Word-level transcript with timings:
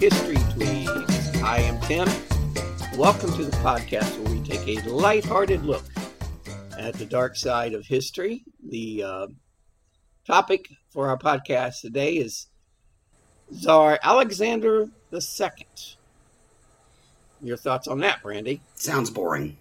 History 0.00 0.36
Tweets. 0.36 1.42
I 1.42 1.58
am 1.58 1.78
Tim. 1.82 2.08
Welcome 2.98 3.34
to 3.34 3.44
the 3.44 3.54
podcast 3.58 4.18
where 4.18 4.34
we 4.34 4.40
take 4.48 4.66
a 4.66 4.88
lighthearted 4.88 5.62
look 5.62 5.84
at 6.78 6.94
the 6.94 7.04
dark 7.04 7.36
side 7.36 7.74
of 7.74 7.84
history. 7.84 8.42
The 8.66 9.02
uh, 9.02 9.26
topic 10.26 10.70
for 10.88 11.10
our 11.10 11.18
podcast 11.18 11.82
today 11.82 12.14
is 12.14 12.46
Tsar 13.52 13.98
Alexander 14.02 14.88
II. 15.12 15.66
Your 17.42 17.58
thoughts 17.58 17.86
on 17.86 17.98
that, 18.00 18.22
Brandy? 18.22 18.62
Sounds 18.76 19.10
boring. 19.10 19.58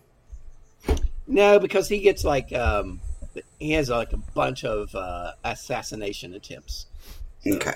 No, 1.28 1.60
because 1.60 1.90
he 1.90 2.00
gets 2.00 2.24
like 2.24 2.54
um, 2.54 3.02
he 3.58 3.72
has 3.72 3.90
like 3.90 4.14
a 4.14 4.18
bunch 4.34 4.64
of 4.64 4.96
uh, 4.96 5.34
assassination 5.44 6.34
attempts. 6.34 6.86
Okay. 7.46 7.74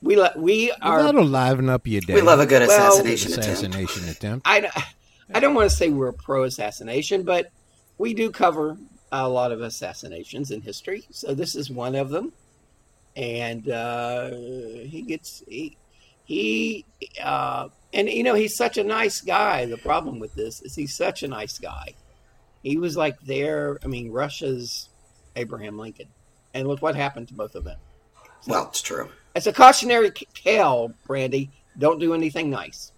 We 0.00 0.16
le- 0.16 0.32
we 0.36 0.70
are 0.80 1.02
That'll 1.02 1.24
liven 1.24 1.68
up 1.68 1.86
your 1.86 2.00
day. 2.00 2.14
We 2.14 2.20
love 2.20 2.40
a 2.40 2.46
good 2.46 2.66
Well- 2.66 2.70
assassination 2.88 3.32
attempt. 3.32 3.48
assassination 3.48 4.08
attempt. 4.08 4.46
I, 4.48 4.70
I 5.34 5.40
don't 5.40 5.54
want 5.54 5.68
to 5.70 5.76
say 5.76 5.88
we're 5.90 6.12
pro 6.12 6.44
assassination, 6.44 7.24
but 7.24 7.50
we 7.98 8.14
do 8.14 8.30
cover 8.30 8.76
a 9.10 9.28
lot 9.28 9.50
of 9.52 9.60
assassinations 9.60 10.50
in 10.50 10.60
history. 10.60 11.04
So 11.10 11.34
this 11.34 11.54
is 11.56 11.68
one 11.70 11.94
of 11.96 12.10
them, 12.10 12.32
and 13.16 13.68
uh, 13.68 14.30
he 14.30 15.02
gets 15.06 15.42
he 15.48 15.76
he 16.24 16.84
uh, 17.22 17.68
and 17.92 18.08
you 18.08 18.22
know 18.22 18.34
he's 18.34 18.56
such 18.56 18.78
a 18.78 18.84
nice 18.84 19.20
guy. 19.20 19.66
The 19.66 19.78
problem 19.78 20.20
with 20.20 20.34
this 20.34 20.62
is 20.62 20.74
he's 20.76 20.94
such 20.94 21.22
a 21.22 21.28
nice 21.28 21.58
guy. 21.58 21.94
He 22.62 22.76
was 22.78 22.96
like 22.96 23.20
there. 23.22 23.78
I 23.82 23.88
mean, 23.88 24.12
Russia's 24.12 24.88
Abraham 25.36 25.76
Lincoln, 25.78 26.08
and 26.54 26.68
look 26.68 26.82
what 26.82 26.94
happened 26.94 27.28
to 27.28 27.34
both 27.34 27.54
of 27.56 27.64
them. 27.64 27.78
Well, 28.46 28.68
it's 28.68 28.82
true. 28.82 29.08
It's 29.38 29.46
a 29.46 29.52
cautionary 29.52 30.10
tale, 30.10 30.92
Brandy. 31.06 31.48
Don't 31.78 32.00
do 32.00 32.12
anything 32.12 32.50
nice. 32.50 32.90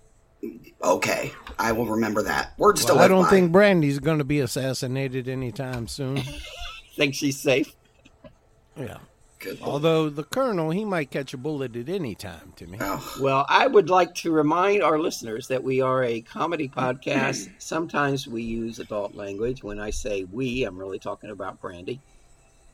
Okay, 0.82 1.32
I 1.58 1.70
will 1.72 1.84
remember 1.86 2.22
that. 2.22 2.54
Words 2.58 2.82
to 2.86 2.94
Well, 2.94 3.02
I 3.02 3.08
don't 3.08 3.24
by. 3.24 3.28
think 3.30 3.52
Brandy's 3.52 3.98
going 3.98 4.16
to 4.18 4.24
be 4.24 4.40
assassinated 4.40 5.28
anytime 5.28 5.86
soon. 5.86 6.22
Think 6.96 7.14
she's 7.14 7.38
safe? 7.38 7.76
yeah. 8.74 8.96
Good. 9.38 9.58
Although 9.62 10.08
the 10.08 10.24
colonel, 10.24 10.70
he 10.70 10.84
might 10.84 11.10
catch 11.10 11.32
a 11.34 11.38
bullet 11.38 11.76
at 11.76 11.88
any 11.90 12.14
time, 12.14 12.52
Timmy. 12.56 12.78
Oh, 12.80 13.16
Well, 13.20 13.44
I 13.48 13.66
would 13.66 13.90
like 13.90 14.14
to 14.16 14.30
remind 14.32 14.82
our 14.82 14.98
listeners 14.98 15.46
that 15.48 15.62
we 15.62 15.80
are 15.82 16.04
a 16.04 16.20
comedy 16.22 16.68
podcast. 16.70 17.50
Sometimes 17.58 18.26
we 18.26 18.42
use 18.42 18.78
adult 18.78 19.14
language. 19.14 19.62
When 19.62 19.78
I 19.78 19.90
say 19.90 20.24
we, 20.24 20.64
I'm 20.64 20.78
really 20.78 20.98
talking 20.98 21.30
about 21.30 21.60
Brandy. 21.60 22.00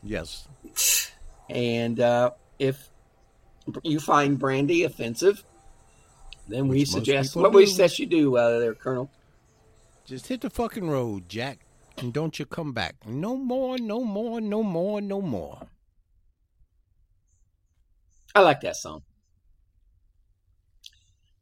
Yes. 0.04 0.46
And 1.48 2.00
uh, 2.00 2.30
if 2.58 2.88
you 3.82 4.00
find 4.00 4.38
Brandy 4.38 4.84
offensive, 4.84 5.42
then 6.48 6.68
we 6.68 6.80
Which 6.80 6.88
most 6.88 6.92
suggest 6.92 7.36
what 7.36 7.52
we 7.52 7.66
suggest 7.66 7.98
you 7.98 8.06
do, 8.06 8.36
uh, 8.36 8.58
there, 8.58 8.74
Colonel. 8.74 9.10
Just 10.04 10.28
hit 10.28 10.40
the 10.40 10.50
fucking 10.50 10.88
road, 10.88 11.28
Jack, 11.28 11.60
and 11.98 12.12
don't 12.12 12.38
you 12.38 12.46
come 12.46 12.72
back. 12.72 12.94
No 13.06 13.36
more, 13.36 13.78
no 13.78 14.04
more, 14.04 14.40
no 14.40 14.62
more, 14.62 15.00
no 15.00 15.20
more. 15.20 15.66
I 18.34 18.40
like 18.40 18.60
that 18.60 18.76
song. 18.76 19.02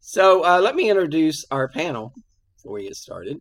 So 0.00 0.44
uh, 0.44 0.60
let 0.60 0.76
me 0.76 0.88
introduce 0.88 1.44
our 1.50 1.68
panel 1.68 2.14
before 2.56 2.72
we 2.74 2.84
get 2.84 2.96
started. 2.96 3.40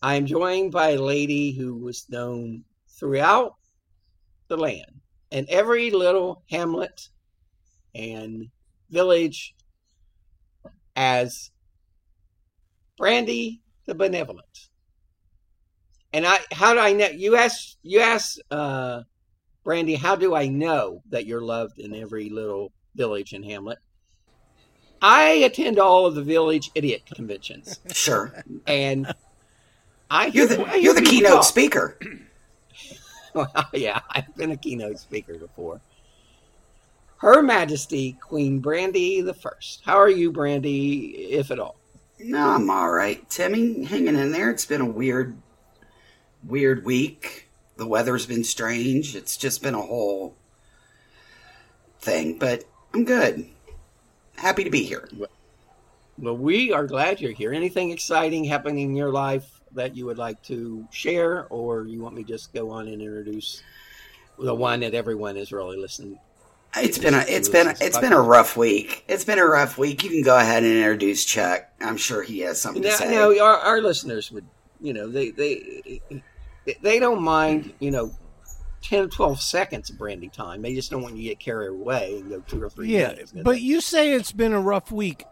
I 0.00 0.14
am 0.14 0.26
joined 0.26 0.70
by 0.70 0.90
a 0.90 1.00
lady 1.00 1.52
who 1.52 1.76
was 1.76 2.06
known 2.08 2.64
throughout 2.98 3.54
the 4.48 4.56
land 4.56 5.00
and 5.30 5.48
every 5.48 5.90
little 5.90 6.42
hamlet 6.50 7.08
and 7.94 8.48
village 8.90 9.54
as 10.96 11.50
Brandy 12.96 13.62
the 13.86 13.94
Benevolent. 13.94 14.68
And 16.12 16.26
I, 16.26 16.38
how 16.52 16.72
do 16.74 16.80
I 16.80 16.92
know? 16.92 17.08
You 17.08 17.36
ask, 17.36 17.76
you 17.82 18.00
ask, 18.00 18.38
uh, 18.50 19.02
Brandy, 19.64 19.94
how 19.94 20.16
do 20.16 20.34
I 20.34 20.48
know 20.48 21.02
that 21.10 21.26
you're 21.26 21.42
loved 21.42 21.78
in 21.78 21.94
every 21.94 22.30
little 22.30 22.72
village 22.94 23.34
and 23.34 23.44
hamlet? 23.44 23.78
I 25.00 25.28
attend 25.44 25.78
all 25.78 26.06
of 26.06 26.14
the 26.14 26.22
village 26.22 26.70
idiot 26.74 27.02
conventions, 27.14 27.78
sure. 27.92 28.42
and 28.66 29.06
I 30.10 30.26
You're 30.26 30.46
I 30.46 30.56
the 30.56 30.80
you're 30.80 30.94
the 30.94 31.02
keynote 31.02 31.32
talk. 31.34 31.44
speaker. 31.44 31.98
Well, 33.34 33.52
yeah, 33.74 34.00
I've 34.10 34.34
been 34.36 34.52
a 34.52 34.56
keynote 34.56 34.98
speaker 34.98 35.34
before. 35.34 35.80
Her 37.18 37.42
Majesty 37.42 38.12
Queen 38.12 38.60
Brandy 38.60 39.20
the 39.20 39.34
First. 39.34 39.82
How 39.84 39.96
are 39.96 40.08
you, 40.08 40.32
Brandy, 40.32 41.32
if 41.32 41.50
at 41.50 41.58
all? 41.58 41.76
No, 42.18 42.50
I'm 42.50 42.70
all 42.70 42.90
right, 42.90 43.28
Timmy. 43.28 43.84
Hanging 43.84 44.16
in 44.16 44.32
there. 44.32 44.50
It's 44.50 44.64
been 44.64 44.80
a 44.80 44.86
weird, 44.86 45.36
weird 46.44 46.84
week. 46.84 47.48
The 47.76 47.86
weather's 47.86 48.26
been 48.26 48.44
strange. 48.44 49.14
It's 49.14 49.36
just 49.36 49.62
been 49.62 49.74
a 49.74 49.82
whole 49.82 50.36
thing, 52.00 52.38
but 52.38 52.64
I'm 52.94 53.04
good. 53.04 53.46
Happy 54.36 54.64
to 54.64 54.70
be 54.70 54.84
here. 54.84 55.08
Well, 56.18 56.36
we 56.36 56.72
are 56.72 56.86
glad 56.86 57.20
you're 57.20 57.32
here. 57.32 57.52
Anything 57.52 57.90
exciting 57.90 58.44
happening 58.44 58.90
in 58.90 58.96
your 58.96 59.12
life 59.12 59.57
that 59.72 59.96
you 59.96 60.06
would 60.06 60.18
like 60.18 60.42
to 60.44 60.86
share, 60.90 61.46
or 61.50 61.84
you 61.86 62.00
want 62.00 62.14
me 62.14 62.22
to 62.24 62.28
just 62.28 62.52
go 62.52 62.70
on 62.70 62.88
and 62.88 63.00
introduce 63.02 63.62
the 64.38 64.54
one 64.54 64.80
that 64.80 64.94
everyone 64.94 65.36
is 65.36 65.52
really 65.52 65.76
listening? 65.76 66.18
It's 66.76 66.98
been 66.98 67.14
a 67.14 67.24
it's 67.26 67.48
been 67.48 67.66
a, 67.68 67.74
it's 67.80 67.98
been 67.98 68.12
a 68.12 68.20
rough 68.20 68.56
week. 68.56 69.04
It's 69.08 69.24
been 69.24 69.38
a 69.38 69.46
rough 69.46 69.78
week. 69.78 70.04
You 70.04 70.10
can 70.10 70.22
go 70.22 70.36
ahead 70.38 70.62
and 70.64 70.72
introduce 70.72 71.24
Chuck. 71.24 71.62
I'm 71.80 71.96
sure 71.96 72.22
he 72.22 72.40
has 72.40 72.60
something 72.60 72.82
to 72.82 72.90
say. 72.92 73.10
No, 73.10 73.30
our, 73.42 73.56
our 73.56 73.80
listeners 73.80 74.30
would, 74.30 74.44
you 74.80 74.92
know, 74.92 75.08
they 75.08 75.30
they 75.30 76.00
they 76.82 76.98
don't 76.98 77.22
mind, 77.22 77.72
you 77.80 77.90
know, 77.90 78.12
10 78.82 79.04
or 79.04 79.08
12 79.08 79.40
seconds 79.40 79.88
of 79.90 79.96
brandy 79.98 80.28
time. 80.28 80.60
They 80.60 80.74
just 80.74 80.90
don't 80.90 81.02
want 81.02 81.16
you 81.16 81.22
to 81.22 81.28
get 81.30 81.40
carried 81.40 81.70
away 81.70 82.18
and 82.18 82.28
go 82.30 82.40
two 82.40 82.62
or 82.62 82.68
three 82.68 82.88
Yeah, 82.88 83.08
minutes. 83.08 83.32
but 83.32 83.60
you 83.62 83.80
say 83.80 84.12
it's 84.12 84.32
been 84.32 84.52
a 84.52 84.60
rough 84.60 84.92
week. 84.92 85.24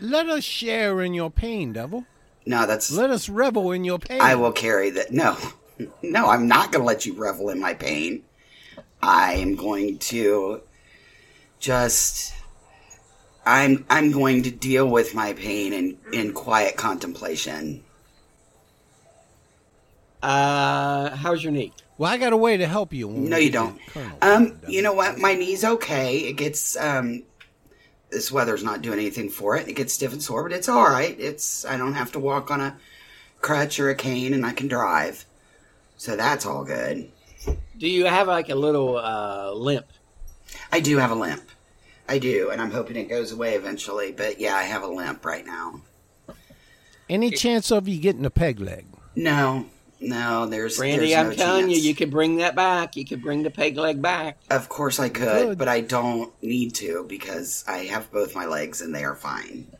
Let 0.00 0.28
us 0.28 0.44
share 0.44 1.02
in 1.02 1.12
your 1.12 1.30
pain, 1.30 1.72
devil. 1.72 2.06
No, 2.48 2.66
that's 2.66 2.90
Let 2.90 3.10
us 3.10 3.28
revel 3.28 3.72
in 3.72 3.84
your 3.84 3.98
pain. 3.98 4.20
I 4.20 4.34
will 4.34 4.52
carry 4.52 4.90
that. 4.90 5.12
No, 5.12 5.36
No, 6.02 6.28
I'm 6.28 6.48
not 6.48 6.72
going 6.72 6.82
to 6.82 6.86
let 6.86 7.06
you 7.06 7.14
revel 7.14 7.50
in 7.50 7.60
my 7.60 7.74
pain. 7.74 8.22
I 9.02 9.34
am 9.34 9.54
going 9.54 9.98
to 9.98 10.62
just 11.60 12.34
I'm 13.46 13.84
I'm 13.88 14.10
going 14.10 14.42
to 14.44 14.50
deal 14.50 14.88
with 14.88 15.14
my 15.14 15.32
pain 15.32 15.72
in 15.72 15.98
in 16.12 16.32
quiet 16.32 16.76
contemplation. 16.76 17.84
Uh, 20.20 21.14
how's 21.14 21.44
your 21.44 21.52
knee? 21.52 21.72
Well, 21.96 22.10
I 22.12 22.16
got 22.16 22.32
a 22.32 22.36
way 22.36 22.56
to 22.56 22.66
help 22.66 22.92
you. 22.92 23.08
No, 23.08 23.36
you 23.36 23.50
don't. 23.50 23.80
Colonel. 23.86 24.18
Um, 24.20 24.58
you 24.66 24.82
know 24.82 24.92
what? 24.92 25.18
My 25.18 25.34
knee's 25.34 25.64
okay. 25.64 26.18
It 26.18 26.32
gets 26.32 26.76
um, 26.76 27.22
this 28.10 28.32
weather's 28.32 28.64
not 28.64 28.82
doing 28.82 28.98
anything 28.98 29.28
for 29.28 29.56
it. 29.56 29.68
It 29.68 29.74
gets 29.74 29.92
stiff 29.92 30.12
and 30.12 30.22
sore, 30.22 30.42
but 30.42 30.52
it's 30.52 30.68
all 30.68 30.84
right. 30.84 31.18
It's 31.18 31.64
I 31.64 31.76
don't 31.76 31.94
have 31.94 32.12
to 32.12 32.18
walk 32.18 32.50
on 32.50 32.60
a 32.60 32.76
crutch 33.40 33.78
or 33.78 33.90
a 33.90 33.94
cane, 33.94 34.34
and 34.34 34.44
I 34.44 34.52
can 34.52 34.68
drive, 34.68 35.24
so 35.96 36.16
that's 36.16 36.46
all 36.46 36.64
good. 36.64 37.10
Do 37.76 37.88
you 37.88 38.06
have 38.06 38.28
like 38.28 38.48
a 38.48 38.54
little 38.54 38.96
uh, 38.96 39.52
limp? 39.52 39.86
I 40.72 40.80
do 40.80 40.98
have 40.98 41.10
a 41.10 41.14
limp. 41.14 41.42
I 42.08 42.18
do, 42.18 42.50
and 42.50 42.60
I'm 42.60 42.70
hoping 42.70 42.96
it 42.96 43.08
goes 43.08 43.32
away 43.32 43.54
eventually. 43.54 44.12
But 44.12 44.40
yeah, 44.40 44.56
I 44.56 44.62
have 44.62 44.82
a 44.82 44.88
limp 44.88 45.24
right 45.24 45.44
now. 45.44 45.82
Any 47.08 47.30
chance 47.30 47.70
of 47.70 47.88
you 47.88 48.00
getting 48.00 48.24
a 48.24 48.30
peg 48.30 48.60
leg? 48.60 48.86
No, 49.14 49.66
no, 50.00 50.46
there's 50.46 50.76
Brandy, 50.78 51.08
there's 51.08 51.14
I'm 51.18 51.30
no 51.30 51.34
telling 51.34 51.68
you, 51.68 51.76
chance. 51.76 51.84
you 51.86 51.94
could 51.94 52.10
bring 52.10 52.36
that 52.36 52.54
back. 52.54 52.96
You 52.96 53.04
could 53.04 53.20
bring 53.22 53.42
the 53.42 53.50
peg 53.50 53.76
leg 53.76 54.00
back. 54.00 54.38
Of 54.50 54.68
course 54.68 54.98
I 55.00 55.08
could, 55.08 55.48
Good. 55.48 55.58
but 55.58 55.68
I 55.68 55.80
don't 55.80 56.32
need 56.42 56.74
to 56.76 57.04
because 57.08 57.64
I 57.66 57.78
have 57.84 58.10
both 58.12 58.34
my 58.34 58.46
legs 58.46 58.80
and 58.80 58.94
they 58.94 59.04
are 59.04 59.14
fine. 59.16 59.66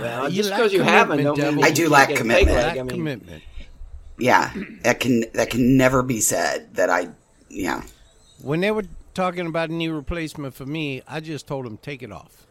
Well, 0.00 0.30
You 0.30 0.36
just 0.42 0.50
because 0.50 0.72
you 0.72 0.82
haven't, 0.82 1.22
don't 1.22 1.38
mean 1.56 1.62
I 1.64 1.70
do 1.70 1.82
can't 1.82 1.92
lack 1.92 2.08
get 2.08 2.20
a 2.20 2.24
peg 2.24 2.46
commitment. 2.46 2.56
leg. 2.56 2.66
Lack 2.66 2.78
I 2.78 2.82
mean, 2.82 2.88
commitment. 2.88 3.42
Yeah, 4.18 4.52
that 4.82 5.00
can 5.00 5.24
that 5.34 5.50
can 5.50 5.76
never 5.76 6.02
be 6.02 6.20
said 6.20 6.74
that 6.76 6.88
I 6.88 7.08
yeah. 7.50 7.82
When 8.40 8.60
they 8.60 8.70
were 8.70 8.84
talking 9.12 9.46
about 9.46 9.68
a 9.68 9.72
knee 9.74 9.88
replacement 9.88 10.54
for 10.54 10.64
me, 10.64 11.02
I 11.06 11.20
just 11.20 11.46
told 11.46 11.66
them 11.66 11.76
take 11.76 12.02
it 12.02 12.10
off. 12.10 12.45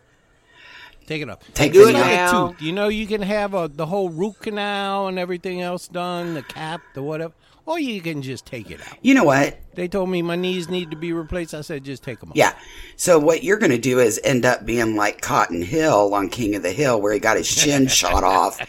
Take 1.07 1.22
it 1.22 1.30
off. 1.30 1.40
Take 1.54 1.74
Do 1.74 1.84
it 1.88 1.94
knee 1.94 2.00
Like 2.00 2.04
off. 2.19 2.31
now. 2.31 2.46
a 2.48 2.50
tooth. 2.54 2.62
You 2.62 2.72
know, 2.74 2.88
you 2.88 3.06
can 3.07 3.22
have 3.22 3.54
a, 3.54 3.68
the 3.68 3.86
whole 3.86 4.10
root 4.10 4.36
canal 4.42 5.07
and 5.07 5.19
everything 5.19 5.62
else 5.62 5.88
done, 5.88 6.34
the 6.34 6.42
cap, 6.42 6.81
the 6.96 7.04
whatever, 7.04 7.34
or 7.68 7.80
you 7.80 8.02
can 8.02 8.22
just 8.22 8.46
take 8.46 8.72
it 8.72 8.80
out. 8.81 8.98
You 9.02 9.13
know 9.13 9.24
what? 9.24 9.60
They 9.75 9.88
told 9.88 10.10
me 10.10 10.22
my 10.22 10.36
knees 10.36 10.68
need 10.69 10.90
to 10.92 10.98
be 10.98 11.13
replaced. 11.13 11.54
I 11.54 11.62
said 11.62 11.84
just 11.84 12.04
take 12.04 12.19
them 12.19 12.30
off. 12.30 12.36
Yeah. 12.36 12.54
So 12.96 13.19
what 13.19 13.44
you're 13.44 13.57
going 13.57 13.72
to 13.72 13.78
do 13.78 14.00
is 14.00 14.19
end 14.24 14.46
up 14.46 14.66
being 14.66 14.96
like 14.96 15.22
Cotton 15.22 15.62
Hill 15.62 16.13
on 16.13 16.30
King 16.30 16.56
of 16.56 16.63
the 16.63 16.72
Hill, 16.72 17.00
where 17.02 17.13
he 17.13 17.19
got 17.19 17.38
his 17.38 17.48
shin 17.48 17.88
shot 18.01 18.24
off 18.24 18.60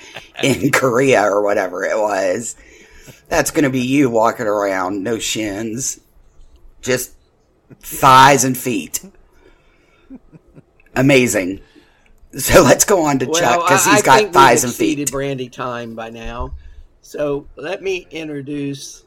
in 0.42 0.70
Korea 0.72 1.22
or 1.22 1.42
whatever 1.42 1.84
it 1.84 1.96
was. 1.98 2.56
That's 3.28 3.50
going 3.50 3.64
to 3.64 3.70
be 3.70 3.80
you 3.80 4.10
walking 4.10 4.46
around, 4.46 5.02
no 5.02 5.18
shins, 5.18 6.00
just 6.82 7.12
thighs 7.80 8.44
and 8.44 8.56
feet. 8.56 9.04
Amazing. 10.94 11.60
So 12.40 12.62
let's 12.62 12.84
go 12.84 13.00
on 13.02 13.18
to 13.20 13.26
Chuck 13.26 13.34
well, 13.40 13.62
because 13.62 13.86
I, 13.86 13.90
he's 13.92 14.02
I 14.02 14.04
got 14.04 14.18
think 14.18 14.32
thighs 14.34 14.62
we've 14.62 14.68
and 14.70 14.74
feet. 14.74 14.84
exceeded 14.92 15.10
Brandy 15.10 15.48
time 15.48 15.94
by 15.94 16.10
now. 16.10 16.54
So 17.00 17.46
let 17.56 17.82
me 17.82 18.06
introduce 18.10 19.04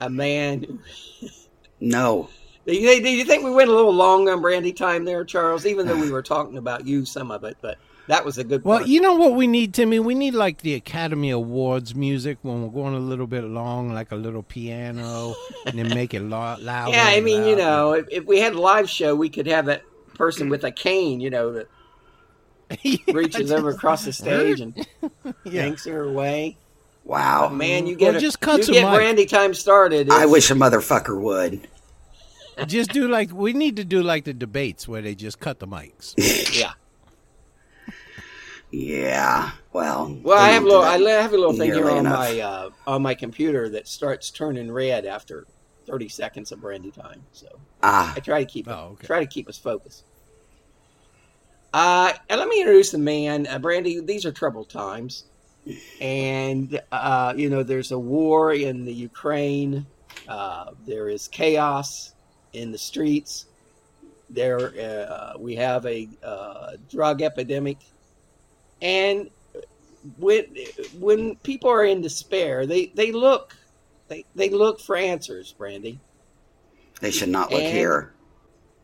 a 0.00 0.08
man. 0.08 0.78
No. 1.80 2.28
Do 2.66 2.74
you, 2.74 3.00
do 3.00 3.08
you 3.08 3.24
think 3.24 3.44
we 3.44 3.50
went 3.52 3.70
a 3.70 3.72
little 3.72 3.94
long 3.94 4.28
on 4.28 4.40
Brandy 4.42 4.72
time 4.72 5.04
there, 5.04 5.24
Charles? 5.24 5.64
Even 5.64 5.86
though 5.86 5.98
we 5.98 6.10
were 6.10 6.22
talking 6.22 6.58
about 6.58 6.86
you, 6.86 7.04
some 7.04 7.30
of 7.30 7.44
it, 7.44 7.56
but 7.60 7.78
that 8.08 8.24
was 8.24 8.36
a 8.36 8.42
good 8.44 8.64
Well, 8.64 8.78
part. 8.78 8.88
you 8.88 9.00
know 9.00 9.14
what 9.14 9.34
we 9.34 9.46
need, 9.46 9.72
Timmy? 9.74 10.00
We 10.00 10.14
need 10.16 10.34
like 10.34 10.62
the 10.62 10.74
Academy 10.74 11.30
Awards 11.30 11.94
music 11.94 12.38
when 12.42 12.62
we're 12.62 12.68
going 12.70 12.94
a 12.94 12.98
little 12.98 13.28
bit 13.28 13.44
long, 13.44 13.92
like 13.94 14.10
a 14.10 14.16
little 14.16 14.42
piano, 14.42 15.34
and 15.66 15.78
then 15.78 15.88
make 15.90 16.14
it 16.14 16.20
loud. 16.22 16.60
louder. 16.62 16.92
yeah, 16.96 17.06
I 17.06 17.12
and 17.12 17.24
mean, 17.24 17.44
you 17.46 17.54
know, 17.54 17.92
if, 17.92 18.06
if 18.10 18.24
we 18.24 18.40
had 18.40 18.54
a 18.54 18.60
live 18.60 18.90
show, 18.90 19.14
we 19.14 19.28
could 19.28 19.46
have 19.46 19.66
that 19.66 19.82
person 20.14 20.48
with 20.48 20.64
a 20.64 20.72
cane, 20.72 21.20
you 21.20 21.30
know, 21.30 21.52
that 21.52 21.68
reaches 23.12 23.50
over 23.52 23.70
across 23.70 24.04
the 24.04 24.12
stage 24.12 24.60
and 24.60 24.74
Yeah. 25.24 25.32
yanks 25.44 25.84
her 25.86 26.02
away. 26.04 26.56
Wow. 27.04 27.48
Man, 27.48 27.86
you 27.86 27.94
Or 27.94 27.98
get 27.98 28.14
a- 28.16 28.20
just 28.20 28.40
cuts 28.40 28.68
you 28.68 28.74
get 28.74 28.90
mic. 28.90 28.98
Brandy 28.98 29.26
time 29.26 29.54
started. 29.54 30.10
I 30.10 30.26
wish 30.26 30.50
a 30.50 30.54
motherfucker 30.54 31.18
would. 31.20 31.66
just 32.66 32.90
do 32.92 33.08
like 33.08 33.32
we 33.32 33.52
need 33.52 33.76
to 33.76 33.84
do 33.84 34.02
like 34.02 34.24
the 34.24 34.34
debates 34.34 34.86
where 34.88 35.00
they 35.00 35.14
just 35.14 35.40
cut 35.40 35.58
the 35.60 35.66
mics. 35.66 36.14
Yeah. 36.58 36.72
Yeah. 38.70 39.52
Well. 39.72 40.18
Well, 40.22 40.38
I 40.38 40.48
have 40.50 40.62
a 40.62 40.66
little. 40.66 40.82
I 40.82 40.98
have 41.22 41.32
a 41.32 41.36
little 41.38 41.54
thing 41.54 41.72
here 41.72 41.88
on 41.90 41.98
enough. 42.00 42.18
my 42.18 42.40
uh, 42.40 42.70
on 42.86 43.00
my 43.02 43.14
computer 43.14 43.68
that 43.70 43.88
starts 43.88 44.30
turning 44.30 44.70
red 44.70 45.06
after 45.06 45.46
thirty 45.86 46.08
seconds 46.08 46.52
of 46.52 46.60
brandy 46.60 46.90
time. 46.90 47.22
So 47.32 47.46
Ah. 47.82 48.12
I 48.14 48.20
try 48.20 48.44
to 48.44 48.50
keep 48.50 48.68
Oh, 48.68 48.90
okay. 48.92 49.06
try 49.06 49.20
to 49.20 49.26
keep 49.26 49.48
us 49.48 49.56
focused. 49.56 50.04
Uh, 51.72 52.12
and 52.28 52.38
let 52.38 52.48
me 52.48 52.60
introduce 52.60 52.90
the 52.90 52.98
man, 52.98 53.46
uh, 53.46 53.58
Brandy. 53.58 54.00
These 54.00 54.24
are 54.24 54.32
troubled 54.32 54.70
times, 54.70 55.24
and 56.00 56.80
uh, 56.90 57.34
you 57.36 57.50
know 57.50 57.62
there's 57.62 57.92
a 57.92 57.98
war 57.98 58.52
in 58.54 58.84
the 58.84 58.92
Ukraine. 58.92 59.86
Uh, 60.26 60.72
there 60.86 61.08
is 61.08 61.28
chaos 61.28 62.14
in 62.52 62.72
the 62.72 62.78
streets. 62.78 63.46
There, 64.30 64.58
uh, 64.58 65.38
we 65.38 65.56
have 65.56 65.84
a 65.86 66.08
uh, 66.22 66.72
drug 66.90 67.22
epidemic, 67.22 67.78
and 68.80 69.30
when 70.18 70.44
when 70.98 71.36
people 71.36 71.70
are 71.70 71.84
in 71.84 72.00
despair, 72.00 72.66
they 72.66 72.86
they 72.86 73.12
look 73.12 73.54
they 74.08 74.24
they 74.34 74.48
look 74.48 74.80
for 74.80 74.96
answers. 74.96 75.52
Brandy. 75.52 76.00
They 77.00 77.10
should 77.10 77.28
not 77.28 77.52
look 77.52 77.62
And 77.62 77.76
here. 77.76 78.12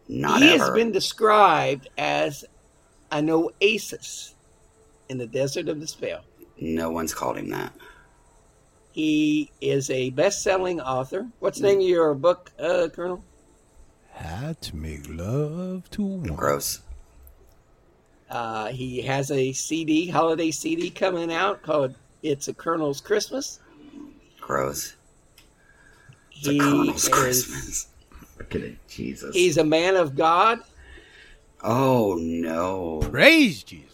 Not 0.06 0.42
he 0.42 0.50
ever. 0.50 0.64
has 0.64 0.74
been 0.74 0.92
described 0.92 1.88
as 1.98 2.44
an 3.10 3.30
oasis 3.30 4.34
in 5.08 5.18
the 5.18 5.26
desert 5.26 5.68
of 5.68 5.80
despair. 5.80 6.20
No 6.60 6.90
one's 6.90 7.12
called 7.14 7.36
him 7.36 7.50
that. 7.50 7.72
He 8.92 9.50
is 9.60 9.90
a 9.90 10.10
best-selling 10.10 10.80
author. 10.80 11.26
What's 11.40 11.58
the 11.58 11.66
name 11.68 11.80
of 11.80 11.86
your 11.86 12.14
book, 12.14 12.52
uh, 12.60 12.88
Colonel? 12.92 13.24
Had 14.12 14.60
to 14.62 14.76
make 14.76 15.08
love 15.08 15.90
to 15.90 16.02
one. 16.02 16.34
Gross. 16.36 16.80
Uh, 18.30 18.68
he 18.68 19.02
has 19.02 19.30
a 19.32 19.52
CD, 19.52 20.08
holiday 20.08 20.50
CD 20.52 20.90
coming 20.90 21.32
out 21.32 21.62
called 21.62 21.94
"It's 22.22 22.46
a 22.48 22.54
Colonel's 22.54 23.00
Christmas." 23.00 23.58
Gross. 24.40 24.94
It's 26.32 26.46
He 26.46 26.58
a 26.58 26.62
Colonel's 26.62 27.02
is- 27.04 27.08
Christmas. 27.08 27.86
Look 28.38 28.54
at 28.54 28.60
it. 28.62 28.76
Jesus. 28.88 29.34
He's 29.34 29.58
a 29.58 29.64
man 29.64 29.96
of 29.96 30.14
God. 30.16 30.60
Oh, 31.64 32.16
no. 32.20 33.00
Praise 33.10 33.64
Jesus. 33.64 33.90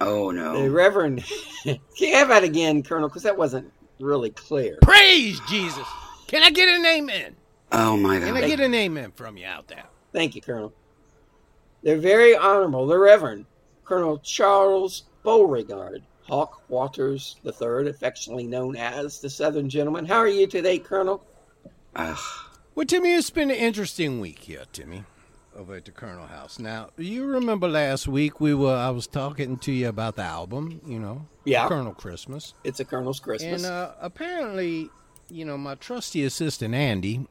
Oh, 0.00 0.32
The 0.32 0.38
no. 0.40 0.68
Reverend. 0.68 1.24
Can 1.64 1.78
you 1.98 2.14
have 2.14 2.28
that 2.28 2.44
again, 2.44 2.82
Colonel? 2.82 3.08
Because 3.08 3.22
that 3.24 3.36
wasn't 3.36 3.72
really 4.00 4.30
clear. 4.30 4.78
Praise 4.82 5.40
Jesus. 5.48 5.86
Can 6.26 6.42
I 6.42 6.50
get 6.50 6.68
an 6.68 6.84
amen? 6.84 7.36
Oh, 7.72 7.96
my 7.96 8.18
God! 8.18 8.26
Can 8.26 8.36
I 8.36 8.46
get 8.46 8.60
an 8.60 8.74
amen 8.74 9.12
from 9.12 9.36
you 9.36 9.46
out 9.46 9.66
there? 9.68 9.84
Thank 10.12 10.34
you, 10.36 10.40
Colonel. 10.40 10.72
They're 11.82 11.98
very 11.98 12.36
honorable. 12.36 12.86
The 12.86 12.98
Reverend 12.98 13.46
Colonel 13.84 14.18
Charles 14.18 15.04
Beauregard, 15.22 16.02
Hawk 16.22 16.62
Waters 16.68 17.36
III, 17.44 17.88
affectionately 17.88 18.46
known 18.46 18.76
as 18.76 19.20
the 19.20 19.28
Southern 19.28 19.68
Gentleman. 19.68 20.06
How 20.06 20.18
are 20.18 20.28
you 20.28 20.46
today, 20.46 20.78
Colonel? 20.78 21.24
Ugh. 21.96 22.18
Well, 22.74 22.86
Timmy, 22.86 23.14
it's 23.14 23.30
been 23.30 23.50
an 23.50 23.56
interesting 23.56 24.20
week 24.20 24.40
here, 24.40 24.64
Timmy, 24.72 25.04
over 25.56 25.74
at 25.76 25.84
the 25.84 25.90
Colonel 25.90 26.26
House. 26.26 26.58
Now, 26.58 26.90
you 26.96 27.26
remember 27.26 27.68
last 27.68 28.08
week 28.08 28.40
we 28.40 28.54
were 28.54 28.74
I 28.74 28.90
was 28.90 29.06
talking 29.06 29.56
to 29.58 29.72
you 29.72 29.88
about 29.88 30.16
the 30.16 30.22
album, 30.22 30.80
you 30.86 30.98
know, 30.98 31.26
Yeah. 31.44 31.68
Colonel 31.68 31.94
Christmas, 31.94 32.54
It's 32.64 32.80
a 32.80 32.84
Colonel's 32.84 33.20
Christmas. 33.20 33.62
and 33.64 33.72
uh, 33.72 33.92
apparently, 34.00 34.90
you 35.28 35.44
know, 35.44 35.56
my 35.56 35.74
trusty 35.76 36.24
assistant 36.24 36.74
Andy, 36.74 37.26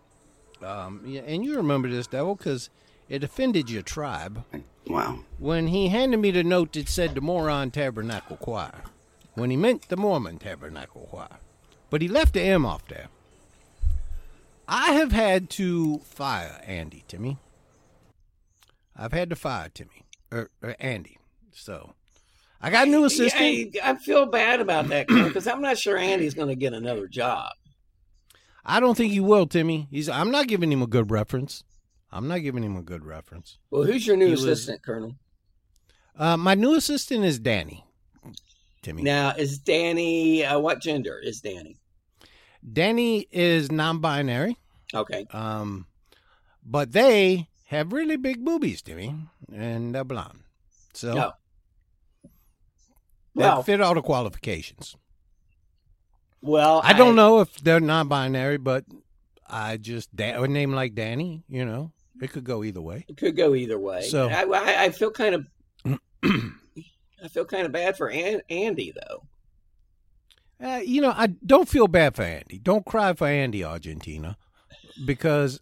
um, 0.62 1.02
and 1.26 1.44
you 1.44 1.56
remember 1.58 1.90
this, 1.90 2.08
Devil, 2.08 2.36
because 2.36 2.70
it 3.10 3.24
offended 3.24 3.70
your 3.70 3.82
tribe 3.82 4.44
Wow. 4.88 5.20
when 5.38 5.68
he 5.68 5.90
handed 5.90 6.18
me 6.18 6.32
the 6.32 6.44
note 6.44 6.74
that 6.74 6.88
said 6.88 7.16
the 7.16 7.22
Moron 7.22 7.72
Tabernacle 7.72 8.38
Choir, 8.38 8.84
when 9.34 9.50
he 9.50 9.58
meant 9.58 9.90
the 9.90 9.98
Mormon 9.98 10.38
Tabernacle 10.40 11.08
Choir, 11.10 11.40
but 11.90 12.02
he 12.02 12.08
left 12.08 12.34
the 12.34 12.42
M 12.42 12.66
off 12.66 12.88
there. 12.88 13.08
I 14.68 14.94
have 14.94 15.12
had 15.12 15.50
to 15.52 16.00
fire 16.00 16.62
Andy, 16.66 17.04
Timmy. 17.08 17.38
I've 18.96 19.14
had 19.14 19.30
to 19.32 19.36
fire 19.36 19.70
Timmy 19.74 20.06
or, 20.32 20.50
or 20.62 20.76
Andy. 20.80 21.18
So 21.52 21.94
I 22.62 22.70
got 22.70 22.88
a 22.88 22.92
new 22.92 23.06
assistant. 23.06 23.76
I, 23.84 23.92
I 23.92 23.96
feel 23.96 24.26
bad 24.26 24.60
about 24.62 24.88
that, 24.90 25.08
because 25.08 25.48
I'm 25.48 25.62
not 25.62 25.78
sure 25.78 25.98
Andy's 25.98 26.34
going 26.34 26.50
to 26.50 26.56
get 26.56 26.74
another 26.74 27.08
job. 27.08 27.52
I 28.66 28.80
don't 28.80 28.96
think 28.96 29.12
he 29.12 29.20
will, 29.20 29.46
Timmy. 29.46 29.88
He's. 29.92 30.08
I'm 30.08 30.32
not 30.32 30.48
giving 30.48 30.72
him 30.72 30.82
a 30.82 30.88
good 30.88 31.12
reference. 31.12 31.64
I'm 32.12 32.28
not 32.28 32.40
giving 32.44 32.64
him 32.64 32.78
a 32.78 32.82
good 32.82 33.04
reference. 33.04 33.58
Well, 33.72 33.84
who's 33.84 34.06
your 34.08 34.16
new 34.16 34.26
He 34.28 34.32
was- 34.32 34.44
assistant, 34.46 34.84
Colonel? 34.84 35.16
Uh, 36.18 36.38
my 36.38 36.54
new 36.56 36.76
assistant 36.76 37.26
is 37.26 37.40
Danny. 37.40 37.84
Timmy. 38.84 39.02
Now, 39.02 39.32
is 39.36 39.58
Danny, 39.58 40.46
uh, 40.46 40.60
what 40.60 40.80
gender 40.82 41.18
is 41.22 41.42
Danny? 41.42 41.78
Danny 42.72 43.28
is 43.32 43.72
non-binary, 43.72 44.58
Okay. 44.94 45.26
um, 45.32 45.88
but 46.64 46.92
they 46.92 47.48
have 47.74 47.92
really 47.94 48.16
big 48.18 48.44
boobies, 48.44 48.82
Timmy, 48.82 49.16
and 49.54 49.94
they're 49.94 50.04
blonde. 50.04 50.40
So 50.94 51.14
No. 51.14 51.34
they 52.24 52.30
Well, 53.44 53.64
fit 53.64 53.82
all 53.82 53.96
the 53.96 54.02
qualifications. 54.02 54.96
well, 56.42 56.82
I 56.84 56.94
don't 56.94 57.16
know 57.16 57.40
if 57.40 57.56
they're 57.62 57.80
non-binary, 57.80 58.58
but 58.58 58.86
I 59.48 59.78
just 59.78 60.16
da- 60.16 60.42
a 60.42 60.48
name 60.48 60.74
like 60.74 60.94
Danny, 60.96 61.44
you 61.48 61.66
know, 61.66 61.92
it 62.22 62.32
could 62.32 62.44
go 62.44 62.64
either 62.64 62.82
way. 62.82 63.06
It 63.08 63.18
could 63.18 63.36
go 63.36 63.56
either 63.56 63.80
way. 63.80 64.04
So- 64.04 64.30
I, 64.30 64.44
I, 64.44 64.84
I 64.86 64.90
feel 64.90 65.12
kind 65.12 65.36
of, 65.36 65.48
I 66.24 67.28
feel 67.30 67.46
kind 67.46 67.66
of 67.66 67.72
bad 67.72 67.98
for 67.98 68.10
An- 68.10 68.42
Andy 68.50 68.94
though. 68.96 69.24
Uh, 70.66 70.78
you 70.78 71.02
know, 71.02 71.14
I 71.16 71.28
don't 71.28 71.68
feel 71.68 71.88
bad 71.88 72.16
for 72.16 72.22
Andy. 72.22 72.58
Don't 72.58 72.86
cry 72.86 73.14
for 73.14 73.28
Andy, 73.28 73.64
Argentina, 73.66 74.38
because 75.06 75.60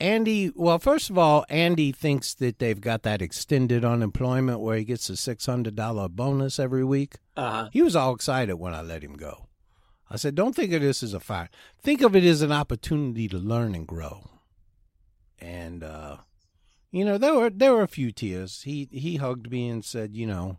Andy. 0.00 0.50
Well, 0.54 0.78
first 0.78 1.10
of 1.10 1.18
all, 1.18 1.44
Andy 1.48 1.92
thinks 1.92 2.34
that 2.34 2.58
they've 2.58 2.80
got 2.80 3.02
that 3.02 3.20
extended 3.22 3.84
unemployment 3.84 4.60
where 4.60 4.76
he 4.76 4.84
gets 4.84 5.10
a 5.10 5.16
six 5.16 5.46
hundred 5.46 5.74
dollar 5.76 6.08
bonus 6.08 6.58
every 6.58 6.84
week. 6.84 7.16
Uh, 7.36 7.68
He 7.72 7.82
was 7.82 7.96
all 7.96 8.14
excited 8.14 8.54
when 8.54 8.74
I 8.74 8.82
let 8.82 9.02
him 9.02 9.14
go. 9.14 9.48
I 10.10 10.16
said, 10.16 10.34
"Don't 10.34 10.54
think 10.54 10.72
of 10.72 10.82
this 10.82 11.02
as 11.02 11.14
a 11.14 11.20
fire. 11.20 11.50
Think 11.82 12.00
of 12.02 12.14
it 12.16 12.24
as 12.24 12.42
an 12.42 12.52
opportunity 12.52 13.28
to 13.28 13.38
learn 13.38 13.74
and 13.74 13.86
grow." 13.86 14.28
And 15.40 15.82
uh, 15.82 16.18
you 16.90 17.04
know, 17.04 17.18
there 17.18 17.34
were 17.34 17.50
there 17.50 17.72
were 17.74 17.82
a 17.82 17.88
few 17.88 18.12
tears. 18.12 18.62
He 18.62 18.88
he 18.92 19.16
hugged 19.16 19.50
me 19.50 19.68
and 19.68 19.84
said, 19.84 20.14
"You 20.14 20.26
know." 20.26 20.58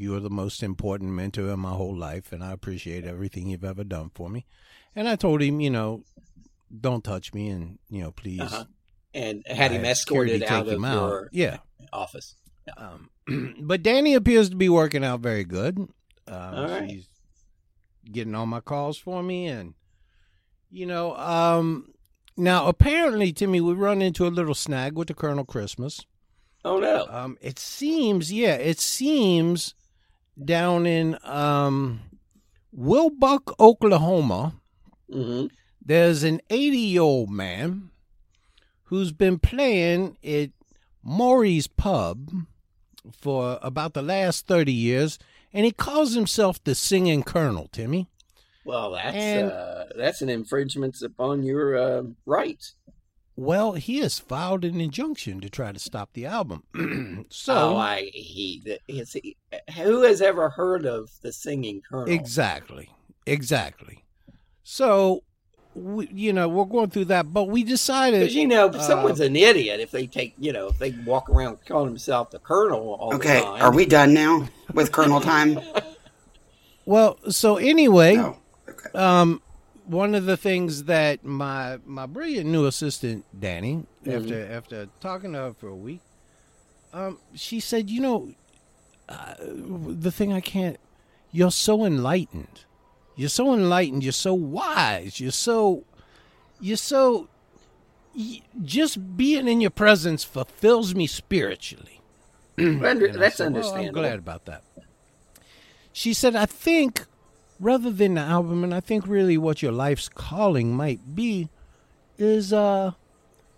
You 0.00 0.14
are 0.14 0.20
the 0.20 0.30
most 0.30 0.62
important 0.62 1.10
mentor 1.10 1.50
in 1.50 1.58
my 1.58 1.72
whole 1.72 1.96
life, 1.96 2.30
and 2.30 2.44
I 2.44 2.52
appreciate 2.52 3.04
everything 3.04 3.48
you've 3.48 3.64
ever 3.64 3.82
done 3.82 4.12
for 4.14 4.28
me. 4.30 4.46
And 4.94 5.08
I 5.08 5.16
told 5.16 5.42
him, 5.42 5.58
you 5.60 5.70
know, 5.70 6.04
don't 6.80 7.02
touch 7.04 7.32
me, 7.34 7.48
and 7.48 7.78
you 7.88 8.02
know, 8.02 8.10
please. 8.12 8.40
uh-huh. 8.40 8.64
And 9.14 9.42
had 9.48 9.72
him 9.72 9.84
I 9.84 9.88
had 9.88 9.96
security 9.96 10.32
escorted 10.34 10.42
out 10.52 10.68
of 10.68 10.84
out. 10.84 10.94
your 10.94 11.28
Yeah. 11.32 11.56
office. 11.92 12.34
Um, 12.76 13.10
but 13.62 13.82
Danny 13.82 14.14
appears 14.14 14.50
to 14.50 14.56
be 14.56 14.68
working 14.68 15.02
out 15.04 15.20
very 15.20 15.44
good. 15.44 15.78
Um, 15.78 15.88
All 16.28 16.68
right. 16.68 16.90
She's 16.90 17.08
getting 18.12 18.34
all 18.34 18.46
my 18.46 18.60
calls 18.60 18.98
for 18.98 19.22
me, 19.22 19.46
and 19.46 19.74
you 20.70 20.84
know, 20.84 21.16
um, 21.16 21.92
now 22.36 22.66
apparently, 22.66 23.32
Timmy, 23.32 23.60
we 23.62 23.72
run 23.72 24.02
into 24.02 24.26
a 24.26 24.28
little 24.28 24.54
snag 24.54 24.94
with 24.96 25.08
the 25.08 25.14
Colonel 25.14 25.44
Christmas. 25.46 26.00
Oh 26.64 26.78
no. 26.78 27.06
Um, 27.08 27.38
it 27.40 27.58
seems, 27.58 28.30
yeah, 28.30 28.54
it 28.54 28.78
seems 28.78 29.74
down 30.44 30.86
in 30.86 31.16
um, 31.24 32.00
Wilbuck, 32.76 33.54
Oklahoma, 33.58 34.54
hmm 35.10 35.46
there's 35.88 36.22
an 36.22 36.40
80 36.50 36.76
year 36.76 37.00
old 37.02 37.30
man 37.30 37.90
who's 38.84 39.10
been 39.10 39.38
playing 39.38 40.18
at 40.22 40.50
Maury's 41.02 41.66
Pub 41.66 42.30
for 43.10 43.58
about 43.62 43.94
the 43.94 44.02
last 44.02 44.46
30 44.46 44.70
years, 44.70 45.18
and 45.52 45.64
he 45.64 45.72
calls 45.72 46.12
himself 46.12 46.62
the 46.62 46.74
Singing 46.74 47.22
Colonel, 47.22 47.68
Timmy. 47.72 48.08
Well, 48.66 48.92
that's 48.92 49.16
And- 49.16 49.50
uh, 49.50 49.84
that's 49.96 50.20
an 50.20 50.28
infringement 50.28 51.00
upon 51.00 51.42
your 51.42 51.76
uh, 51.76 52.02
rights. 52.26 52.74
Well, 53.34 53.72
he 53.74 53.98
has 54.00 54.18
filed 54.18 54.64
an 54.64 54.80
injunction 54.80 55.40
to 55.40 55.48
try 55.48 55.72
to 55.72 55.78
stop 55.78 56.10
the 56.12 56.26
album. 56.26 56.64
so, 57.30 57.54
oh, 57.54 57.76
I 57.76 58.10
he, 58.12 58.60
the, 58.64 58.80
is 58.88 59.12
he 59.12 59.36
who 59.76 60.02
has 60.02 60.20
ever 60.20 60.50
heard 60.50 60.84
of 60.84 61.08
the 61.22 61.32
singing 61.32 61.80
colonel? 61.88 62.12
exactly, 62.12 62.90
exactly. 63.26 64.04
So, 64.64 65.22
we, 65.78 66.08
you 66.12 66.32
know, 66.32 66.48
we're 66.48 66.64
going 66.64 66.90
through 66.90 67.06
that, 67.06 67.32
but 67.32 67.44
we 67.44 67.64
decided. 67.64 68.20
Because 68.20 68.34
you 68.34 68.46
know, 68.46 68.68
Uh, 68.68 68.80
someone's 68.80 69.20
an 69.20 69.36
idiot 69.36 69.80
if 69.80 69.90
they 69.90 70.06
take 70.06 70.34
you 70.38 70.52
know 70.52 70.68
if 70.68 70.78
they 70.78 70.90
walk 71.06 71.28
around 71.30 71.58
calling 71.66 71.88
himself 71.88 72.30
the 72.30 72.38
colonel 72.38 72.94
all 73.00 73.14
Okay, 73.14 73.38
the 73.40 73.44
time. 73.44 73.62
are 73.62 73.72
we 73.74 73.86
done 73.86 74.12
now 74.14 74.48
with 74.74 74.92
Colonel 74.92 75.20
time? 75.20 75.58
well, 76.84 77.18
so 77.30 77.56
anyway. 77.56 78.14
No. 78.16 78.36
Okay. 78.68 78.90
Um, 78.98 79.42
one 79.86 80.14
of 80.14 80.26
the 80.26 80.36
things 80.36 80.84
that 80.84 81.24
my 81.24 81.78
my 81.86 82.04
brilliant 82.06 82.46
new 82.50 82.66
assistant 82.66 83.24
Danny, 83.38 83.84
after 84.06 84.46
after 84.52 84.88
talking 85.00 85.32
to 85.32 85.38
her 85.38 85.54
for 85.54 85.68
a 85.68 85.74
week, 85.74 86.00
um, 86.92 87.18
she 87.34 87.58
said, 87.60 87.88
you 87.88 88.00
know, 88.02 88.34
uh, 89.08 89.34
the 89.40 90.10
thing 90.10 90.30
I 90.34 90.40
can't, 90.42 90.76
you're 91.32 91.50
so 91.50 91.86
enlightened, 91.86 92.64
you're 93.18 93.28
so 93.28 93.52
enlightened, 93.52 94.02
you're 94.04 94.12
so 94.12 94.32
wise, 94.32 95.18
you're 95.20 95.30
so, 95.30 95.84
you're 96.60 96.76
so, 96.76 97.28
just 98.62 99.16
being 99.16 99.48
in 99.48 99.60
your 99.60 99.70
presence 99.70 100.24
fulfills 100.24 100.94
me 100.94 101.06
spiritually. 101.06 102.00
Under- 102.58 103.12
that's 103.12 103.36
said, 103.36 103.52
"Well, 103.52 103.56
understandable. 103.56 103.86
I'm 103.86 103.92
glad 103.92 104.18
about 104.18 104.44
that. 104.46 104.62
She 105.92 106.14
said, 106.14 106.36
I 106.36 106.46
think 106.46 107.06
rather 107.58 107.90
than 107.90 108.14
the 108.14 108.20
album, 108.20 108.62
and 108.62 108.72
I 108.72 108.80
think 108.80 109.06
really 109.06 109.36
what 109.36 109.62
your 109.62 109.72
life's 109.72 110.08
calling 110.08 110.76
might 110.76 111.14
be, 111.14 111.48
is 112.18 112.52
uh 112.52 112.92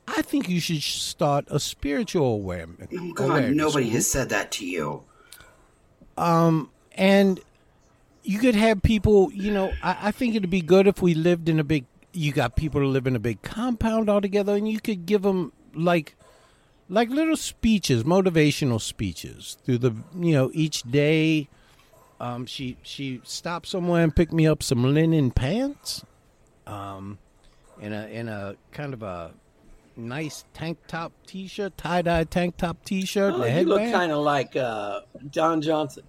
I 0.08 0.22
think 0.22 0.48
you 0.48 0.58
should 0.60 0.82
start 0.82 1.46
a 1.50 1.60
spiritual 1.60 2.34
awareness. 2.34 2.88
Oh 2.92 3.12
God, 3.12 3.30
awareness 3.30 3.56
nobody 3.56 3.90
has 3.90 4.10
said 4.10 4.30
that 4.30 4.50
to 4.52 4.66
you. 4.66 5.04
Um, 6.16 6.70
and 6.92 7.40
you 8.22 8.38
could 8.38 8.54
have 8.54 8.82
people 8.82 9.30
you 9.32 9.50
know 9.52 9.72
I, 9.82 9.96
I 10.08 10.10
think 10.10 10.34
it'd 10.34 10.50
be 10.50 10.60
good 10.62 10.86
if 10.86 11.00
we 11.02 11.14
lived 11.14 11.48
in 11.48 11.58
a 11.58 11.64
big 11.64 11.86
you 12.12 12.32
got 12.32 12.56
people 12.56 12.80
to 12.80 12.86
live 12.86 13.06
in 13.06 13.14
a 13.16 13.20
big 13.20 13.40
compound 13.42 14.08
all 14.10 14.20
together 14.20 14.54
and 14.54 14.68
you 14.68 14.80
could 14.80 15.06
give 15.06 15.22
them 15.22 15.52
like 15.74 16.16
like 16.88 17.08
little 17.08 17.36
speeches 17.36 18.02
motivational 18.04 18.80
speeches 18.80 19.56
through 19.64 19.78
the 19.78 19.94
you 20.18 20.32
know 20.32 20.50
each 20.52 20.82
day 20.82 21.48
um 22.20 22.44
she 22.46 22.76
she 22.82 23.20
stopped 23.24 23.66
somewhere 23.66 24.02
and 24.02 24.14
picked 24.14 24.32
me 24.32 24.46
up 24.46 24.62
some 24.62 24.82
linen 24.94 25.30
pants 25.30 26.04
um 26.66 27.18
in 27.80 27.92
a 27.92 28.06
in 28.08 28.28
a 28.28 28.54
kind 28.72 28.92
of 28.92 29.02
a 29.02 29.32
nice 29.96 30.44
tank 30.54 30.78
top 30.88 31.12
t-shirt 31.26 31.76
tie-dye 31.76 32.24
tank 32.24 32.56
top 32.56 32.82
t-shirt 32.84 33.34
Oh, 33.34 33.44
you 33.44 33.64
look 33.64 33.80
kind 33.92 34.12
of 34.12 34.18
like 34.18 34.56
uh, 34.56 35.00
Don 35.30 35.60
Johnson. 35.60 36.02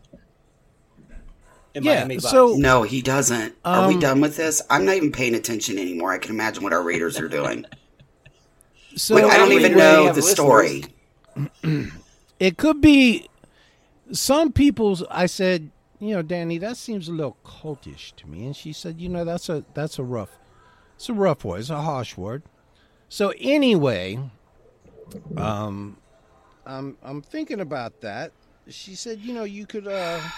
In 1.73 1.83
Yeah, 1.83 1.95
Miami 1.95 2.17
Vice. 2.17 2.31
so- 2.31 2.55
No, 2.55 2.83
he 2.83 3.01
doesn't. 3.01 3.55
Are 3.65 3.87
we 3.87 3.93
Um, 3.95 3.99
done 3.99 4.21
with 4.21 4.35
this? 4.37 4.61
I'm 4.69 4.85
not 4.85 4.95
even 4.95 5.11
paying 5.11 5.35
attention 5.35 5.77
anymore. 5.79 6.11
I 6.11 6.17
can 6.17 6.31
imagine 6.31 6.63
what 6.63 6.73
our 6.73 6.83
readers 6.83 7.17
are 7.19 7.27
doing. 7.29 7.65
so 8.95 9.15
Wait, 9.15 9.23
I 9.25 9.37
don't 9.37 9.51
even 9.53 9.77
know 9.77 10.07
the 10.07 10.13
listeners. 10.15 10.31
story. 10.31 10.83
it 12.39 12.57
could 12.57 12.81
be 12.81 13.27
some 14.11 14.51
people's 14.51 15.01
i 15.09 15.25
said 15.25 15.71
you 15.99 16.13
know 16.13 16.21
danny 16.21 16.57
that 16.57 16.75
seems 16.75 17.07
a 17.07 17.11
little 17.13 17.37
cultish 17.45 18.13
to 18.17 18.27
me 18.27 18.45
and 18.45 18.53
she 18.53 18.73
said 18.73 18.99
you 18.99 19.07
know 19.07 19.23
that's 19.23 19.47
a 19.47 19.63
that's 19.73 19.97
a 19.97 20.03
rough 20.03 20.37
it's 20.97 21.07
a 21.07 21.13
rough 21.13 21.45
word 21.45 21.61
it's 21.61 21.69
a 21.69 21.79
harsh 21.79 22.17
word 22.17 22.43
so 23.07 23.31
anyway 23.39 24.19
um 25.37 25.95
i'm 26.65 26.97
i'm 27.03 27.21
thinking 27.21 27.61
about 27.61 28.01
that 28.01 28.33
she 28.67 28.93
said 28.95 29.19
you 29.21 29.33
know 29.33 29.45
you 29.45 29.65
could 29.65 29.87
uh 29.87 30.19
i- 30.21 30.31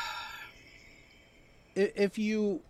if 1.75 2.18
you 2.18 2.62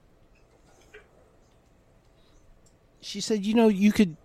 she 3.01 3.19
said 3.22 3.45
you 3.45 3.53
know 3.53 3.67
you 3.67 3.91
could 3.91 4.15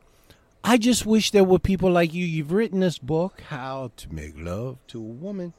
I 0.64 0.76
just 0.76 1.06
wish 1.06 1.30
there 1.30 1.44
were 1.44 1.60
people 1.60 1.90
like 1.90 2.12
you. 2.12 2.26
You've 2.26 2.52
written 2.52 2.80
this 2.80 2.98
book, 2.98 3.40
How 3.42 3.92
to 3.96 4.12
Make 4.12 4.34
Love 4.36 4.76
to 4.88 4.98
a 4.98 5.02
Woman. 5.02 5.54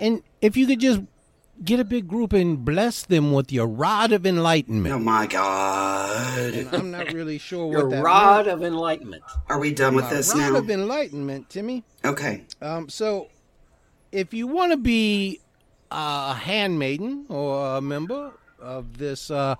And 0.00 0.22
if 0.40 0.56
you 0.56 0.66
could 0.66 0.80
just 0.80 1.02
get 1.64 1.80
a 1.80 1.84
big 1.84 2.06
group 2.06 2.32
and 2.32 2.64
bless 2.64 3.04
them 3.04 3.32
with 3.32 3.50
your 3.52 3.66
rod 3.66 4.12
of 4.12 4.24
enlightenment. 4.24 4.94
Oh 4.94 4.98
my 4.98 5.26
God. 5.26 6.54
And 6.54 6.68
I'm 6.74 6.90
not 6.90 7.12
really 7.12 7.36
sure 7.38 7.70
Your 7.70 7.82
what 7.88 7.90
that 7.90 8.02
rod 8.02 8.46
means. 8.46 8.54
of 8.54 8.62
enlightenment. 8.62 9.22
Are 9.48 9.58
we 9.58 9.72
done 9.74 9.94
with 9.94 10.04
My 10.04 10.14
this 10.14 10.34
rod 10.34 10.52
now? 10.52 10.58
of 10.58 10.70
enlightenment, 10.70 11.50
Timmy. 11.50 11.82
Okay. 12.04 12.44
Um, 12.62 12.88
so, 12.88 13.28
if 14.12 14.32
you 14.32 14.46
want 14.46 14.70
to 14.72 14.78
be 14.78 15.40
a 15.90 16.32
handmaiden 16.34 17.26
or 17.28 17.76
a 17.76 17.80
member 17.80 18.32
of 18.60 18.98
this 18.98 19.30
uh, 19.30 19.56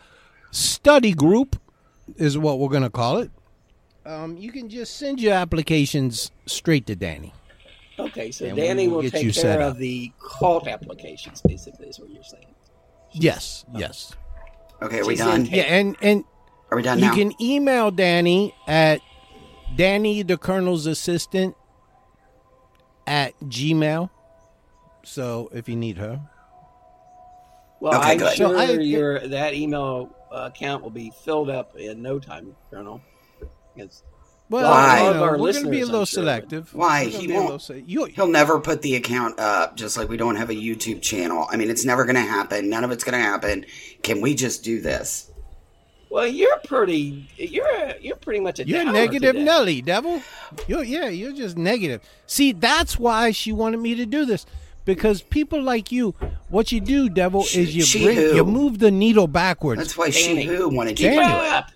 study 0.50 1.12
group, 1.12 1.60
is 2.16 2.36
what 2.38 2.58
we're 2.58 2.68
going 2.68 2.82
to 2.82 2.90
call 2.90 3.18
it, 3.18 3.30
um, 4.06 4.36
you 4.36 4.50
can 4.52 4.68
just 4.68 4.96
send 4.96 5.20
your 5.20 5.34
applications 5.34 6.30
straight 6.46 6.86
to 6.86 6.96
Danny. 6.96 7.34
Okay, 7.98 8.30
so 8.30 8.46
And 8.46 8.56
Danny 8.56 8.86
will 8.88 8.96
will 8.96 9.02
get 9.02 9.12
take 9.12 9.24
you 9.24 9.32
set 9.32 9.58
care 9.58 9.62
up. 9.62 9.72
of 9.72 9.78
the 9.78 10.12
cult 10.38 10.66
applications, 10.68 11.40
basically, 11.42 11.88
is 11.88 11.98
what 11.98 12.10
you're 12.10 12.22
saying. 12.22 12.46
Yes, 13.12 13.64
yes. 13.74 14.14
Okay, 14.80 15.00
are 15.00 15.06
we 15.06 15.14
She's 15.14 15.24
done? 15.24 15.44
Yeah, 15.46 15.62
and 15.64 15.96
and 16.00 16.24
Are 16.70 16.76
we 16.76 16.82
done 16.82 16.98
you 17.00 17.06
now? 17.06 17.14
can 17.14 17.32
email 17.42 17.90
Danny 17.90 18.54
at 18.68 19.00
Danny 19.76 20.22
the 20.22 20.38
Colonel's 20.38 20.86
assistant 20.86 21.56
at 23.06 23.38
Gmail. 23.40 24.10
So 25.04 25.50
if 25.52 25.68
you 25.68 25.74
need 25.76 25.96
her. 25.98 26.20
Well, 27.80 27.98
Okay, 28.00 28.12
I'm 28.12 28.18
good. 28.18 28.34
sure 28.36 28.48
So 28.48 28.56
I- 28.58 28.70
your 28.72 29.20
that 29.28 29.54
email 29.54 30.14
uh, 30.32 30.50
account 30.52 30.82
will 30.82 30.90
be 30.90 31.12
filled 31.24 31.48
up 31.50 31.76
in 31.76 32.02
no 32.02 32.18
time, 32.18 32.54
Colonel. 32.70 33.00
It's, 33.76 34.02
Well, 34.50 34.70
Why? 34.70 35.06
you 35.06 35.14
know, 35.14 35.20
we're 35.20 35.36
going 35.52 35.64
to 35.64 35.70
be 35.70 35.80
a 35.82 35.86
little 35.86 36.00
sure, 36.04 36.22
selective. 36.22 36.74
Why? 36.74 37.04
He 37.04 37.30
won't- 37.32 37.62
se- 37.62 37.84
you, 37.86 38.06
He'll 38.06 38.26
never 38.28 38.58
put 38.60 38.82
the 38.82 38.96
account 38.96 39.38
up, 39.38 39.76
just 39.76 39.96
like 39.96 40.08
we 40.08 40.16
don't 40.16 40.36
have 40.36 40.50
a 40.50 40.54
YouTube 40.54 41.00
channel. 41.02 41.46
I 41.50 41.56
mean, 41.56 41.70
it's 41.70 41.84
never 41.84 42.04
going 42.04 42.16
to 42.16 42.20
happen. 42.22 42.68
None 42.68 42.82
of 42.84 42.90
it's 42.90 43.04
going 43.04 43.18
to 43.18 43.24
happen. 43.24 43.64
Can 44.02 44.20
we 44.20 44.34
just 44.34 44.64
do 44.64 44.80
this? 44.80 45.30
well, 46.10 46.26
you're 46.26 46.56
pretty. 46.64 47.28
You're 47.36 47.92
you're 48.00 48.16
pretty 48.16 48.40
much 48.40 48.58
a. 48.60 48.66
You're 48.66 48.84
negative 48.90 49.34
today. 49.34 49.44
Nelly, 49.44 49.82
devil. 49.82 50.22
You're 50.66 50.82
yeah, 50.82 51.08
you're 51.08 51.34
just 51.34 51.58
negative. 51.58 52.00
See, 52.26 52.52
that's 52.52 52.98
why 52.98 53.30
she 53.30 53.52
wanted 53.52 53.80
me 53.80 53.94
to 53.96 54.06
do 54.06 54.24
this. 54.24 54.46
Because 54.88 55.20
people 55.20 55.62
like 55.62 55.92
you, 55.92 56.14
what 56.48 56.72
you 56.72 56.80
do, 56.80 57.10
devil, 57.10 57.42
She- 57.42 57.60
is 57.60 57.76
you 57.76 58.02
bring 58.06 58.16
who? 58.16 58.34
you 58.36 58.42
move 58.44 58.78
the 58.78 58.90
needle 58.90 59.26
backwards. 59.26 59.78
That's 59.82 59.98
why 59.98 60.08
she 60.08 60.44
who 60.44 60.70
wanted 60.70 60.96
to 60.96 61.02
Danny. 61.02 61.16
do 61.16 61.20
it. 61.22 61.52
up. 61.52 61.70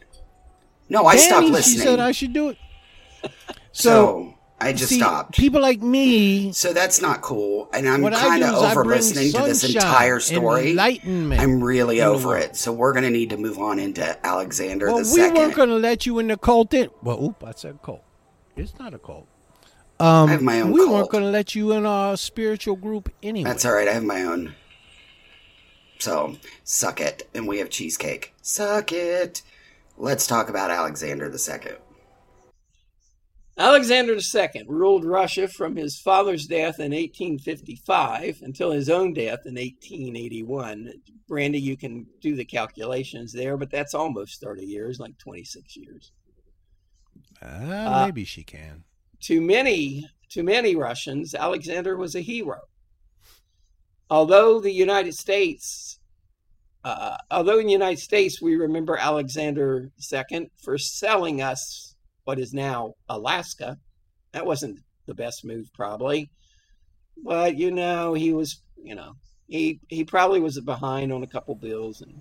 No, 0.89 1.05
I 1.05 1.17
stopped 1.17 1.47
listening. 1.49 1.77
She 1.81 1.85
said 1.85 2.01
I 2.01 2.13
should 2.13 2.33
do 2.33 2.49
it. 2.49 2.57
So, 3.75 3.91
so 3.91 4.35
I 4.61 4.73
just 4.73 4.89
see, 4.91 4.99
stopped. 4.99 5.35
people 5.37 5.61
like 5.61 5.81
me, 5.83 6.53
So 6.53 6.73
that's 6.73 7.01
not 7.03 7.21
cool. 7.23 7.69
And 7.75 7.87
I'm 7.89 8.03
kind 8.11 8.43
of 8.45 8.55
over 8.55 8.85
listening 8.85 9.31
to 9.33 9.43
this 9.43 9.63
entire 9.65 10.19
story. 10.21 10.71
enlightenment 10.71 11.41
I'm 11.41 11.63
really 11.63 12.01
over 12.03 12.29
world. 12.29 12.43
it. 12.45 12.57
So 12.57 12.71
we're 12.73 12.93
going 12.93 13.05
to 13.05 13.11
need 13.11 13.29
to 13.31 13.37
move 13.39 13.59
on 13.59 13.79
into 13.79 14.05
Alexander 14.27 14.87
well, 14.87 14.97
the 14.97 15.03
we 15.03 15.05
second. 15.21 15.37
weren't 15.37 15.55
going 15.55 15.69
to 15.71 15.77
let 15.77 16.05
you 16.07 16.19
in 16.19 16.29
the 16.29 16.37
cult. 16.39 16.73
In, 16.75 16.89
well, 17.03 17.23
oop, 17.23 17.43
I 17.45 17.53
said 17.53 17.79
cult. 17.83 18.05
It's 18.57 18.79
not 18.79 18.93
a 18.95 18.99
cult. 18.99 19.27
I 20.01 20.27
have 20.31 20.43
my 20.43 20.61
own 20.61 20.73
we 20.73 20.81
cult. 20.81 20.91
weren't 20.91 21.11
going 21.11 21.25
to 21.25 21.31
let 21.31 21.55
you 21.55 21.73
in 21.73 21.87
our 21.87 22.17
spiritual 22.17 22.77
group 22.77 23.13
anyway. 23.23 23.49
That's 23.49 23.65
all 23.65 23.75
right. 23.75 23.89
I 23.89 23.93
have 23.93 24.05
my 24.05 24.23
own. 24.25 24.55
So 25.99 26.37
suck 26.65 27.01
it. 27.01 27.29
And 27.35 27.47
we 27.47 27.59
have 27.59 27.71
cheesecake. 27.71 28.35
Suck 28.43 28.93
it. 28.93 29.43
Let's 29.97 30.27
talk 30.27 30.49
about 30.49 30.71
Alexander 30.71 31.29
the 31.29 31.39
second. 31.39 31.77
Alexander 33.59 34.15
II 34.15 34.65
ruled 34.67 35.05
Russia 35.05 35.47
from 35.47 35.77
his 35.77 36.01
father's 36.01 36.47
death 36.47 36.81
in 36.81 36.93
1855 36.93 38.41
until 38.43 38.73
his 38.73 38.89
own 38.89 39.13
death 39.13 39.41
in 39.45 39.55
1881. 39.55 40.93
Brandy, 41.29 41.61
you 41.61 41.77
can 41.77 42.07
do 42.21 42.35
the 42.35 42.47
calculations 42.47 43.33
there, 43.33 43.57
but 43.59 43.71
that's 43.71 43.95
almost 43.95 44.41
30 44.41 44.65
years, 44.65 44.99
like 44.99 45.19
26 45.19 45.77
years. 45.77 46.13
Ah, 47.43 48.05
maybe 48.07 48.25
she 48.25 48.43
can. 48.43 48.85
To 49.23 49.41
many, 49.41 50.07
to 50.31 50.43
many 50.43 50.75
Russians, 50.77 51.35
Alexander 51.35 51.97
was 51.97 52.15
a 52.15 52.21
hero. 52.21 52.61
Although 54.11 54.61
the 54.61 54.73
United 54.73 55.15
States, 55.15 55.99
uh, 56.85 57.17
although 57.31 57.59
in 57.59 57.67
the 57.67 57.73
United 57.73 58.01
States 58.01 58.43
we 58.43 58.57
remember 58.57 58.97
Alexander 58.97 59.91
II 60.13 60.51
for 60.63 60.77
selling 60.77 61.41
us 61.41 61.95
what 62.25 62.39
is 62.39 62.53
now 62.53 62.95
Alaska, 63.09 63.79
that 64.33 64.45
wasn't 64.45 64.81
the 65.07 65.15
best 65.15 65.45
move, 65.45 65.71
probably. 65.75 66.31
But 67.23 67.57
you 67.57 67.71
know, 67.71 68.15
he 68.15 68.33
was, 68.33 68.61
you 68.83 68.95
know, 68.95 69.15
he 69.49 69.81
he 69.89 70.05
probably 70.05 70.41
was 70.41 70.59
behind 70.61 71.13
on 71.13 71.23
a 71.23 71.27
couple 71.27 71.55
bills, 71.55 72.01
and 72.01 72.21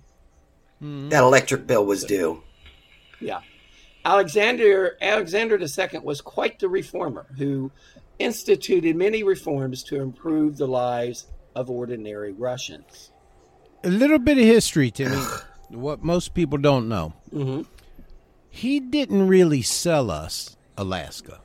Mhm. 0.82 1.10
That 1.10 1.22
electric 1.22 1.66
bill 1.66 1.84
was 1.86 2.04
due. 2.04 2.42
yeah. 3.20 3.40
Alexander 4.04 4.96
Alexander 5.00 5.58
II 5.58 6.00
was 6.00 6.20
quite 6.20 6.58
the 6.58 6.68
reformer 6.68 7.26
who 7.36 7.70
instituted 8.18 8.96
many 8.96 9.22
reforms 9.22 9.82
to 9.84 10.00
improve 10.00 10.56
the 10.56 10.66
lives 10.66 11.26
of 11.54 11.70
ordinary 11.70 12.32
Russians. 12.32 13.12
A 13.84 13.88
little 13.88 14.18
bit 14.18 14.38
of 14.38 14.44
history, 14.44 14.90
Timmy. 14.90 15.16
what 15.68 16.02
most 16.02 16.34
people 16.34 16.58
don't 16.58 16.88
know. 16.88 17.12
hmm 17.30 17.62
He 18.50 18.80
didn't 18.80 19.26
really 19.28 19.62
sell 19.62 20.10
us 20.10 20.56
Alaska. 20.76 21.40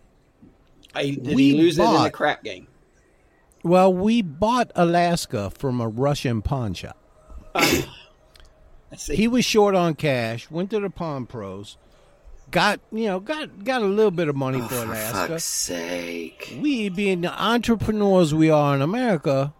I, 0.96 1.12
did 1.12 1.36
We 1.36 1.52
he 1.52 1.58
lose 1.58 1.78
it 1.78 1.84
in 1.84 2.04
the 2.04 2.10
crap 2.12 2.44
game? 2.44 2.68
Well, 3.64 3.94
we 3.94 4.22
bought 4.22 4.72
Alaska 4.76 5.50
from 5.50 5.82
a 5.82 5.88
Russian 5.88 6.42
pawn 6.42 6.74
shop. 6.74 6.98
I 7.54 7.86
see. 8.96 9.16
He 9.16 9.28
was 9.28 9.44
short 9.46 9.76
on 9.76 9.96
cash. 9.96 10.50
Went 10.50 10.70
to 10.72 10.80
the 10.80 10.90
pawn 10.90 11.26
pros. 11.26 11.78
Got 12.50 12.80
you 12.94 13.06
know 13.08 13.20
got 13.20 13.64
got 13.66 13.82
a 13.82 13.86
little 13.86 14.12
bit 14.12 14.30
of 14.30 14.36
money 14.36 14.60
Oh, 14.62 14.68
for 14.68 14.88
for 14.88 14.96
fuck's 14.96 15.44
sake. 15.44 16.58
We, 16.62 16.88
being 16.90 17.22
the 17.22 17.44
entrepreneurs 17.44 18.34
we 18.34 18.50
are 18.50 18.74
in 18.74 18.82
America, 18.82 19.54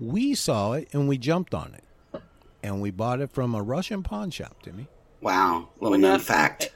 we 0.00 0.34
saw 0.34 0.72
it 0.72 0.88
and 0.92 1.08
we 1.08 1.16
jumped 1.16 1.54
on 1.54 1.74
it, 1.74 2.20
and 2.62 2.80
we 2.82 2.90
bought 2.90 3.20
it 3.20 3.30
from 3.30 3.54
a 3.54 3.62
Russian 3.62 4.02
pawn 4.02 4.30
shop. 4.30 4.62
Timmy. 4.62 4.88
Wow. 5.20 5.68
Little 5.80 5.92
Well, 5.92 6.00
known 6.00 6.12
now- 6.14 6.18
fact. 6.18 6.70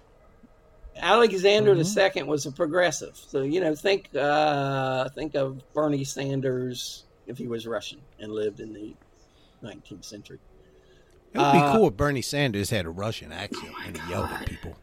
Alexander 1.01 1.75
Mm-hmm. 1.77 2.19
II 2.19 2.23
was 2.25 2.45
a 2.47 2.51
progressive. 2.53 3.17
So 3.17 3.43
you 3.43 3.61
know, 3.61 3.75
think 3.75 4.11
uh, 4.17 5.09
think 5.11 5.35
of 5.35 5.63
Bernie 5.73 6.05
Sanders 6.05 7.05
if 7.27 7.39
he 7.39 7.47
was 7.47 7.67
Russian 7.67 8.01
and 8.19 8.33
lived 8.33 8.59
in 8.61 8.73
the 8.73 8.95
19th 9.63 10.05
century. 10.05 10.39
It 11.35 11.39
would 11.39 11.53
be 11.53 11.59
Uh, 11.59 11.73
cool 11.73 11.89
if 11.89 11.97
Bernie 11.97 12.23
Sanders 12.23 12.71
had 12.71 12.87
a 12.87 12.91
Russian 12.91 13.33
accent 13.33 13.73
and 13.87 13.97
he 13.97 14.11
yelled 14.11 14.31
at 14.31 14.47
people. 14.47 14.77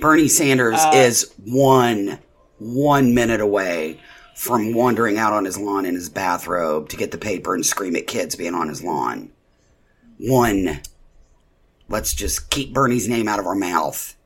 Bernie 0.00 0.28
Sanders 0.28 0.78
Uh, 0.78 0.92
is 0.94 1.32
one 1.44 2.18
one 2.58 3.14
minute 3.14 3.40
away 3.40 3.98
from 4.36 4.72
wandering 4.74 5.18
out 5.18 5.32
on 5.32 5.44
his 5.44 5.58
lawn 5.58 5.84
in 5.84 5.94
his 5.94 6.08
bathrobe 6.08 6.88
to 6.88 6.96
get 6.96 7.10
the 7.10 7.18
paper 7.18 7.54
and 7.54 7.64
scream 7.66 7.94
at 7.96 8.06
kids 8.06 8.34
being 8.34 8.54
on 8.54 8.68
his 8.68 8.82
lawn. 8.82 9.30
One. 10.18 10.80
Let's 11.88 12.14
just 12.14 12.48
keep 12.50 12.72
Bernie's 12.72 13.08
name 13.08 13.28
out 13.28 13.38
of 13.38 13.46
our 13.46 13.54
mouth. 13.54 14.16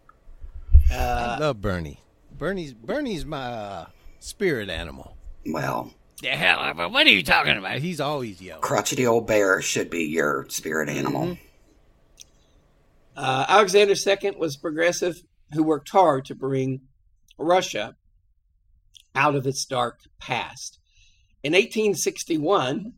I 0.90 1.38
love 1.40 1.60
Bernie. 1.60 2.00
Bernie's 2.38 2.72
Bernie's 2.74 3.24
my 3.24 3.38
uh, 3.46 3.86
spirit 4.20 4.68
animal. 4.68 5.16
Well, 5.46 5.92
The 6.22 6.28
hell? 6.28 6.74
What 6.90 7.06
are 7.06 7.10
you 7.10 7.22
talking 7.22 7.56
about? 7.56 7.78
He's 7.78 8.00
always 8.00 8.40
yelling. 8.40 8.62
crotchety 8.62 9.06
old 9.06 9.26
bear 9.26 9.60
should 9.62 9.90
be 9.90 10.04
your 10.04 10.46
spirit 10.48 10.88
animal. 10.88 11.36
Uh, 13.16 13.46
Alexander 13.48 13.94
II 13.94 14.32
was 14.36 14.56
progressive 14.56 15.22
who 15.52 15.62
worked 15.62 15.88
hard 15.88 16.24
to 16.26 16.34
bring 16.34 16.82
Russia 17.38 17.96
out 19.14 19.34
of 19.34 19.46
its 19.46 19.64
dark 19.64 20.00
past. 20.20 20.78
In 21.42 21.52
1861, 21.52 22.92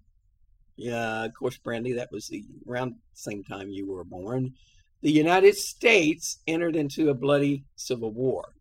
yeah, 0.77 1.25
of 1.25 1.35
course, 1.35 1.57
Brandy, 1.59 1.93
that 1.93 2.11
was 2.11 2.29
the, 2.29 2.45
around 2.69 2.91
the 2.91 2.97
same 3.15 3.45
time 3.45 3.71
you 3.71 3.87
were 3.87 4.05
born, 4.05 4.55
the 5.03 5.13
United 5.13 5.57
States 5.57 6.39
entered 6.47 6.75
into 6.75 7.09
a 7.09 7.15
bloody 7.15 7.65
civil 7.77 8.13
war 8.13 8.53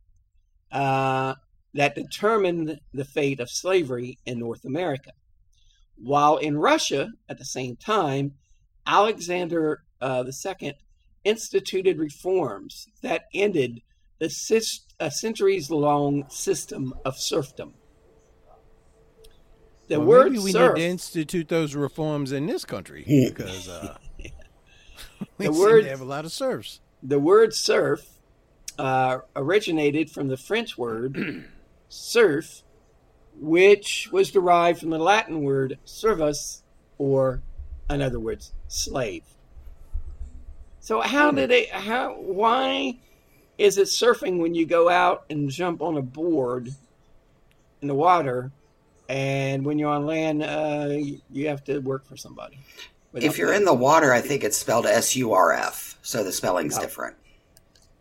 uh, 0.71 1.33
that 1.73 1.95
determined 1.95 2.79
the 2.93 3.05
fate 3.05 3.39
of 3.39 3.49
slavery 3.49 4.19
in 4.25 4.39
North 4.39 4.65
America. 4.65 5.11
While 5.95 6.37
in 6.37 6.57
Russia, 6.57 7.09
at 7.27 7.39
the 7.39 7.45
same 7.45 7.75
time, 7.75 8.33
Alexander 8.85 9.83
uh, 9.99 10.23
II 10.27 10.73
instituted 11.23 11.97
reforms 11.99 12.87
that 13.01 13.25
ended 13.33 13.81
the 14.19 14.29
centuries 14.29 15.69
long 15.69 16.25
system 16.29 16.93
of 17.05 17.15
serfdom. 17.17 17.73
The 19.87 19.99
Well, 19.99 20.07
word 20.07 20.31
maybe 20.31 20.43
we 20.43 20.51
serf, 20.51 20.75
need 20.75 20.81
to 20.81 20.87
institute 20.87 21.47
those 21.47 21.75
reforms 21.75 22.31
in 22.31 22.45
this 22.45 22.65
country 22.65 23.03
because 23.27 23.69
uh, 23.69 23.97
we 25.37 25.47
The 25.47 25.53
seem 25.53 25.61
word- 25.61 25.83
to 25.83 25.89
have 25.89 26.01
a 26.01 26.05
lot 26.05 26.25
of 26.25 26.31
serfs. 26.31 26.81
the 27.01 27.19
word 27.19 27.53
serf 27.53 28.01
uh, 28.79 29.19
originated 29.35 30.09
from 30.09 30.27
the 30.27 30.37
French 30.37 30.77
word 30.77 31.45
serf, 31.89 32.63
which 33.39 34.09
was 34.11 34.31
derived 34.31 34.79
from 34.79 34.89
the 34.89 34.99
Latin 34.99 35.41
word 35.41 35.77
servus, 35.85 36.63
or 36.97 37.41
in 37.89 38.01
other 38.01 38.19
words, 38.19 38.53
slave. 38.67 39.23
So 40.87 41.01
how 41.01 41.31
did 41.31 41.51
it? 41.51 41.69
How? 41.69 42.13
Why 42.13 42.97
is 43.57 43.77
it 43.77 43.89
surfing 43.89 44.39
when 44.39 44.55
you 44.55 44.65
go 44.65 44.87
out 44.87 45.25
and 45.29 45.49
jump 45.49 45.81
on 45.81 45.97
a 45.97 46.01
board 46.01 46.69
in 47.81 47.89
the 47.89 47.93
water, 47.93 48.53
and 49.09 49.65
when 49.65 49.77
you're 49.77 49.89
on 49.89 50.05
land, 50.05 50.43
uh, 50.43 50.87
you- 51.29 51.49
have 51.49 51.61
to 51.65 51.79
work 51.79 52.05
for 52.05 52.15
somebody? 52.15 52.57
If 53.13 53.37
you're 53.37 53.51
in 53.51 53.65
the 53.65 53.73
water, 53.73 54.13
I 54.13 54.21
think 54.21 54.45
it's 54.45 54.55
spelled 54.55 54.85
S 54.85 55.13
U 55.17 55.33
R 55.33 55.51
F, 55.51 55.97
so 56.03 56.23
the 56.23 56.31
spelling's 56.31 56.77
different. 56.77 57.17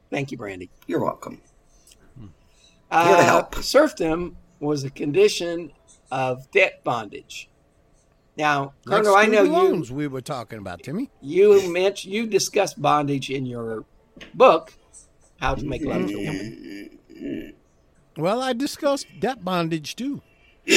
thank 0.08 0.30
you, 0.30 0.38
Brandy. 0.38 0.70
You're 0.86 1.02
welcome. 1.02 1.40
Here 2.20 2.28
to 2.88 2.98
Uh, 3.18 3.22
help. 3.24 3.56
Serfdom 3.56 4.36
was 4.60 4.84
a 4.84 4.90
condition 4.90 5.72
of 6.12 6.48
debt 6.52 6.84
bondage. 6.84 7.48
Now, 8.36 8.74
Colonel, 8.86 9.16
I 9.16 9.26
know 9.26 9.44
student 9.44 9.88
you 9.88 9.94
we 9.94 10.06
were 10.08 10.20
talking 10.20 10.58
about, 10.58 10.82
Timmy. 10.82 11.10
you 11.22 11.72
mentioned 11.72 12.12
you 12.12 12.26
discussed 12.26 12.80
bondage 12.80 13.30
in 13.30 13.46
your 13.46 13.84
book, 14.34 14.74
How 15.40 15.54
to 15.54 15.64
Make 15.64 15.82
Love 15.82 16.06
to 16.08 16.14
a 16.14 16.26
Woman. 16.26 17.54
Well, 18.18 18.42
I 18.42 18.52
discussed 18.52 19.06
debt 19.20 19.44
bondage 19.44 19.96
too. 19.96 20.22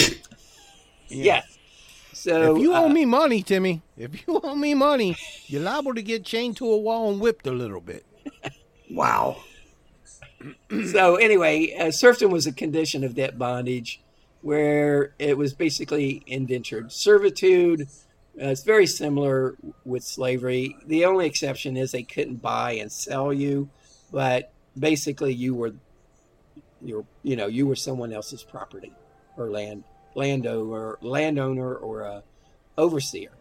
Yes. 1.11 1.57
So 2.13 2.55
if 2.55 2.61
you 2.61 2.73
owe 2.73 2.85
uh, 2.85 2.89
me 2.89 3.05
money, 3.05 3.41
Timmy, 3.41 3.81
if 3.97 4.27
you 4.27 4.39
owe 4.43 4.53
me 4.55 4.73
money, 4.73 5.15
you're 5.47 5.61
liable 5.61 5.95
to 5.95 6.01
get 6.01 6.23
chained 6.23 6.57
to 6.57 6.69
a 6.69 6.77
wall 6.77 7.11
and 7.11 7.19
whipped 7.19 7.47
a 7.47 7.51
little 7.51 7.81
bit. 7.81 8.05
Wow. 8.91 9.37
so 10.91 11.15
anyway, 11.17 11.75
uh, 11.79 11.91
serfdom 11.91 12.31
was 12.31 12.47
a 12.47 12.51
condition 12.51 13.03
of 13.03 13.13
debt 13.13 13.37
bondage, 13.37 14.01
where 14.41 15.13
it 15.19 15.38
was 15.38 15.54
basically 15.54 16.23
indentured 16.28 16.91
servitude. 16.91 17.82
Uh, 18.41 18.47
it's 18.47 18.63
very 18.63 18.88
similar 18.88 19.56
with 19.84 20.04
slavery. 20.04 20.78
The 20.86 21.06
only 21.06 21.25
exception 21.25 21.75
is 21.75 21.91
they 21.91 22.04
couldn't 22.04 22.41
buy 22.41 22.73
and 22.73 22.91
sell 22.91 23.34
you, 23.34 23.69
but 24.12 24.54
basically 24.78 25.34
you 25.34 25.56
were, 25.56 25.73
you 26.82 27.06
you 27.23 27.36
know, 27.36 27.47
you 27.47 27.67
were 27.67 27.75
someone 27.75 28.13
else's 28.13 28.43
property 28.43 28.93
or 29.38 29.49
land 29.49 29.84
landowner, 30.15 30.97
landowner 31.02 31.75
or 31.75 32.02
a 32.02 32.23
overseer, 32.78 33.32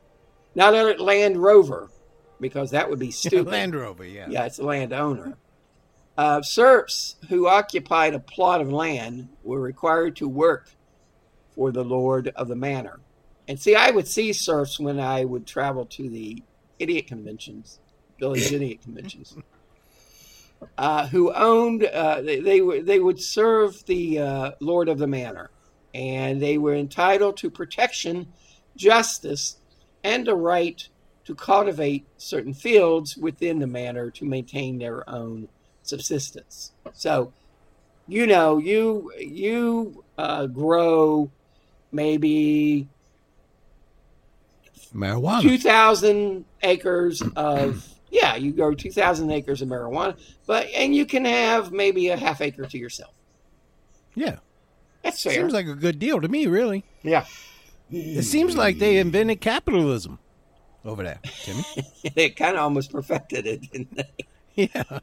not 0.54 0.74
a 0.74 1.02
land 1.02 1.36
rover, 1.36 1.90
because 2.40 2.72
that 2.72 2.90
would 2.90 2.98
be 2.98 3.10
stupid. 3.12 3.52
Land 3.52 3.74
Rover, 3.74 4.04
yeah. 4.04 4.26
Yeah, 4.28 4.46
it's 4.46 4.58
a 4.58 4.64
landowner. 4.64 5.36
Uh, 6.16 6.42
serfs 6.42 7.14
who 7.28 7.46
occupied 7.46 8.12
a 8.12 8.18
plot 8.18 8.60
of 8.60 8.72
land 8.72 9.28
were 9.44 9.60
required 9.60 10.16
to 10.16 10.28
work 10.28 10.68
for 11.58 11.72
the 11.72 11.82
lord 11.82 12.28
of 12.36 12.46
the 12.46 12.54
manor. 12.54 13.00
And 13.48 13.58
see, 13.58 13.74
I 13.74 13.90
would 13.90 14.06
see 14.06 14.32
serfs 14.32 14.78
when 14.78 15.00
I 15.00 15.24
would 15.24 15.44
travel 15.44 15.86
to 15.86 16.08
the 16.08 16.40
idiot 16.78 17.08
conventions, 17.08 17.80
village 18.20 18.52
idiot 18.52 18.80
conventions, 18.80 19.36
uh, 20.78 21.08
who 21.08 21.32
owned. 21.34 21.82
Uh, 21.84 22.20
they, 22.20 22.38
they 22.38 22.60
were 22.60 22.80
they 22.80 23.00
would 23.00 23.20
serve 23.20 23.84
the 23.86 24.20
uh, 24.20 24.50
lord 24.60 24.88
of 24.88 24.98
the 24.98 25.08
manor, 25.08 25.50
and 25.92 26.40
they 26.40 26.58
were 26.58 26.76
entitled 26.76 27.36
to 27.38 27.50
protection, 27.50 28.28
justice, 28.76 29.56
and 30.04 30.28
a 30.28 30.36
right 30.36 30.88
to 31.24 31.34
cultivate 31.34 32.06
certain 32.18 32.54
fields 32.54 33.16
within 33.16 33.58
the 33.58 33.66
manor 33.66 34.12
to 34.12 34.24
maintain 34.24 34.78
their 34.78 35.08
own 35.10 35.48
subsistence. 35.82 36.70
So, 36.92 37.32
you 38.06 38.28
know, 38.28 38.58
you 38.58 39.10
you 39.18 40.04
uh, 40.16 40.46
grow 40.46 41.32
maybe 41.92 42.88
Marijuana. 44.94 45.42
two 45.42 45.58
thousand 45.58 46.44
acres 46.62 47.22
of 47.36 47.86
yeah, 48.10 48.36
you 48.36 48.52
grow 48.52 48.74
two 48.74 48.90
thousand 48.90 49.30
acres 49.30 49.62
of 49.62 49.68
marijuana, 49.68 50.18
but 50.46 50.66
and 50.74 50.94
you 50.94 51.04
can 51.06 51.24
have 51.24 51.72
maybe 51.72 52.08
a 52.08 52.16
half 52.16 52.40
acre 52.40 52.66
to 52.66 52.78
yourself. 52.78 53.14
Yeah. 54.14 54.36
That's 55.02 55.22
fair. 55.22 55.32
Seems 55.34 55.52
like 55.52 55.66
a 55.66 55.74
good 55.74 55.98
deal 55.98 56.20
to 56.20 56.28
me, 56.28 56.46
really. 56.48 56.84
yeah, 57.02 57.24
It 57.90 58.24
seems 58.24 58.56
like 58.56 58.78
they 58.78 58.98
invented 58.98 59.40
capitalism 59.40 60.18
over 60.84 61.04
there, 61.04 61.20
Timmy. 61.44 61.64
they 62.16 62.30
kind 62.30 62.56
of 62.56 62.62
almost 62.62 62.90
perfected 62.90 63.46
it, 63.46 63.70
didn't 63.70 63.94
they? 63.96 64.70
yeah. 64.74 64.98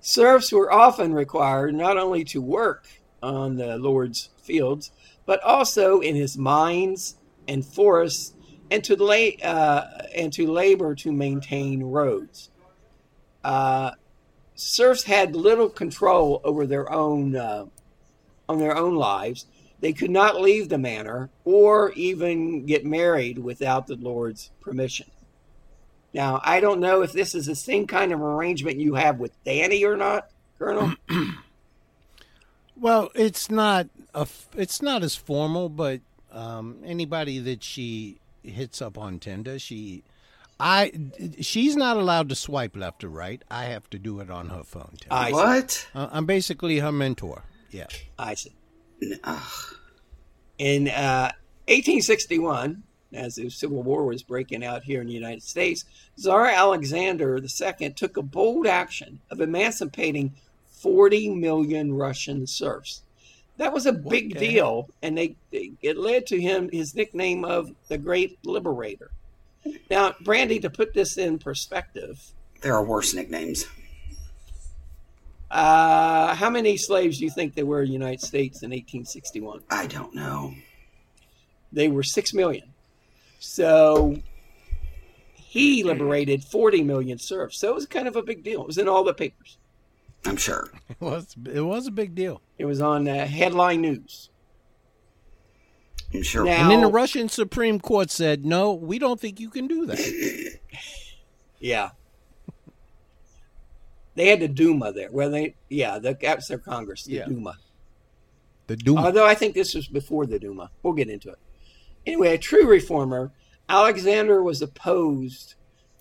Serfs 0.00 0.50
were 0.52 0.72
often 0.72 1.14
required 1.14 1.74
not 1.74 1.96
only 1.96 2.24
to 2.24 2.40
work 2.42 2.88
on 3.22 3.56
the 3.56 3.76
Lord's 3.78 4.30
fields, 4.42 4.90
but 5.26 5.42
also 5.42 6.00
in 6.00 6.14
his 6.14 6.38
mines 6.38 7.16
and 7.46 7.64
forests, 7.64 8.32
and 8.70 8.82
to 8.84 8.96
lay 8.96 9.36
uh, 9.42 9.84
and 10.14 10.32
to 10.32 10.50
labor 10.50 10.94
to 10.94 11.12
maintain 11.12 11.82
roads. 11.82 12.50
Uh, 13.44 13.92
serfs 14.54 15.04
had 15.04 15.36
little 15.36 15.68
control 15.68 16.40
over 16.42 16.66
their 16.66 16.90
own 16.90 17.36
uh, 17.36 17.66
on 18.48 18.58
their 18.58 18.76
own 18.76 18.94
lives. 18.94 19.46
They 19.80 19.92
could 19.92 20.10
not 20.10 20.40
leave 20.40 20.68
the 20.68 20.78
manor 20.78 21.28
or 21.44 21.92
even 21.92 22.64
get 22.64 22.86
married 22.86 23.38
without 23.38 23.86
the 23.86 23.96
Lord's 23.96 24.50
permission. 24.60 25.10
Now, 26.14 26.40
I 26.42 26.60
don't 26.60 26.80
know 26.80 27.02
if 27.02 27.12
this 27.12 27.34
is 27.34 27.44
the 27.44 27.54
same 27.54 27.86
kind 27.86 28.10
of 28.10 28.22
arrangement 28.22 28.80
you 28.80 28.94
have 28.94 29.20
with 29.20 29.32
Danny 29.44 29.84
or 29.84 29.96
not, 29.96 30.30
Colonel. 30.58 30.94
Well, 32.78 33.10
it's 33.14 33.50
not 33.50 33.88
a, 34.16 34.20
f- 34.20 34.48
it's 34.56 34.82
not 34.82 35.02
as 35.02 35.14
formal, 35.14 35.68
but 35.68 36.00
um, 36.32 36.78
anybody 36.84 37.38
that 37.38 37.62
she 37.62 38.18
hits 38.42 38.80
up 38.80 38.98
on 38.98 39.18
Tinder, 39.18 39.58
she, 39.58 40.02
I, 40.58 40.92
she's 41.40 41.76
not 41.76 41.96
allowed 41.96 42.30
to 42.30 42.34
swipe 42.34 42.74
left 42.76 43.04
or 43.04 43.08
right. 43.08 43.42
I 43.50 43.64
have 43.64 43.88
to 43.90 43.98
do 43.98 44.20
it 44.20 44.30
on 44.30 44.48
her 44.48 44.64
phone. 44.64 44.94
Timmy. 45.00 45.14
I. 45.14 45.30
What? 45.30 45.86
Uh, 45.94 46.08
I'm 46.10 46.26
basically 46.26 46.78
her 46.78 46.90
mentor. 46.90 47.42
Yeah. 47.70 47.86
I 48.18 48.34
see. 48.34 48.56
In 50.58 50.88
uh, 50.88 51.32
1861, 51.68 52.82
as 53.12 53.34
the 53.34 53.50
Civil 53.50 53.82
War 53.82 54.06
was 54.06 54.22
breaking 54.22 54.64
out 54.64 54.82
here 54.82 55.02
in 55.02 55.06
the 55.06 55.12
United 55.12 55.42
States, 55.42 55.84
Tsar 56.18 56.46
Alexander 56.46 57.38
II 57.38 57.90
took 57.90 58.16
a 58.16 58.22
bold 58.22 58.66
action 58.66 59.20
of 59.30 59.40
emancipating 59.40 60.34
40 60.68 61.34
million 61.34 61.92
Russian 61.92 62.46
serfs. 62.46 63.02
That 63.58 63.72
was 63.72 63.86
a 63.86 63.92
big 63.92 64.34
the 64.34 64.40
deal, 64.40 64.88
and 65.02 65.16
they, 65.16 65.36
they 65.50 65.72
it 65.82 65.96
led 65.96 66.26
to 66.26 66.40
him 66.40 66.68
his 66.70 66.94
nickname 66.94 67.44
of 67.44 67.70
the 67.88 67.96
Great 67.98 68.38
Liberator. 68.44 69.10
Now, 69.90 70.14
Brandy, 70.20 70.60
to 70.60 70.70
put 70.70 70.92
this 70.94 71.16
in 71.16 71.38
perspective, 71.38 72.22
There 72.60 72.74
are 72.74 72.84
worse 72.84 73.14
nicknames. 73.14 73.64
uh, 75.50 76.34
how 76.34 76.50
many 76.50 76.76
slaves 76.76 77.18
do 77.18 77.24
you 77.24 77.30
think 77.30 77.54
there 77.54 77.66
were 77.66 77.80
in 77.82 77.88
the 77.88 77.92
United 77.92 78.20
States 78.20 78.62
in 78.62 78.70
1861? 78.70 79.62
I 79.70 79.86
don't 79.86 80.14
know. 80.14 80.54
they 81.72 81.88
were 81.88 82.02
6 82.02 82.34
million. 82.34 82.72
So 83.38 84.16
he 85.34 85.82
liberated 85.84 86.42
40 86.44 86.82
million 86.82 87.18
serfs. 87.18 87.58
So 87.58 87.68
it 87.70 87.74
was 87.74 87.86
kind 87.86 88.08
of 88.08 88.16
a 88.16 88.22
big 88.22 88.42
deal. 88.44 88.60
It 88.62 88.66
was 88.66 88.78
in 88.78 88.88
all 88.88 89.04
the 89.04 89.14
papers. 89.14 89.56
I'm 90.26 90.36
sure. 90.36 90.70
It 90.88 91.00
was, 91.00 91.34
it 91.52 91.60
was 91.60 91.86
a 91.86 91.90
big 91.90 92.14
deal. 92.14 92.40
It 92.58 92.64
was 92.64 92.80
on 92.80 93.06
uh, 93.08 93.26
headline 93.26 93.80
news. 93.82 94.30
I'm 96.14 96.22
sure. 96.22 96.44
Now- 96.44 96.62
And 96.62 96.70
then 96.70 96.80
the 96.80 96.88
Russian 96.90 97.28
Supreme 97.28 97.80
Court 97.80 98.10
said, 98.10 98.44
no, 98.44 98.72
we 98.72 98.98
don't 98.98 99.20
think 99.20 99.38
you 99.40 99.50
can 99.50 99.66
do 99.66 99.86
that. 99.86 100.58
Yeah. 101.58 101.90
They 104.14 104.28
had 104.28 104.40
the 104.40 104.48
Duma 104.48 104.92
there. 104.92 105.08
Well, 105.10 105.30
they, 105.30 105.54
yeah, 105.70 105.98
the, 105.98 106.16
that 106.20 106.36
was 106.36 106.46
their 106.48 106.58
Congress, 106.58 107.04
the 107.04 107.12
Yeah. 107.14 107.24
Duma. 107.26 107.54
The 108.66 108.76
Duma. 108.76 109.06
Although 109.06 109.26
I 109.26 109.34
think 109.34 109.54
this 109.54 109.74
was 109.74 109.88
before 109.88 110.26
the 110.26 110.38
Duma. 110.38 110.70
We'll 110.82 110.92
get 110.92 111.08
into 111.08 111.30
it. 111.30 111.38
Anyway, 112.06 112.34
a 112.34 112.38
true 112.38 112.66
reformer, 112.66 113.32
Alexander 113.70 114.42
was 114.42 114.60
opposed 114.60 115.54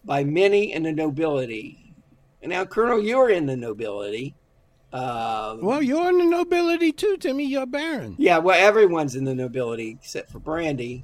by 0.03 0.23
many 0.25 0.73
in 0.73 0.83
the 0.83 0.91
nobility. 0.91 1.84
And 2.45 2.51
now, 2.51 2.63
Colonel, 2.63 3.01
you're 3.01 3.31
in 3.31 3.47
the 3.47 3.57
nobility. 3.57 4.35
Uh, 4.93 5.57
well, 5.63 5.81
you're 5.81 6.09
in 6.09 6.19
the 6.19 6.25
nobility 6.25 6.91
too, 6.91 7.17
Timmy. 7.17 7.43
You're 7.43 7.65
Baron. 7.65 8.13
yeah, 8.19 8.37
well, 8.37 8.55
everyone's 8.55 9.15
in 9.15 9.23
the 9.23 9.33
nobility 9.33 9.97
except 9.99 10.29
for 10.31 10.37
Brandy. 10.37 11.03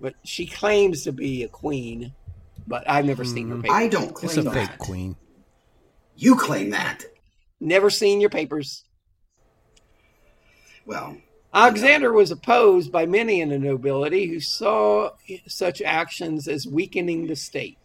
But 0.00 0.14
she 0.22 0.46
claims 0.46 1.02
to 1.02 1.12
be 1.12 1.42
a 1.42 1.48
queen, 1.48 2.14
but 2.68 2.88
I've 2.88 3.04
never 3.04 3.24
seen 3.24 3.48
her 3.48 3.56
papers. 3.56 3.70
I 3.72 3.88
don't 3.88 4.14
claim 4.14 4.28
that. 4.28 4.38
It's 4.38 4.46
a 4.46 4.50
that. 4.50 4.68
fake 4.68 4.78
queen. 4.78 5.16
You 6.14 6.36
claim 6.36 6.70
that. 6.70 7.04
Never 7.58 7.90
seen 7.90 8.20
your 8.20 8.30
papers. 8.30 8.84
Well, 10.86 11.16
Alexander 11.52 12.12
was 12.12 12.30
opposed 12.30 12.92
by 12.92 13.06
many 13.06 13.40
in 13.40 13.48
the 13.48 13.58
nobility 13.58 14.26
who 14.26 14.38
saw 14.38 15.10
such 15.48 15.82
actions 15.82 16.46
as 16.46 16.64
weakening 16.64 17.26
the 17.26 17.34
state. 17.34 17.77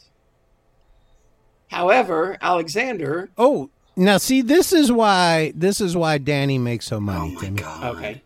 However, 1.74 2.38
Alexander, 2.42 3.30
Oh, 3.38 3.70
now 3.96 4.18
see, 4.18 4.42
this 4.42 4.72
is 4.74 4.92
why 4.92 5.52
this 5.56 5.82
is 5.82 5.96
why 5.98 6.18
Danny 6.18 6.58
makes 6.58 6.90
her 6.90 6.98
oh 6.98 7.02
money, 7.02 7.34
my 7.36 7.42
Timmy. 7.42 7.62
god. 7.62 7.96
okay, 7.96 8.22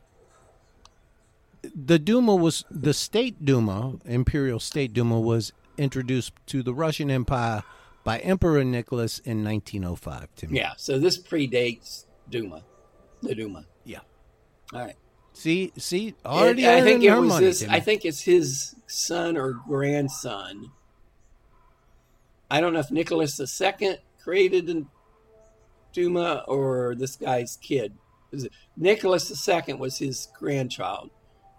The 1.76 2.00
Duma 2.00 2.36
was 2.36 2.64
the 2.72 2.94
state 2.94 3.44
Duma, 3.44 3.96
Imperial 4.06 4.60
State 4.60 4.94
Duma, 4.94 5.20
was 5.20 5.52
introduced 5.78 6.34
to 6.48 6.64
the 6.64 6.74
Russian 6.74 7.12
Empire 7.12 7.64
by 8.04 8.20
Emperor 8.20 8.64
Nicholas 8.64 9.20
in 9.20 9.44
1905. 9.44 10.28
Timmy. 10.36 10.58
yeah, 10.58 10.74
so 10.78 10.98
this 11.00 11.18
predates 11.22 12.06
Duma, 12.30 12.64
the 13.22 13.36
Duma. 13.36 13.66
yeah. 13.86 14.00
All 14.74 14.80
right. 14.82 14.96
See, 15.34 15.72
see, 15.78 16.16
already 16.26 16.64
It- 16.66 16.70
I 16.70 16.82
think 16.82 17.04
it 17.04 17.14
was 17.14 17.30
money. 17.30 17.46
his, 17.46 17.60
Timmy. 17.60 17.74
I 17.74 17.80
think 17.80 18.06
it's 18.06 18.22
his 18.22 18.76
son 18.88 19.38
or 19.38 19.54
grandson. 19.68 20.72
I 22.50 22.62
don't 22.62 22.74
know 22.74 22.80
if 22.80 22.92
Nicholas 22.92 23.40
II 23.40 23.98
created 24.24 24.68
the 24.68 24.86
Duma 25.94 26.44
or 26.48 26.96
this 26.98 27.16
guy's 27.16 27.58
kid. 27.58 27.94
Is 28.32 28.48
Nicholas 28.76 29.48
II 29.48 29.76
was 29.76 29.98
his 29.98 30.28
grandchild, 30.38 31.12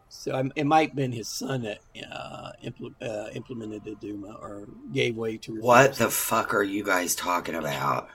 so 0.09 0.51
it 0.55 0.65
might 0.65 0.91
have 0.91 0.97
been 0.97 1.13
his 1.13 1.29
son 1.29 1.63
that 1.63 1.79
uh, 2.13 2.53
impl- 2.65 2.95
uh, 3.03 3.31
implemented 3.31 3.85
the 3.85 3.95
Duma 3.95 4.35
or 4.35 4.69
gave 4.93 5.17
way 5.17 5.39
to. 5.39 5.55
What 5.61 5.95
the 5.95 6.11
fuck 6.11 6.53
are 6.53 6.63
you 6.63 6.85
guys 6.85 7.15
talking 7.15 7.55
about? 7.55 8.09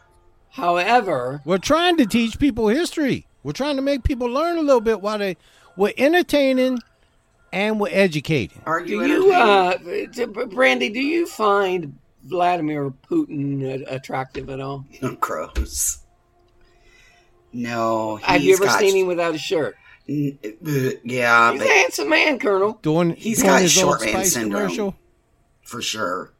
However, 0.49 1.41
We're 1.45 1.57
trying 1.57 1.97
to 1.97 2.05
teach 2.05 2.37
people 2.37 2.67
history. 2.67 3.25
We're 3.41 3.53
trying 3.53 3.75
to 3.77 3.81
make 3.81 4.03
people 4.03 4.27
learn 4.27 4.57
a 4.57 4.61
little 4.61 4.81
bit 4.81 5.01
while 5.01 5.17
they 5.17 5.35
we're 5.75 5.93
entertaining 5.97 6.79
and 7.51 7.79
we're 7.79 7.89
educating. 7.91 8.61
Are 8.65 8.83
Do 8.83 8.91
you? 8.91 9.25
you, 9.25 9.33
uh, 9.33 9.77
Brandy? 10.45 10.89
Do 10.89 11.01
you 11.01 11.25
find 11.25 11.97
Vladimir 12.23 12.91
Putin 13.09 13.83
attractive 13.91 14.49
at 14.49 14.59
all? 14.59 14.85
No, 15.01 15.15
gross. 15.19 15.99
No. 17.51 18.17
Have 18.17 18.41
you 18.41 18.53
ever 18.55 18.65
got- 18.65 18.79
seen 18.79 18.95
him 18.95 19.07
without 19.07 19.35
a 19.35 19.37
shirt? 19.37 19.75
N- 20.09 20.37
uh, 20.43 20.47
Yeah, 21.03 21.51
He's 21.53 21.61
but 21.61 21.67
a 21.69 21.73
handsome 21.73 22.09
man, 22.09 22.39
Colonel. 22.39 22.79
Doing 22.81 23.11
He's 23.15 23.37
doing 23.37 23.49
got 23.49 23.61
his 23.61 23.71
short 23.71 24.01
Old 24.01 24.13
man 24.13 24.25
syndrome. 24.25 24.61
commercial. 24.63 24.95
for 25.61 25.81
sure. 25.81 26.33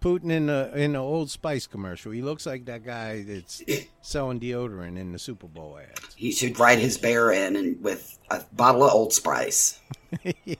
Putin 0.00 0.30
in 0.30 0.46
the 0.46 0.70
in 0.76 0.92
the 0.92 0.98
Old 1.00 1.28
Spice 1.30 1.66
commercial. 1.66 2.12
He 2.12 2.22
looks 2.22 2.46
like 2.46 2.66
that 2.66 2.84
guy 2.84 3.22
that's 3.24 3.62
selling 4.02 4.38
deodorant 4.40 4.96
in 4.96 5.12
the 5.12 5.18
Super 5.18 5.48
Bowl 5.48 5.76
ads. 5.78 6.14
He 6.14 6.30
should 6.32 6.58
ride 6.58 6.78
his 6.78 6.96
bear 6.98 7.32
in 7.32 7.56
and 7.56 7.82
with 7.82 8.16
a 8.30 8.40
bottle 8.52 8.84
of 8.84 8.92
Old 8.92 9.12
Spice. 9.12 9.80
yeah. 10.44 10.54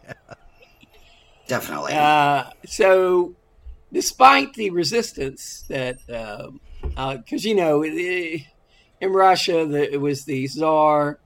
Definitely. 1.49 1.95
Uh, 1.95 2.45
so, 2.67 3.35
despite 3.93 4.55
the 4.55 4.71
resistance 4.71 5.65
that, 5.69 5.99
because 6.07 7.45
you 7.45 7.55
know, 7.55 7.83
in 7.83 9.13
Russia, 9.13 9.67
the, 9.67 9.93
it 9.93 10.01
was 10.01 10.25
the 10.25 10.47
czar, 10.47 11.19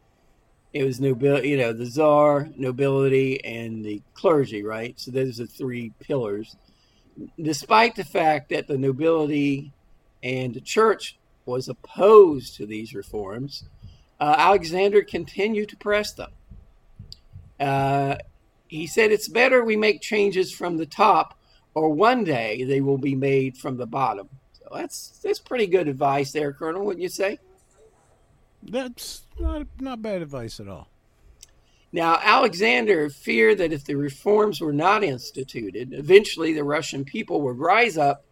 it 0.72 0.84
was 0.84 1.00
nobility, 1.00 1.50
you 1.50 1.56
know, 1.58 1.72
the 1.72 1.86
czar, 1.86 2.48
nobility, 2.56 3.44
and 3.44 3.84
the 3.84 4.00
clergy, 4.14 4.62
right? 4.62 4.98
So 4.98 5.10
those 5.10 5.40
are 5.40 5.46
three 5.46 5.92
pillars. 6.00 6.56
Despite 7.40 7.96
the 7.96 8.04
fact 8.04 8.48
that 8.50 8.68
the 8.68 8.78
nobility 8.78 9.72
and 10.22 10.54
the 10.54 10.60
church 10.60 11.18
was 11.44 11.68
opposed 11.68 12.54
to 12.56 12.66
these 12.66 12.94
reforms, 12.94 13.64
uh, 14.18 14.36
Alexander 14.38 15.02
continued 15.02 15.68
to 15.70 15.76
press 15.76 16.12
them. 16.12 16.30
Uh, 17.60 18.16
he 18.72 18.86
said 18.86 19.12
it's 19.12 19.28
better 19.28 19.62
we 19.64 19.76
make 19.76 20.00
changes 20.00 20.52
from 20.52 20.76
the 20.78 20.86
top 20.86 21.38
or 21.74 21.90
one 21.90 22.24
day 22.24 22.64
they 22.64 22.80
will 22.80 22.98
be 22.98 23.14
made 23.14 23.56
from 23.56 23.76
the 23.76 23.86
bottom. 23.86 24.28
So 24.52 24.68
that's 24.74 25.20
that's 25.22 25.38
pretty 25.38 25.66
good 25.66 25.88
advice 25.88 26.32
there 26.32 26.52
colonel 26.52 26.84
wouldn't 26.84 27.02
you 27.02 27.08
say? 27.08 27.38
That's 28.62 29.26
not 29.38 29.66
not 29.78 30.00
bad 30.00 30.22
advice 30.22 30.58
at 30.58 30.68
all. 30.68 30.88
now 31.92 32.18
alexander 32.22 33.10
feared 33.10 33.58
that 33.58 33.72
if 33.72 33.84
the 33.84 33.94
reforms 33.94 34.60
were 34.60 34.72
not 34.72 35.04
instituted 35.04 35.92
eventually 35.92 36.52
the 36.52 36.64
russian 36.64 37.04
people 37.04 37.42
would 37.42 37.58
rise 37.58 37.98
up 37.98 38.24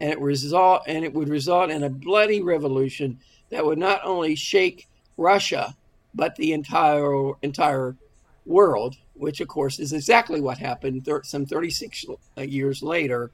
and 0.00 0.10
it 0.10 0.20
result 0.20 0.82
and 0.88 1.04
it 1.04 1.12
would 1.12 1.28
result 1.28 1.70
in 1.70 1.84
a 1.84 1.90
bloody 1.90 2.42
revolution 2.42 3.18
that 3.50 3.64
would 3.64 3.78
not 3.78 4.00
only 4.04 4.34
shake 4.34 4.88
russia 5.16 5.76
but 6.14 6.34
the 6.36 6.52
entire 6.52 7.32
entire 7.42 7.96
world, 8.46 8.96
which 9.14 9.40
of 9.40 9.48
course 9.48 9.78
is 9.78 9.92
exactly 9.92 10.40
what 10.40 10.58
happened 10.58 11.04
thir- 11.04 11.22
some 11.24 11.46
36 11.46 12.06
years 12.38 12.82
later 12.82 13.30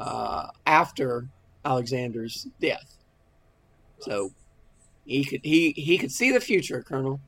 uh, 0.00 0.48
after 0.66 1.28
Alexander's 1.64 2.46
death. 2.60 2.96
So 4.00 4.30
he 5.04 5.24
could 5.24 5.40
he 5.44 5.72
he 5.72 5.98
could 5.98 6.12
see 6.12 6.30
the 6.32 6.40
future, 6.40 6.82
Colonel. 6.82 7.20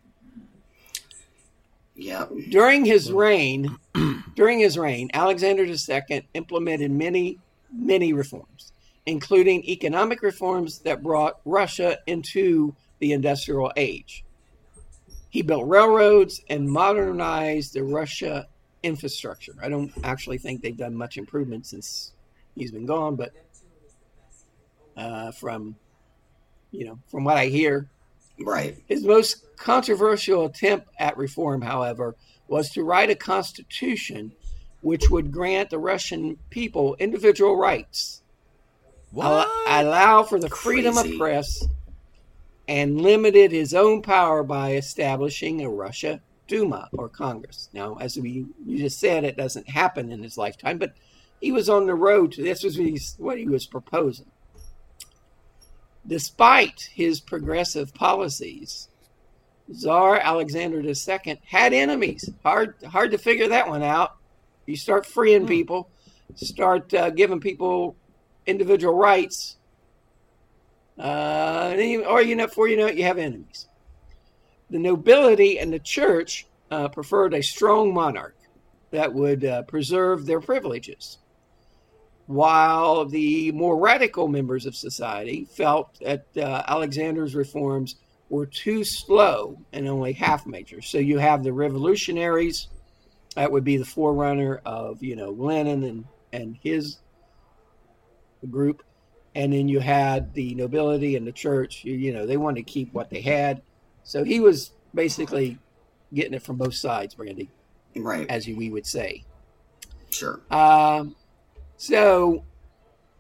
yeah. 1.97 2.27
During 2.51 2.85
his 2.85 3.11
reign, 3.13 3.77
during 4.37 4.59
his 4.59 4.77
reign, 4.79 5.11
Alexander 5.15 5.65
II 5.65 6.29
implemented 6.35 6.91
many 6.91 7.39
many 7.73 8.13
reforms, 8.13 8.73
including 9.07 9.65
economic 9.65 10.23
reforms 10.23 10.81
that 10.81 11.03
brought 11.03 11.41
Russia 11.45 11.99
into 12.07 12.75
the 13.01 13.13
industrial 13.13 13.73
age. 13.77 14.25
He 15.31 15.43
built 15.43 15.67
railroads 15.69 16.41
and 16.49 16.69
modernized 16.69 17.75
the 17.75 17.85
Russia 17.85 18.47
infrastructure. 18.83 19.55
I 19.63 19.69
don't 19.69 19.93
actually 20.05 20.39
think 20.39 20.63
they've 20.63 20.77
done 20.77 20.95
much 20.95 21.17
improvement 21.19 21.67
since 21.67 22.13
he's 22.55 22.71
been 22.73 22.87
gone, 22.87 23.17
but 23.17 23.33
uh, 24.97 25.33
from 25.33 25.77
you 26.71 26.85
know 26.87 26.99
from 27.09 27.25
what 27.25 27.37
I 27.37 27.47
hear, 27.47 27.89
Right. 28.41 28.77
his 28.87 29.05
most 29.05 29.57
controversial 29.57 30.47
attempt 30.47 30.89
at 30.99 31.17
reform, 31.17 31.61
however, 31.61 32.15
was 32.47 32.71
to 32.71 32.83
write 32.85 33.11
a 33.11 33.15
constitution 33.15 34.33
which 34.81 35.11
would 35.11 35.33
grant 35.33 35.71
the 35.71 35.79
Russian 35.79 36.39
people 36.51 36.95
individual 37.01 37.57
rights, 37.57 38.23
al- 39.21 39.51
allow 39.67 40.23
for 40.23 40.39
the 40.39 40.49
freedom 40.49 40.97
of 40.97 41.07
press, 41.19 41.65
and 42.69 43.01
limited 43.01 43.51
his 43.51 43.73
own 43.73 44.03
power 44.03 44.43
by 44.43 44.75
establishing 44.75 45.63
a 45.63 45.71
Russia 45.71 46.21
Duma 46.47 46.89
or 46.93 47.09
Congress. 47.09 47.71
Now, 47.73 47.97
as 47.97 48.19
we 48.19 48.47
you 48.65 48.79
just 48.79 49.01
said, 49.01 49.25
it 49.25 49.37
doesn't 49.37 49.69
happen 49.69 50.13
in 50.13 50.23
his 50.23 50.37
lifetime, 50.37 50.79
but 50.79 50.93
he 51.41 51.51
was 51.51 51.69
on 51.69 51.87
the 51.87 51.95
road 51.95 52.33
to 52.33 52.43
this 52.43 52.63
was 52.63 52.77
what, 52.77 52.87
he's, 52.87 53.15
what 53.19 53.39
he 53.39 53.47
was 53.47 53.67
proposing. 53.67 54.31
Despite 56.07 56.91
his 56.93 57.21
progressive 57.21 57.95
policies, 57.95 58.89
Tsar 59.73 60.17
Alexander 60.17 60.81
II 60.81 61.41
had 61.47 61.73
enemies. 61.73 62.31
Hard, 62.43 62.75
hard 62.83 63.11
to 63.11 63.19
figure 63.19 63.49
that 63.49 63.69
one 63.69 63.83
out. 63.83 64.17
You 64.65 64.77
start 64.77 65.07
freeing 65.07 65.47
people, 65.47 65.91
start 66.35 66.93
uh, 66.95 67.11
giving 67.11 67.41
people 67.41 67.95
individual 68.47 68.95
rights, 68.95 69.58
uh, 70.99 71.75
and 71.77 72.05
or 72.05 72.23
you 72.23 72.37
know, 72.37 72.47
before 72.47 72.69
you 72.69 72.77
know 72.77 72.89
you 72.89 73.05
have 73.05 73.19
enemies. 73.19 73.69
The 74.71 74.79
nobility 74.79 75.59
and 75.59 75.73
the 75.73 75.79
church 75.79 76.47
uh, 76.71 76.89
preferred 76.89 77.35
a 77.35 77.43
strong 77.43 77.95
monarch 77.95 78.37
that 78.91 79.13
would 79.13 79.45
uh, 79.45 79.63
preserve 79.63 80.27
their 80.27 80.41
privileges, 80.41 81.19
while 82.27 83.05
the 83.05 83.53
more 83.53 83.79
radical 83.79 84.29
members 84.29 84.67
of 84.67 84.75
society 84.75 85.47
felt 85.51 85.99
that 86.01 86.27
uh, 86.37 86.63
Alexander's 86.69 87.35
reforms 87.35 87.97
were 88.29 88.47
too 88.47 88.85
slow 88.85 89.59
and 89.73 89.89
only 89.89 90.13
half 90.13 90.47
measures. 90.47 90.87
So 90.87 90.99
you 90.99 91.19
have 91.19 91.43
the 91.43 91.53
revolutionaries, 91.53 92.69
that 93.35 93.51
would 93.51 93.65
be 93.65 93.77
the 93.77 93.85
forerunner 93.85 94.61
of 94.65 95.03
you 95.03 95.17
know 95.17 95.31
Lenin 95.31 95.85
and 95.85 96.05
and 96.33 96.57
his 96.63 96.99
group, 98.51 98.83
and 99.35 99.53
then 99.53 99.69
you 99.69 99.81
had 99.81 100.35
the 100.35 100.55
nobility 100.55 101.17
and 101.17 101.27
the 101.27 101.33
church. 101.33 101.85
You, 101.85 101.95
you 101.95 102.13
know 102.13 102.27
they 102.27 102.37
wanted 102.37 102.67
to 102.67 102.73
keep 102.73 102.93
what 102.93 103.11
they 103.11 103.21
had, 103.21 103.63
so 104.05 104.25
he 104.25 104.41
was 104.41 104.73
basically 104.95 105.59
getting 106.13 106.35
it 106.35 106.43
from 106.43 106.57
both 106.57 106.75
sides, 106.75 107.15
Brandy, 107.15 107.51
Right. 107.95 108.29
as 108.31 108.47
we 108.47 108.71
would 108.71 108.87
say. 108.87 109.25
Sure. 110.11 110.41
Um, 110.51 111.15
so 111.77 112.45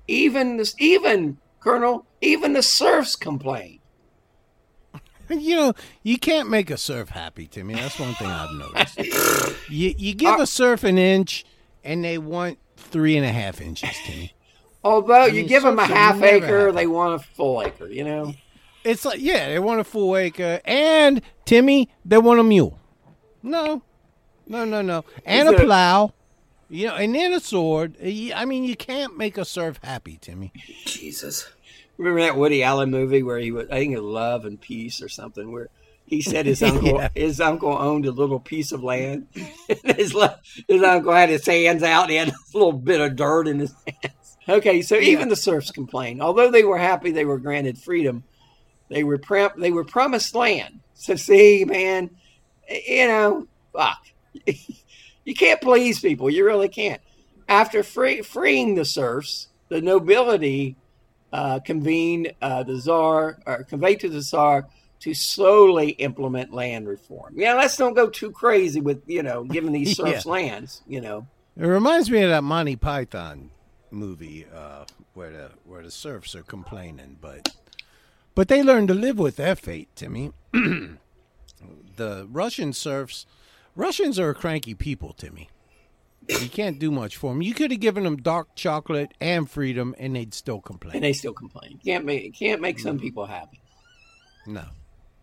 even 0.06 0.56
this, 0.56 0.74
even 0.78 1.36
Colonel, 1.60 2.06
even 2.20 2.54
the 2.54 2.62
serfs 2.62 3.16
complained. 3.16 3.80
You 5.30 5.56
know, 5.56 5.74
you 6.02 6.18
can't 6.18 6.48
make 6.48 6.70
a 6.70 6.78
serf 6.78 7.10
happy, 7.10 7.46
Timmy. 7.46 7.74
That's 7.74 8.00
one 8.00 8.14
thing 8.14 8.28
I've 8.28 8.50
noticed. 8.50 8.96
you 9.68 9.94
you 9.98 10.14
give 10.14 10.40
a 10.40 10.46
serf 10.46 10.84
an 10.84 10.96
inch, 10.96 11.44
and 11.84 12.02
they 12.02 12.16
want 12.16 12.58
three 12.78 13.14
and 13.14 13.26
a 13.26 13.30
half 13.30 13.60
inches, 13.60 13.90
Timmy. 14.06 14.32
Although 14.84 15.26
you 15.26 15.42
give 15.44 15.62
them 15.62 15.78
a 15.78 15.86
half 15.86 16.22
acre, 16.22 16.66
happy. 16.66 16.76
they 16.76 16.86
want 16.86 17.14
a 17.14 17.18
full 17.18 17.62
acre. 17.62 17.88
You 17.88 18.04
know. 18.04 18.34
It's 18.84 19.04
like, 19.04 19.20
yeah, 19.20 19.48
they 19.48 19.58
want 19.58 19.80
a 19.80 19.84
full 19.84 20.16
acre, 20.16 20.60
and 20.64 21.20
Timmy, 21.44 21.90
they 22.04 22.16
want 22.18 22.40
a 22.40 22.44
mule. 22.44 22.78
No, 23.42 23.82
no, 24.46 24.64
no, 24.64 24.80
no, 24.82 25.04
and 25.24 25.48
a 25.48 25.52
it- 25.52 25.64
plow. 25.66 26.12
You 26.70 26.88
know, 26.88 26.96
and 26.96 27.14
then 27.14 27.32
a 27.32 27.40
sword. 27.40 27.96
I 28.02 28.44
mean, 28.44 28.62
you 28.64 28.76
can't 28.76 29.16
make 29.16 29.38
a 29.38 29.44
surf 29.46 29.80
happy, 29.82 30.18
Timmy. 30.20 30.52
Jesus. 30.84 31.48
Remember 31.96 32.20
that 32.20 32.36
Woody 32.36 32.62
Allen 32.62 32.90
movie 32.90 33.22
where 33.22 33.38
he 33.38 33.50
was, 33.50 33.68
I 33.70 33.78
think 33.78 33.94
it 33.94 34.02
was 34.02 34.12
Love 34.12 34.44
and 34.44 34.60
Peace 34.60 35.00
or 35.02 35.08
something, 35.08 35.50
where 35.50 35.68
he 36.04 36.20
said 36.20 36.44
his 36.44 36.62
uncle 36.70 36.88
Yeah. 36.98 37.08
his 37.14 37.40
uncle 37.40 37.72
owned 37.72 38.04
a 38.04 38.10
little 38.10 38.38
piece 38.38 38.70
of 38.72 38.82
land. 38.84 39.28
his 39.96 40.14
his 40.68 40.82
uncle 40.82 41.12
had 41.12 41.30
his 41.30 41.46
hands 41.46 41.82
out, 41.82 42.02
and 42.02 42.10
he 42.10 42.16
had 42.18 42.28
a 42.28 42.34
little 42.52 42.72
bit 42.74 43.00
of 43.00 43.16
dirt 43.16 43.48
in 43.48 43.60
his 43.60 43.74
hands. 43.86 44.14
Okay, 44.48 44.80
so 44.82 44.96
even 44.96 45.28
the 45.28 45.36
serfs 45.36 45.70
complained. 45.70 46.22
Although 46.22 46.50
they 46.50 46.64
were 46.64 46.78
happy 46.78 47.10
they 47.10 47.24
were 47.26 47.38
granted 47.38 47.76
freedom, 47.78 48.24
they 48.88 49.04
were 49.04 49.18
pre- 49.18 49.48
they 49.58 49.70
were 49.70 49.84
promised 49.84 50.34
land. 50.34 50.80
So 50.94 51.16
see, 51.16 51.64
man, 51.66 52.10
you 52.86 53.06
know, 53.06 53.46
fuck, 53.72 53.98
you 55.24 55.34
can't 55.34 55.60
please 55.60 56.00
people. 56.00 56.30
You 56.30 56.44
really 56.46 56.68
can't. 56.68 57.00
After 57.48 57.82
free- 57.82 58.22
freeing 58.22 58.74
the 58.74 58.84
serfs, 58.84 59.48
the 59.68 59.80
nobility 59.82 60.76
uh, 61.32 61.60
convened 61.60 62.32
uh, 62.40 62.62
the 62.62 62.76
czar 62.80 63.38
or 63.46 63.64
conveyed 63.64 64.00
to 64.00 64.08
the 64.08 64.22
czar 64.22 64.66
to 65.00 65.14
slowly 65.14 65.90
implement 65.90 66.52
land 66.52 66.88
reform. 66.88 67.34
Yeah, 67.36 67.54
let's 67.54 67.76
don't 67.76 67.94
go 67.94 68.08
too 68.08 68.30
crazy 68.32 68.80
with 68.80 69.02
you 69.06 69.22
know 69.22 69.44
giving 69.44 69.72
these 69.72 69.94
serfs 69.96 70.24
Yeah. 70.24 70.32
lands. 70.32 70.82
You 70.88 71.02
know, 71.02 71.26
It 71.56 71.66
reminds 71.66 72.10
me 72.10 72.22
of 72.22 72.30
that 72.30 72.44
Monty 72.44 72.76
Python 72.76 73.50
movie 73.90 74.46
uh, 74.54 74.84
where 75.14 75.30
the 75.30 75.50
where 75.64 75.82
the 75.82 75.90
serfs 75.90 76.34
are 76.34 76.42
complaining, 76.42 77.16
but 77.20 77.54
but 78.34 78.48
they 78.48 78.62
learn 78.62 78.86
to 78.86 78.94
live 78.94 79.18
with 79.18 79.36
their 79.36 79.56
fate, 79.56 79.88
Timmy. 79.94 80.32
the 80.52 82.26
Russian 82.30 82.72
serfs 82.72 83.26
Russians 83.78 84.18
are 84.18 84.30
a 84.30 84.34
cranky 84.34 84.74
people, 84.74 85.12
Timmy. 85.12 85.48
You 86.28 86.48
can't 86.48 86.80
do 86.80 86.90
much 86.90 87.16
for 87.16 87.32
them. 87.32 87.40
You 87.40 87.54
could 87.54 87.70
have 87.70 87.80
given 87.80 88.02
them 88.02 88.16
dark 88.16 88.54
chocolate 88.56 89.12
and 89.20 89.48
freedom, 89.48 89.94
and 89.98 90.16
they'd 90.16 90.34
still 90.34 90.60
complain. 90.60 90.96
and 90.96 91.04
they 91.04 91.12
still 91.12 91.32
complain. 91.32 91.78
Can't 91.84 92.04
make 92.04 92.34
can't 92.34 92.60
make 92.60 92.80
some 92.80 92.98
people 92.98 93.26
happy. 93.26 93.60
No. 94.46 94.64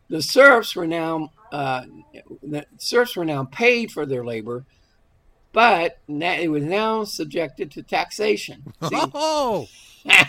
The 0.07 0.21
serfs 0.21 0.75
were 0.75 0.87
now 0.87 1.31
uh, 1.51 1.83
the 2.41 2.65
serfs 2.77 3.15
were 3.17 3.25
now 3.25 3.43
paid 3.43 3.91
for 3.91 4.05
their 4.05 4.23
labor, 4.23 4.65
but 5.55 5.97
it 6.09 6.51
was 6.51 6.63
now 6.65 7.05
subjected 7.05 7.71
to 7.71 7.81
taxation. 7.81 8.61
See, 8.89 8.89
Oh, 9.13 9.67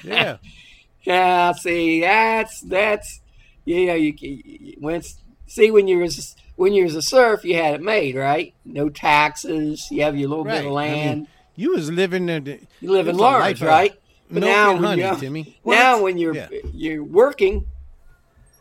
yeah. 0.04 0.36
yeah, 1.02 1.52
see, 1.52 2.00
that's 2.00 2.60
that's 2.62 3.20
yeah. 3.64 3.94
You, 3.94 4.14
you 4.18 4.76
once 4.80 5.16
see 5.48 5.70
when 5.72 5.88
you 5.88 5.98
was 5.98 6.36
when 6.54 6.72
you 6.72 6.84
was 6.84 6.94
a 6.94 7.02
serf, 7.02 7.44
you 7.44 7.56
had 7.56 7.74
it 7.74 7.82
made 7.82 8.14
right. 8.14 8.54
No 8.64 8.88
taxes. 8.88 9.88
You 9.90 10.02
have 10.04 10.16
your 10.16 10.28
little 10.28 10.44
bit 10.44 10.50
Right. 10.52 10.58
of 10.60 10.64
I 10.64 10.64
mean, 10.66 10.74
land. 10.74 11.26
you 11.56 11.72
was 11.72 11.90
living 11.90 12.28
in 12.28 12.44
the, 12.44 12.60
you 12.80 12.92
live 12.92 13.08
in 13.08 13.18
large, 13.18 13.60
right? 13.62 13.92
milk 14.30 14.44
now, 14.44 14.72
when 14.74 14.82
honey, 14.84 15.02
you're, 15.02 15.16
Timmy. 15.16 15.58
now 15.64 16.02
when 16.02 16.18
you're 16.18 16.34
Yeah. 16.34 16.48
you're 16.72 17.04
working, 17.04 17.66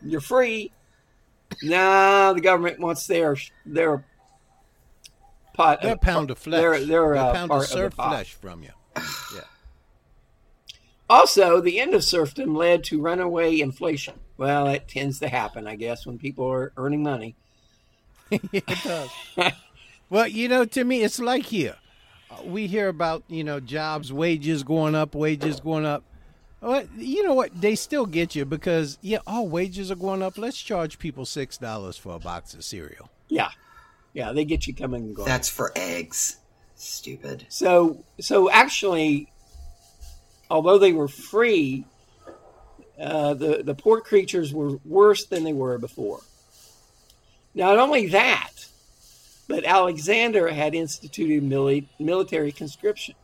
you're 0.02 0.20
free. 0.20 0.72
Now 1.62 2.32
the 2.32 2.40
government 2.40 2.80
wants 2.80 3.06
their 3.06 3.36
their 3.64 4.04
pot. 5.56 5.82
Their 5.82 5.96
pound 5.96 6.30
of 6.30 6.38
flesh. 6.38 6.60
Their, 6.60 6.72
their, 6.78 6.86
Their 6.86 7.16
uh, 7.16 7.32
pound 7.32 7.50
of 7.50 7.62
of 7.62 7.66
surf 7.66 7.96
pot. 7.96 8.10
flesh 8.10 8.34
from 8.34 8.62
you. 8.62 8.70
Yeah. 9.34 9.42
Also, 11.08 11.60
the 11.60 11.78
end 11.78 11.94
of 11.94 12.02
serfdom 12.02 12.54
led 12.56 12.82
to 12.84 13.00
runaway 13.00 13.60
inflation. 13.60 14.14
Well, 14.36 14.66
it 14.66 14.88
tends 14.88 15.20
to 15.20 15.28
happen, 15.28 15.66
I 15.66 15.76
guess, 15.76 16.04
when 16.04 16.18
people 16.18 16.50
are 16.50 16.72
earning 16.76 17.02
money. 17.04 17.36
it 18.30 18.66
does. 18.82 19.10
well, 20.10 20.26
you 20.26 20.48
know, 20.48 20.64
to 20.64 20.82
me, 20.84 21.02
it's 21.04 21.20
like 21.20 21.44
here. 21.44 21.76
Uh, 22.28 22.42
We 22.44 22.66
hear 22.66 22.88
about 22.88 23.22
you 23.28 23.44
know 23.44 23.60
jobs, 23.60 24.12
wages 24.12 24.64
going 24.64 24.96
up, 24.96 25.14
wages 25.14 25.60
going 25.60 25.86
up. 25.86 26.02
Well, 26.60 26.84
you 26.96 27.22
know 27.22 27.34
what? 27.34 27.60
They 27.60 27.76
still 27.76 28.06
get 28.06 28.34
you 28.34 28.44
because 28.44 28.98
yeah, 29.00 29.18
all 29.28 29.46
wages 29.48 29.92
are 29.92 29.96
going 29.96 30.22
up. 30.22 30.36
Let's 30.36 30.60
charge 30.60 30.98
people 30.98 31.24
six 31.24 31.56
dollars 31.56 31.96
for 31.96 32.16
a 32.16 32.18
box 32.18 32.52
of 32.54 32.64
cereal. 32.64 33.10
Yeah, 33.28 33.50
yeah, 34.16 34.32
they 34.32 34.46
get 34.46 34.66
you 34.66 34.74
coming 34.74 35.02
and 35.02 35.14
going. 35.14 35.28
That's 35.28 35.50
for 35.50 35.72
eggs. 35.76 36.38
Stupid. 36.74 37.44
So, 37.50 38.02
so 38.18 38.50
actually, 38.50 39.30
although 40.48 40.78
they 40.78 40.94
were 40.94 41.06
free, 41.06 41.84
uh, 42.98 43.34
the 43.34 43.62
the 43.62 43.74
poor 43.74 44.00
creatures 44.00 44.54
were 44.54 44.78
worse 44.86 45.26
than 45.26 45.44
they 45.44 45.52
were 45.52 45.76
before. 45.76 46.20
Not 47.54 47.78
only 47.78 48.06
that, 48.08 48.52
but 49.48 49.64
Alexander 49.64 50.48
had 50.48 50.74
instituted 50.74 51.42
mili- 51.42 51.86
military 51.98 52.52
conscription. 52.52 53.16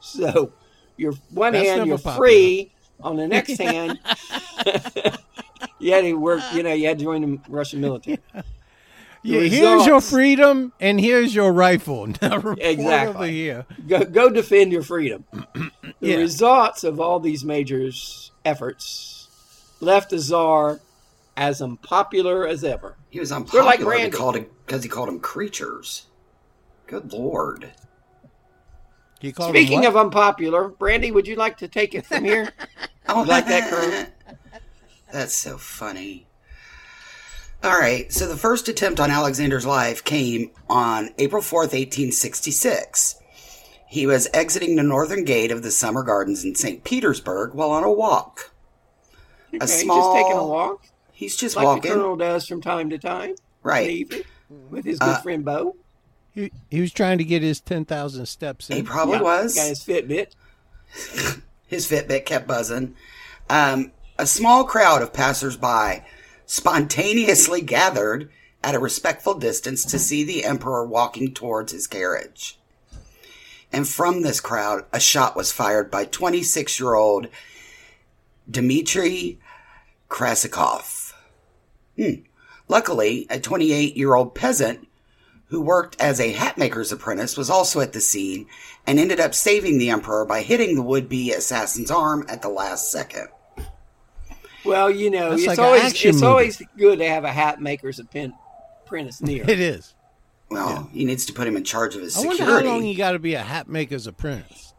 So, 0.00 0.54
you're 0.96 1.12
one 1.28 1.52
That's 1.52 1.68
hand 1.68 1.86
you're 1.86 1.98
popular. 1.98 2.16
free, 2.16 2.72
on 3.02 3.16
the 3.16 3.28
next 3.28 3.58
hand, 3.60 3.98
you 5.78 5.92
had 5.92 6.00
to 6.00 6.14
work. 6.14 6.40
You 6.54 6.62
know, 6.62 6.72
you 6.72 6.88
had 6.88 6.98
to 6.98 7.04
join 7.04 7.20
the 7.20 7.40
Russian 7.50 7.82
military. 7.82 8.20
Yeah, 8.34 8.40
The 9.22 9.48
here's 9.48 9.86
your 9.86 10.00
freedom, 10.00 10.72
and 10.80 11.00
here's 11.00 11.34
your 11.34 11.52
rifle. 11.52 12.06
Now 12.22 12.54
Exactly. 12.58 13.14
over 13.14 13.26
here. 13.26 13.66
go, 13.86 14.04
go 14.04 14.30
defend 14.30 14.72
your 14.72 14.82
freedom. 14.82 15.24
The 16.00 16.12
Yeah. 16.12 16.16
results 16.16 16.82
of 16.82 16.98
all 16.98 17.20
these 17.20 17.44
majors 17.44 18.32
efforts 18.46 19.28
left 19.80 20.08
the 20.10 20.18
czar 20.18 20.80
as 21.36 21.60
unpopular 21.60 22.46
as 22.46 22.64
ever. 22.64 22.96
He 23.10 23.20
was 23.20 23.28
They're 23.28 23.38
unpopular 23.40 23.64
like 23.66 23.78
because 23.80 23.86
Brandy. 23.86 24.04
he 24.06 24.10
called 24.10 24.36
it 24.36 24.50
because 24.66 24.82
he 24.82 24.88
called 24.88 25.08
them 25.08 25.20
creatures. 25.20 26.06
Good 26.86 27.12
lord. 27.12 27.70
He 29.20 29.32
called 29.32 29.50
Speaking 29.50 29.84
of 29.84 29.96
unpopular, 29.96 30.68
Brandy, 30.68 31.10
would 31.10 31.26
you 31.28 31.36
like 31.36 31.58
to 31.58 31.68
take 31.68 31.94
it 31.94 32.06
from 32.06 32.24
here? 32.24 32.50
Oh, 33.08 33.22
like 33.22 33.46
that, 33.46 33.68
Colonel? 33.68 34.06
That's 35.12 35.34
so 35.34 35.58
funny. 35.58 36.26
All 37.62 37.78
right, 37.78 38.10
so 38.10 38.26
the 38.26 38.36
first 38.38 38.68
attempt 38.68 39.00
on 39.00 39.10
Alexander's 39.10 39.66
life 39.66 40.02
came 40.02 40.50
on 40.68 41.10
April 41.18 41.42
4th, 41.42 41.72
1866. 41.74 43.16
He 43.86 44.06
was 44.06 44.28
exiting 44.32 44.76
the 44.76 44.82
northern 44.82 45.24
gate 45.24 45.50
of 45.50 45.62
the 45.62 45.70
Summer 45.70 46.02
Gardens 46.02 46.44
in 46.44 46.54
St. 46.54 46.84
Petersburg 46.84 47.52
while 47.52 47.70
on 47.70 47.84
a 47.84 47.90
walk. 47.92 48.50
Okay, 49.54 49.66
small- 49.66 50.14
just 50.14 50.24
taking 50.24 50.38
a 50.38 50.46
walk, 50.46 50.82
He's 51.12 51.36
just 51.36 51.54
like 51.54 51.64
the 51.64 51.66
walking. 51.66 51.90
Colonel 51.92 52.16
does 52.16 52.46
from 52.46 52.62
time 52.62 52.88
to 52.90 52.98
time 52.98 53.34
Right. 53.62 53.90
evening 53.90 54.22
with 54.70 54.86
his 54.86 54.98
good 54.98 55.08
Uh, 55.10 55.20
friend 55.20 55.44
Bo. 55.44 55.76
He, 56.32 56.50
he 56.70 56.80
was 56.80 56.92
trying 56.92 57.18
to 57.18 57.24
get 57.24 57.42
his 57.42 57.60
ten 57.60 57.84
thousand 57.84 58.24
steps 58.24 58.70
in. 58.70 58.76
He 58.76 58.82
probably 58.82 59.16
Yeah, 59.16 59.22
was. 59.22 59.54
Got 59.54 59.66
his 59.68 59.84
Fitbit. 59.84 60.28
His 61.66 61.86
Fitbit 61.88 62.24
kept 62.24 62.48
buzzing. 62.48 62.96
Um, 63.48 63.92
a 64.18 64.26
small 64.26 64.64
crowd 64.64 65.02
of 65.02 65.12
passersby 65.12 66.02
spontaneously 66.50 67.60
gathered 67.60 68.28
at 68.60 68.74
a 68.74 68.80
respectful 68.80 69.34
distance 69.34 69.84
to 69.84 70.00
see 70.00 70.24
the 70.24 70.44
emperor 70.44 70.84
walking 70.84 71.32
towards 71.32 71.70
his 71.70 71.86
carriage. 71.86 72.58
And 73.72 73.86
from 73.86 74.22
this 74.22 74.40
crowd, 74.40 74.84
a 74.92 74.98
shot 74.98 75.36
was 75.36 75.52
fired 75.52 75.92
by 75.92 76.06
26 76.06 76.80
year 76.80 76.94
old 76.94 77.28
Dmitry 78.50 79.38
Karakozov. 80.08 81.12
Hmm. 81.96 82.22
Luckily, 82.66 83.28
a 83.30 83.38
28 83.38 83.96
year 83.96 84.16
old 84.16 84.34
peasant 84.34 84.88
who 85.50 85.60
worked 85.60 86.00
as 86.00 86.18
a 86.18 86.32
hatmaker's 86.32 86.90
apprentice, 86.90 87.36
was 87.36 87.48
also 87.48 87.80
at 87.80 87.92
the 87.92 88.00
scene 88.00 88.48
and 88.88 88.98
ended 88.98 89.20
up 89.20 89.36
saving 89.36 89.78
the 89.78 89.90
emperor 89.90 90.24
by 90.24 90.42
hitting 90.42 90.74
the 90.74 90.82
would-be 90.82 91.32
assassin's 91.32 91.92
arm 91.92 92.26
at 92.28 92.42
the 92.42 92.48
last 92.48 92.90
second. 92.90 93.28
Well, 94.64 94.90
you 94.90 95.10
know, 95.10 95.30
That's 95.30 95.42
it's 95.42 95.48
like 95.48 95.58
always 95.58 95.92
it's 95.92 96.04
movie. 96.16 96.26
always 96.26 96.62
good 96.76 96.98
to 96.98 97.08
have 97.08 97.24
a 97.24 97.32
hat 97.32 97.60
maker's 97.60 97.98
appen- 98.00 98.34
apprentice 98.84 99.20
near. 99.22 99.42
It 99.48 99.60
is. 99.60 99.94
Well, 100.50 100.88
he 100.92 101.04
needs 101.04 101.24
to 101.26 101.32
put 101.32 101.46
him 101.46 101.56
in 101.56 101.64
charge 101.64 101.94
of 101.94 102.02
his 102.02 102.16
I 102.16 102.20
wonder 102.20 102.36
security. 102.38 102.68
how 102.68 102.74
long 102.74 102.84
you 102.84 102.96
got 102.96 103.12
to 103.12 103.18
be 103.20 103.34
a 103.34 103.40
hat 103.42 103.68
maker's 103.68 104.06
apprentice. 104.06 104.74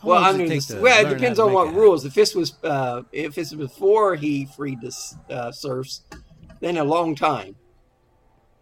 How 0.00 0.08
Well, 0.08 0.20
long 0.20 0.38
does 0.38 0.40
under 0.40 0.54
it 0.54 0.78
the, 0.78 0.80
well, 0.82 1.06
it 1.06 1.08
depends 1.08 1.38
on 1.38 1.52
what 1.52 1.74
rules. 1.74 2.04
If 2.04 2.14
this 2.14 2.34
was 2.34 2.54
uh, 2.62 3.02
if 3.12 3.36
it's 3.36 3.52
before 3.52 4.14
he 4.14 4.46
freed 4.46 4.80
the 4.80 4.88
s- 4.88 5.16
uh, 5.28 5.50
serfs, 5.50 6.02
then 6.60 6.76
a 6.76 6.84
long 6.84 7.14
time. 7.16 7.56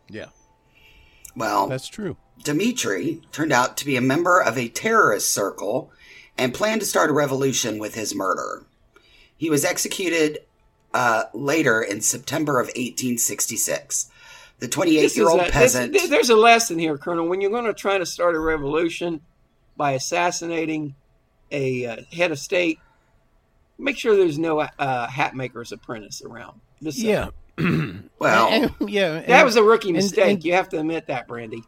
Yeah, 0.09 0.27
well, 1.37 1.69
that's 1.69 1.89
true. 1.89 2.17
Dmitri 2.43 3.21
turned 3.31 3.53
out 3.53 3.77
to 3.79 3.85
be 3.87 3.97
a 3.97 4.01
member 4.01 4.41
of 4.43 4.57
a 4.59 4.69
terrorist 4.69 5.31
circle 5.31 5.91
and 6.39 6.53
planned 6.55 6.81
to 6.81 6.87
start 6.87 7.11
a 7.11 7.13
revolution 7.13 7.79
with 7.79 7.95
his 7.95 8.15
murder. 8.15 8.65
He 9.43 9.51
was 9.51 9.65
executed 9.65 10.39
uh, 10.95 11.25
later 11.35 11.83
in 11.83 12.01
September 12.01 12.61
of 12.61 12.67
1866. 12.69 14.09
The 14.61 14.69
28 14.69 15.17
year 15.17 15.29
old 15.29 15.41
a, 15.41 15.43
this- 15.43 15.51
peasant. 15.53 15.97
there's 16.11 16.31
a 16.31 16.37
lesson 16.37 16.79
here, 16.79 16.97
Colonel. 16.97 17.27
When 17.27 17.41
you're 17.41 17.51
going 17.51 17.65
to 17.65 17.75
try 17.75 17.99
to 17.99 18.07
start 18.07 18.37
a 18.37 18.39
revolution 18.39 19.21
by 19.77 19.93
assassinating 19.95 20.95
a 21.51 21.87
uh, 21.87 21.97
head 22.13 22.31
of 22.31 22.39
state, 22.39 22.79
make 23.79 23.99
sure 23.99 24.15
there's 24.15 24.39
no 24.39 24.61
uh, 24.61 25.09
hat 25.09 25.35
maker's 25.35 25.73
apprentice 25.73 26.23
around. 26.23 26.61
Just 26.81 27.01
saying. 27.01 27.33
Yeah, 27.59 27.95
well, 28.21 28.49
And- 28.49 28.73
yeah. 28.89 29.23
that 29.23 29.45
was 29.45 29.57
a 29.57 29.63
rookie 29.65 29.89
and- 29.89 29.97
mistake. 29.97 30.35
and- 30.35 30.45
you 30.45 30.53
have 30.53 30.69
to 30.69 30.79
admit 30.79 31.09
that, 31.09 31.27
Brandy. 31.27 31.65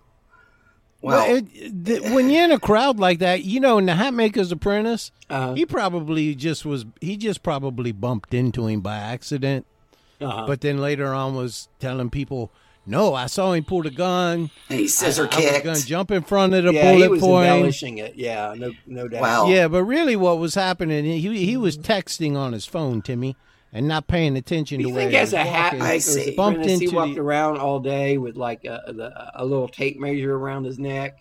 Well, 1.05 1.27
Well, 1.27 1.37
it, 1.37 1.85
the, 1.85 1.99
when 2.15 2.31
you're 2.31 2.45
in 2.45 2.53
a 2.53 2.59
crowd 2.59 2.99
like 2.99 3.19
that, 3.21 3.45
you 3.45 3.61
know, 3.61 3.79
in 3.79 3.87
the 3.87 3.95
hat 3.95 4.15
maker's 4.15 4.51
apprentice, 4.53 5.11
Uh, 5.31 5.55
he 5.55 5.65
probably 5.67 6.35
just 6.35 6.65
was. 6.65 6.85
He 7.01 7.17
just 7.17 7.43
probably 7.43 7.93
bumped 7.93 8.35
into 8.35 8.67
him 8.67 8.81
by 8.81 8.97
accident, 8.97 9.67
uh-huh. 10.21 10.47
but 10.47 10.61
then 10.61 10.79
later 10.79 11.13
on 11.15 11.35
was 11.35 11.69
telling 11.81 12.11
people, 12.11 12.51
"No, 12.87 13.15
I 13.15 13.27
saw 13.27 13.53
him 13.53 13.65
pull 13.65 13.83
the 13.83 13.91
gun. 13.91 14.51
and 14.69 14.79
he 14.81 14.87
scissor 14.89 15.23
I 15.25 15.27
was 15.27 15.37
kicked. 15.37 15.65
going 15.65 15.77
to 15.77 15.87
jump 15.87 16.11
in 16.11 16.23
front 16.23 16.55
of 16.55 16.65
the 16.65 16.75
yeah, 16.75 16.93
he 16.93 17.09
was 17.09 17.21
for 17.21 17.43
him." 17.43 17.55
embellishing 17.55 17.99
it. 17.99 18.15
Yeah, 18.17 18.55
no, 18.57 18.73
no 18.87 19.09
doubt. 19.09 19.23
Wow. 19.23 19.47
Yeah, 19.49 19.69
but 19.69 19.85
really, 19.85 20.17
what 20.17 20.39
was 20.39 20.55
happening? 20.55 21.05
He 21.05 21.45
he 21.47 21.57
was 21.57 21.79
texting 21.79 22.37
on 22.37 22.53
his 22.53 22.67
phone, 22.67 23.01
Timmy, 23.03 23.35
and 23.75 23.87
not 23.89 24.07
paying 24.07 24.37
attention 24.37 24.79
Do 24.79 24.85
to 24.85 24.89
you 24.89 24.95
where 24.95 25.03
think 25.03 25.11
he 25.13 25.19
as 25.19 25.29
was 25.29 25.33
a 25.35 25.39
hat 25.43 25.73
walking. 25.75 25.83
I 25.83 25.99
see. 25.99 26.35
Bumped 26.37 26.61
apprentice, 26.61 26.79
he 26.79 26.85
into 26.87 26.97
walked 26.97 27.15
the- 27.17 27.21
around 27.21 27.59
all 27.59 27.81
day 27.81 28.17
with 28.17 28.37
like 28.37 28.65
a, 28.65 28.83
the, 28.87 29.31
a 29.35 29.45
little 29.45 29.69
tape 29.69 29.99
measure 30.01 30.35
around 30.35 30.65
his 30.65 30.79
neck? 30.79 31.19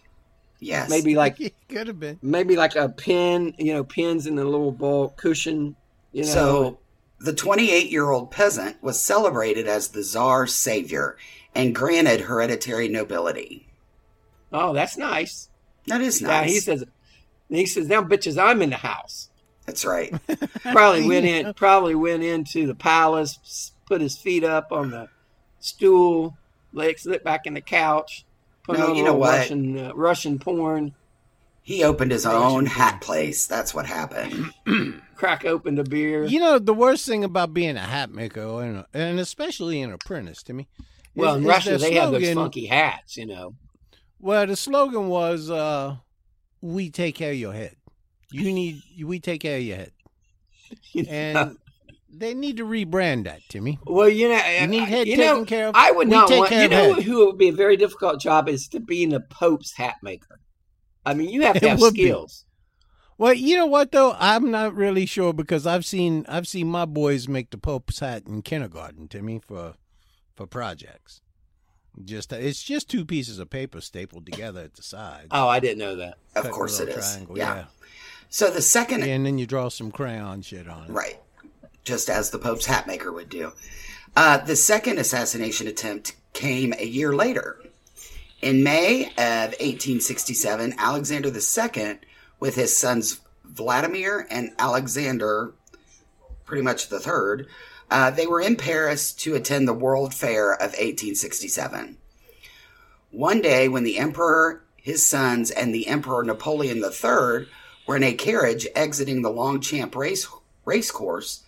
yes. 0.60 0.90
Maybe 0.90 1.16
like 1.16 1.38
He 1.40 1.54
could 1.68 1.88
have 1.88 2.00
been. 2.00 2.20
maybe 2.22 2.56
like 2.56 2.76
a 2.78 2.88
pin, 2.88 3.54
you 3.58 3.74
know, 3.74 3.84
pins 3.84 4.28
in 4.28 4.36
the 4.36 4.46
little 4.46 4.72
ball 4.72 5.10
cushion. 5.10 5.76
You 6.14 6.22
know, 6.24 6.30
So, 6.30 6.80
the 7.20 7.34
28 7.34 7.90
year 7.92 8.10
old 8.10 8.32
peasant 8.32 8.82
was 8.84 9.00
celebrated 9.02 9.68
as 9.68 9.90
the 9.90 10.04
czar's 10.04 10.54
savior 10.54 11.18
and 11.56 11.74
granted 11.76 12.22
hereditary 12.22 12.88
nobility. 12.88 13.68
oh, 14.52 14.74
that's 14.74 14.96
nice. 14.98 15.50
That 15.88 16.02
is 16.02 16.22
Yeah, 16.22 16.28
nice. 16.28 16.52
he 16.52 16.60
says. 16.60 16.84
He 17.50 17.66
says, 17.66 17.88
"Now, 17.88 18.02
bitches, 18.04 18.42
I'm 18.42 18.62
in 18.62 18.70
the 18.72 18.78
house." 18.78 19.30
That's 19.66 19.86
right. 19.86 20.14
Probably 20.64 21.08
went 21.08 21.26
in. 21.26 21.54
Probably 21.54 21.96
went 21.96 22.24
into 22.24 22.68
the 22.68 22.76
palace, 22.76 23.72
put 23.86 24.02
his 24.02 24.18
feet 24.18 24.44
up 24.44 24.72
on 24.72 24.92
the 24.92 25.08
stool, 25.60 26.38
legs 26.74 27.04
slipped 27.04 27.24
back 27.24 27.46
in 27.46 27.54
the 27.54 27.62
couch, 27.62 28.26
Put 28.64 28.80
No, 28.80 28.90
on 28.92 28.96
you 28.96 29.04
know 29.04 29.14
what? 29.14 29.40
Russian 29.40 29.78
uh, 29.78 29.92
Russian 29.94 30.40
porn. 30.40 30.94
He 31.62 31.84
opened 31.84 32.12
his 32.12 32.26
own 32.26 32.66
hat 32.66 33.02
place. 33.02 33.46
That's 33.46 33.74
what 33.74 33.86
happened. 33.86 34.54
Crack 35.16 35.46
open 35.46 35.80
a 35.80 35.84
beer. 35.84 36.26
You 36.26 36.40
know, 36.40 36.60
the 36.60 36.74
worst 36.74 37.06
thing 37.06 37.24
about 37.24 37.54
being 37.54 37.78
a 37.78 37.82
hat 37.82 38.10
maker, 38.10 38.62
and, 38.62 38.86
and 38.94 39.20
especially 39.20 39.82
an 39.82 39.94
apprentice, 39.94 40.44
to 40.44 40.54
me. 40.54 40.68
well, 41.16 41.36
is- 41.36 41.38
in 41.38 41.44
is 41.44 41.48
Russia 41.50 41.70
their 41.70 41.78
they 41.78 41.94
have 41.94 42.12
those 42.12 42.34
funky 42.34 42.66
hats. 42.66 43.16
You 43.18 43.26
know. 43.28 43.56
Well, 44.20 44.48
the 44.48 44.56
slogan 44.56 45.08
was, 45.10 45.50
uh, 45.50 45.98
"We 46.62 46.90
take 46.90 47.16
care 47.16 47.32
of 47.32 47.38
your 47.38 47.54
head. 47.54 47.76
You 48.34 48.52
need, 48.52 48.82
we 49.04 49.20
take 49.20 49.42
care 49.42 49.58
of 49.58 49.64
your 49.64 49.78
head." 49.78 49.92
And 51.08 51.58
they 52.12 52.34
need 52.34 52.58
to 52.58 52.66
rebrand 52.66 53.26
that, 53.26 53.42
Timmy. 53.50 53.80
Well, 53.86 54.10
you 54.10 54.30
know, 54.30 54.44
You 54.62 54.68
need 54.68 54.88
head 54.88 55.08
you 55.08 55.16
taken 55.18 55.36
know, 55.40 55.46
care 55.46 55.68
of. 55.68 55.76
I 55.76 55.92
would 55.92 56.08
not 56.08 56.28
take 56.28 56.40
want. 56.40 56.52
You 56.52 56.68
know 56.68 56.94
head. 56.96 57.04
who 57.04 57.26
would 57.28 57.38
be 57.38 57.50
a 57.50 57.54
very 57.54 57.78
difficult 57.78 58.20
job 58.20 58.48
is 58.50 58.68
to 58.70 58.80
be 58.80 59.06
the 59.06 59.20
Pope's 59.20 59.74
hat 59.74 59.96
maker. 60.04 60.40
I 61.06 61.14
mean, 61.14 61.30
you 61.30 61.42
have 61.42 61.60
to 61.60 61.66
It 61.66 61.70
have 61.70 61.80
would 61.82 61.94
be. 61.94 62.04
skills. 62.06 62.46
Well, 63.18 63.34
you 63.34 63.56
know 63.56 63.66
what 63.68 63.92
though, 63.92 64.16
I'm 64.20 64.50
not 64.52 64.74
really 64.76 65.06
sure 65.06 65.34
because 65.34 65.68
I've 65.68 65.86
seen 65.86 66.26
I've 66.28 66.48
seen 66.48 66.68
my 66.68 66.86
boys 66.86 67.28
make 67.28 67.52
the 67.52 67.58
Pope's 67.58 68.00
hat 68.00 68.24
in 68.28 68.42
kindergarten, 68.42 69.08
Timmy, 69.08 69.40
for 69.46 69.76
for 70.36 70.48
projects. 70.48 71.22
Just 72.04 72.34
it's 72.34 72.64
just 72.64 72.90
two 72.90 73.06
pieces 73.06 73.38
of 73.38 73.50
paper 73.52 73.80
stapled 73.82 74.26
together 74.26 74.62
at 74.62 74.74
the 74.74 74.82
sides. 74.84 75.28
Oh, 75.32 75.48
I 75.48 75.60
didn't 75.60 75.78
know 75.78 75.96
that. 75.98 76.16
Of 76.36 76.44
Cut 76.44 76.46
a 76.46 76.50
course 76.50 76.80
it 76.80 76.90
is. 76.90 76.96
triangle, 76.96 77.38
Yeah. 77.38 77.66
So 78.34 78.50
the 78.50 78.64
second. 78.64 79.04
And 79.04 79.28
then 79.28 79.38
you 79.38 79.46
draw 79.46 79.70
some 79.70 79.92
crayon 79.92 80.42
shit 80.42 80.68
on 80.68 80.86
it. 80.86 80.90
right, 80.90 81.20
just 81.84 82.10
as 82.10 82.32
the 82.32 82.40
Pope's 82.40 82.66
hat 82.66 82.88
maker 82.88 83.12
would 83.12 83.30
do. 83.30 83.52
Uh, 84.16 84.40
the 84.40 84.56
second 84.56 84.98
assassination 84.98 85.68
attempt 85.68 86.16
came 86.34 86.74
a 86.74 86.84
year 86.84 87.14
later. 87.14 87.62
In 88.42 88.64
May 88.64 89.06
of 89.06 89.54
1867, 89.60 90.74
Alexander 90.80 91.30
II, 91.30 92.00
with 92.40 92.56
his 92.56 92.76
sons 92.76 93.22
Vladimir 93.46 94.26
and 94.32 94.50
Alexander, 94.58 95.54
pretty 96.44 96.64
much 96.64 96.90
the 96.90 97.00
third, 97.00 97.46
uh, 97.92 98.10
they 98.10 98.26
were 98.26 98.42
in 98.42 98.56
Paris 98.56 99.14
to 99.14 99.36
attend 99.36 99.68
the 99.68 99.74
World 99.74 100.12
Fair 100.12 100.54
of 100.54 100.72
1867. 100.72 101.98
One 103.12 103.42
day, 103.42 103.70
when 103.70 103.84
the 103.84 104.00
Emperor, 104.00 104.64
his 104.76 105.06
sons, 105.06 105.52
and 105.52 105.72
the 105.72 105.86
Emperor 105.86 106.24
Napoleon 106.24 106.78
III 106.80 107.46
were 107.86 107.96
in 107.96 108.04
a 108.04 108.14
carriage 108.14 108.68
exiting 108.76 109.22
the 109.22 109.30
Longchamp 109.30 109.96
race, 109.96 110.28
race 110.66 110.92
course, 110.92 111.44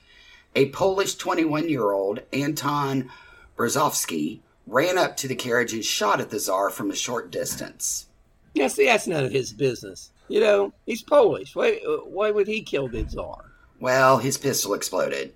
a 0.55 0.69
Polish 0.69 1.15
21 1.15 1.69
year 1.69 1.91
old, 1.91 2.21
Anton 2.33 3.09
Berezowski, 3.57 4.39
ran 4.67 4.97
up 4.97 5.15
to 5.17 5.27
the 5.27 5.35
carriage 5.35 5.73
and 5.73 5.83
shot 5.85 6.19
at 6.19 6.29
the 6.29 6.39
Tsar 6.39 6.69
from 6.69 6.91
a 6.91 6.95
short 6.95 7.31
distance. 7.31 8.07
Yeah, 8.53 8.67
see, 8.67 8.85
that's 8.85 9.07
none 9.07 9.25
of 9.25 9.31
his 9.31 9.53
business. 9.53 10.11
You 10.27 10.39
know, 10.39 10.73
he's 10.85 11.03
Polish. 11.03 11.55
Why, 11.55 11.73
why 12.05 12.31
would 12.31 12.47
he 12.47 12.61
kill 12.61 12.87
the 12.87 13.03
Tsar? 13.03 13.51
Well, 13.79 14.17
his 14.17 14.37
pistol 14.37 14.73
exploded, 14.73 15.33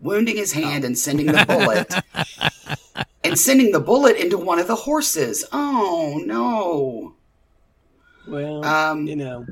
wounding 0.00 0.36
his 0.36 0.52
hand 0.52 0.84
and 0.84 0.98
sending 0.98 1.26
the 1.26 1.44
bullet 1.48 3.06
and 3.24 3.38
sending 3.38 3.70
the 3.72 3.80
bullet 3.80 4.16
into 4.16 4.36
one 4.36 4.58
of 4.58 4.66
the 4.66 4.74
horses. 4.74 5.44
Oh 5.52 6.20
no. 6.26 7.14
Well, 8.28 8.64
Um, 8.64 9.06
you 9.06 9.16
know, 9.16 9.46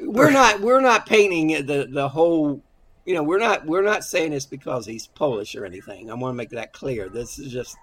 we're 0.00 0.30
not 0.30 0.60
we're 0.60 0.80
not 0.80 1.06
painting 1.06 1.66
the 1.66 1.88
the 1.90 2.08
whole. 2.08 2.62
You 3.06 3.14
know, 3.14 3.22
we're 3.22 3.38
not 3.38 3.66
we're 3.66 3.82
not 3.82 4.04
saying 4.04 4.30
this 4.32 4.46
because 4.46 4.86
he's 4.86 5.06
Polish 5.08 5.54
or 5.56 5.64
anything. 5.64 6.10
I 6.10 6.14
want 6.14 6.34
to 6.34 6.36
make 6.36 6.50
that 6.50 6.72
clear. 6.72 7.08
This 7.08 7.38
is 7.38 7.50
just 7.52 7.76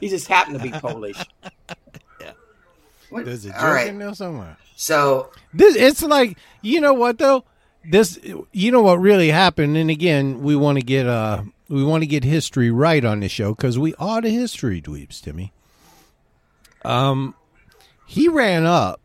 he 0.00 0.08
just 0.08 0.28
happened 0.28 0.58
to 0.58 0.62
be 0.62 0.70
Polish. 0.70 1.16
What- 3.10 3.24
There's 3.24 3.46
a 3.46 3.48
joke 3.48 3.62
All 3.62 3.70
right. 3.72 3.88
in 3.88 3.98
there 3.98 4.14
somewhere. 4.14 4.58
So 4.76 5.30
This 5.54 5.74
it's 5.76 6.02
like 6.02 6.36
you 6.60 6.80
know 6.80 6.92
what 6.92 7.16
though. 7.18 7.44
This 7.90 8.18
you 8.52 8.70
know 8.70 8.82
what 8.82 8.96
really 9.00 9.30
happened, 9.30 9.76
and 9.78 9.88
again 9.90 10.42
we 10.42 10.54
want 10.56 10.76
to 10.78 10.84
get 10.84 11.06
uh 11.06 11.42
we 11.70 11.82
want 11.82 12.02
to 12.02 12.06
get 12.06 12.22
history 12.22 12.70
right 12.70 13.02
on 13.04 13.20
this 13.20 13.32
show 13.32 13.54
because 13.54 13.78
we 13.78 13.94
are 13.98 14.20
the 14.20 14.28
history 14.30 14.82
dweebs, 14.82 15.22
Timmy. 15.22 15.52
Um, 16.84 17.34
he 18.06 18.28
ran 18.28 18.66
up 18.66 19.00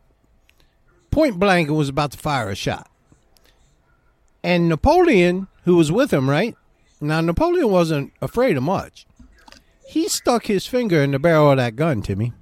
point 1.14 1.38
blank 1.38 1.68
and 1.68 1.76
was 1.76 1.88
about 1.88 2.12
to 2.12 2.18
fire 2.18 2.48
a 2.50 2.54
shot, 2.54 2.90
and 4.42 4.68
Napoleon, 4.68 5.48
who 5.64 5.76
was 5.76 5.90
with 5.90 6.12
him, 6.12 6.28
right 6.28 6.56
now, 7.00 7.20
Napoleon 7.20 7.70
wasn't 7.70 8.12
afraid 8.20 8.56
of 8.56 8.62
much. 8.62 9.06
He 9.88 10.08
stuck 10.08 10.46
his 10.46 10.66
finger 10.66 11.02
in 11.02 11.12
the 11.12 11.18
barrel 11.18 11.50
of 11.50 11.58
that 11.58 11.76
gun, 11.76 12.02
Timmy 12.02 12.32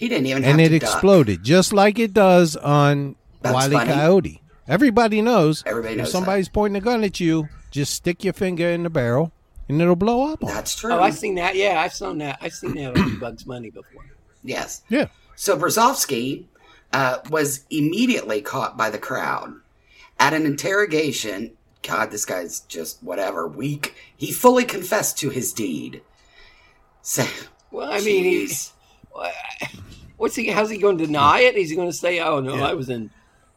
he 0.00 0.08
didn't 0.08 0.26
even 0.28 0.42
have 0.44 0.52
and 0.52 0.60
it 0.62 0.70
to 0.70 0.78
duck. 0.78 0.90
exploded 0.90 1.42
just 1.42 1.74
like 1.74 1.98
it 1.98 2.14
does 2.14 2.56
on 2.56 3.16
That's 3.42 3.52
Wile 3.52 3.70
E. 3.70 3.76
funny. 3.76 3.92
Coyote. 3.92 4.42
Everybody 4.66 5.20
knows. 5.20 5.62
Everybody 5.66 5.96
knows 5.96 6.06
if 6.06 6.12
somebody's 6.12 6.48
pointing 6.48 6.80
a 6.80 6.82
gun 6.82 7.04
at 7.04 7.20
you, 7.20 7.50
just 7.70 7.92
stick 7.92 8.24
your 8.24 8.32
finger 8.32 8.66
in 8.70 8.82
the 8.82 8.88
barrel, 8.88 9.30
and 9.68 9.78
it'll 9.82 9.96
blow 9.96 10.32
up. 10.32 10.40
That's 10.40 10.74
true. 10.74 10.94
Oh, 10.94 11.00
I've 11.00 11.18
seen 11.18 11.34
that. 11.34 11.54
Yeah, 11.54 11.82
I've 11.82 11.92
seen 11.92 12.16
that. 12.16 12.38
I've 12.40 12.54
seen 12.54 12.76
that 12.76 12.96
on 12.96 13.18
Bugs 13.18 13.42
Bunny 13.42 13.68
before. 13.68 14.06
yes. 14.42 14.84
yeah. 14.88 15.08
So 15.36 15.54
Berezowski 15.58 16.46
uh, 16.92 17.18
was 17.30 17.64
immediately 17.70 18.40
caught 18.42 18.76
by 18.76 18.90
the 18.90 18.98
crowd. 18.98 19.54
At 20.18 20.34
an 20.34 20.44
interrogation, 20.44 21.52
God, 21.82 22.10
this 22.10 22.24
guy's 22.24 22.60
just 22.60 23.02
whatever, 23.02 23.46
weak. 23.48 23.94
He 24.16 24.32
fully 24.32 24.64
confessed 24.64 25.18
to 25.18 25.30
his 25.30 25.52
deed. 25.52 26.02
So, 27.02 27.24
Well, 27.70 27.90
I 27.90 28.00
mean, 28.00 28.24
he, 28.24 28.44
Jeez. 28.46 28.72
what's 30.16 30.36
he? 30.36 30.48
How's 30.48 30.70
he 30.70 30.78
going 30.78 30.98
to 30.98 31.06
deny 31.06 31.40
it? 31.40 31.56
Is 31.56 31.70
he 31.70 31.76
going 31.76 31.88
to 31.88 31.96
say, 31.96 32.20
"Oh 32.20 32.40
no, 32.40 32.62
I 32.62 32.74
was 32.74 32.90
in, 32.90 33.10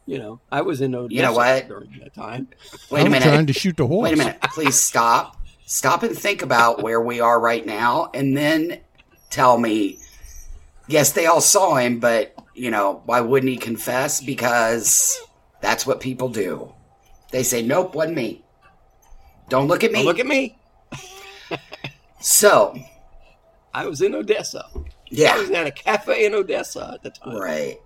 you 0.06 0.18
know, 0.18 0.40
I 0.50 0.62
was 0.62 0.80
in 0.80 0.94
Odessa 0.94 1.14
You 1.14 1.22
know 1.22 1.32
what? 1.34 1.68
during 1.68 1.90
that 2.00 2.14
time"? 2.14 2.48
wait 2.90 3.02
a 3.02 3.04
I'm 3.04 3.10
minute. 3.12 3.26
trying 3.26 3.46
to 3.46 3.52
shoot 3.52 3.76
the 3.76 3.86
horse. 3.86 4.04
Wait 4.04 4.14
a 4.14 4.16
minute. 4.16 4.40
Please 4.52 4.80
stop. 4.80 5.36
Stop 5.66 6.02
and 6.02 6.16
think 6.16 6.42
about 6.42 6.82
where 6.82 7.00
we 7.00 7.20
are 7.20 7.38
right 7.40 7.64
now, 7.66 8.10
and 8.14 8.36
then 8.36 8.80
tell 9.30 9.58
me. 9.58 9.98
Yes, 10.86 11.12
they 11.12 11.24
all 11.26 11.40
saw 11.40 11.76
him, 11.76 11.98
but 12.00 12.33
you 12.54 12.70
know 12.70 13.02
why 13.06 13.20
wouldn't 13.20 13.50
he 13.50 13.56
confess? 13.58 14.20
Because 14.20 15.20
that's 15.60 15.86
what 15.86 16.00
people 16.00 16.28
do. 16.28 16.72
They 17.30 17.42
say, 17.42 17.62
"Nope, 17.62 17.94
wasn't 17.94 18.16
me." 18.16 18.44
Don't 19.48 19.68
look 19.68 19.84
at 19.84 19.92
me. 19.92 20.00
Oh, 20.00 20.04
look 20.04 20.18
at 20.18 20.26
me. 20.26 20.56
so, 22.20 22.74
I 23.72 23.86
was 23.86 24.00
in 24.00 24.14
Odessa. 24.14 24.64
Yeah. 25.10 25.34
I 25.34 25.38
was 25.38 25.50
at 25.50 25.66
a 25.66 25.70
cafe 25.70 26.24
in 26.24 26.34
Odessa 26.34 26.92
at 26.94 27.02
the 27.02 27.10
time. 27.10 27.36
right. 27.36 27.78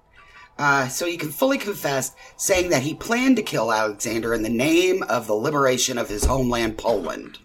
Uh, 0.59 0.89
so 0.89 1.07
he 1.07 1.17
can 1.17 1.31
fully 1.31 1.57
confess, 1.59 2.13
saying 2.37 2.71
that 2.71 2.83
he 2.83 2.93
planned 2.95 3.37
to 3.37 3.43
kill 3.43 3.73
Alexander 3.73 4.35
in 4.35 4.43
the 4.43 4.49
name 4.49 5.05
of 5.05 5.29
the 5.29 5.35
liberation 5.35 5.99
of 5.99 6.09
his 6.09 6.25
homeland, 6.25 6.77
Poland. 6.77 7.39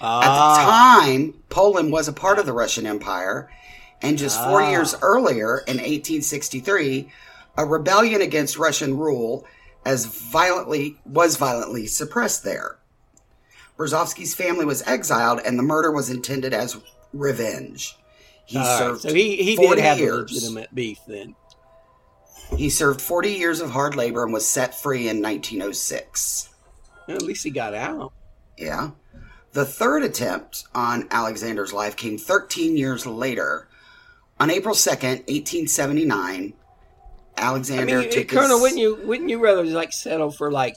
At 0.00 0.20
the 0.20 0.26
Ah, 0.30 1.00
time, 1.04 1.34
Poland 1.50 1.92
was 1.92 2.08
a 2.08 2.12
part 2.12 2.38
of 2.38 2.46
the 2.46 2.52
Russian 2.54 2.86
Empire, 2.86 3.50
and 4.02 4.18
just 4.18 4.38
four 4.42 4.62
Ah. 4.62 4.70
years 4.70 4.94
earlier, 5.02 5.58
in 5.66 5.78
1863, 5.78 7.10
a 7.56 7.64
rebellion 7.64 8.20
against 8.20 8.58
Russian 8.58 8.96
rule 8.98 9.46
as 9.84 10.06
violently 10.06 10.98
was 11.04 11.36
violently 11.36 11.86
suppressed 11.86 12.44
there. 12.44 12.78
Berezowski's 13.78 14.34
family 14.34 14.64
was 14.64 14.82
exiled, 14.82 15.40
and 15.44 15.58
the 15.58 15.62
murder 15.62 15.90
was 15.90 16.08
intended 16.10 16.52
as 16.54 16.76
revenge. 17.12 17.96
He 18.44 18.58
all 18.58 18.64
right. 18.64 18.78
served 18.78 19.02
So 19.02 19.14
he, 19.14 19.36
he 19.42 19.56
40 19.56 19.76
did 19.76 19.84
have 19.84 19.98
years. 19.98 20.32
legitimate 20.32 20.74
beef 20.74 20.98
then. 21.06 21.34
He 22.56 22.68
served 22.68 23.00
40 23.00 23.32
years 23.32 23.60
of 23.60 23.70
hard 23.70 23.94
labor 23.96 24.22
and 24.24 24.32
was 24.32 24.46
set 24.46 24.78
free 24.78 25.08
in 25.08 25.22
1906. 25.22 26.50
At 27.08 27.22
least 27.22 27.44
he 27.44 27.50
got 27.50 27.74
out. 27.74 28.12
Yeah. 28.58 28.90
The 29.52 29.64
third 29.64 30.02
attempt 30.04 30.64
on 30.74 31.08
Alexander's 31.10 31.72
life 31.72 31.96
came 31.96 32.18
13 32.18 32.76
years 32.76 33.06
later. 33.06 33.68
On 34.40 34.50
April 34.50 34.74
2nd, 34.74 35.28
1879, 35.28 36.52
I 37.36 37.40
Alexander 37.40 38.00
mean, 38.00 38.10
took 38.10 38.28
Colonel, 38.28 38.56
his... 38.56 38.60
wouldn't 38.62 38.80
you 38.80 38.96
wouldn't 39.04 39.30
you 39.30 39.38
rather 39.42 39.64
like 39.64 39.92
settle 39.92 40.30
for 40.30 40.50
like, 40.50 40.76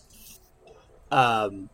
um, 1.12 1.70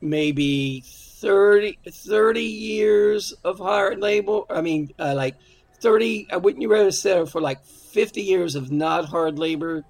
maybe 0.00 0.82
30, 0.86 1.78
30 1.88 2.42
years 2.42 3.32
of 3.44 3.58
hard 3.58 4.00
labor? 4.00 4.40
I 4.50 4.60
mean, 4.60 4.92
uh, 4.98 5.14
like 5.16 5.36
thirty. 5.80 6.28
Uh, 6.30 6.38
wouldn't 6.38 6.62
you 6.62 6.70
rather 6.70 6.90
settle 6.90 7.26
for 7.26 7.40
like 7.40 7.64
fifty 7.64 8.22
years 8.22 8.54
of 8.56 8.70
not 8.72 9.04
hard 9.06 9.38
labor, 9.38 9.84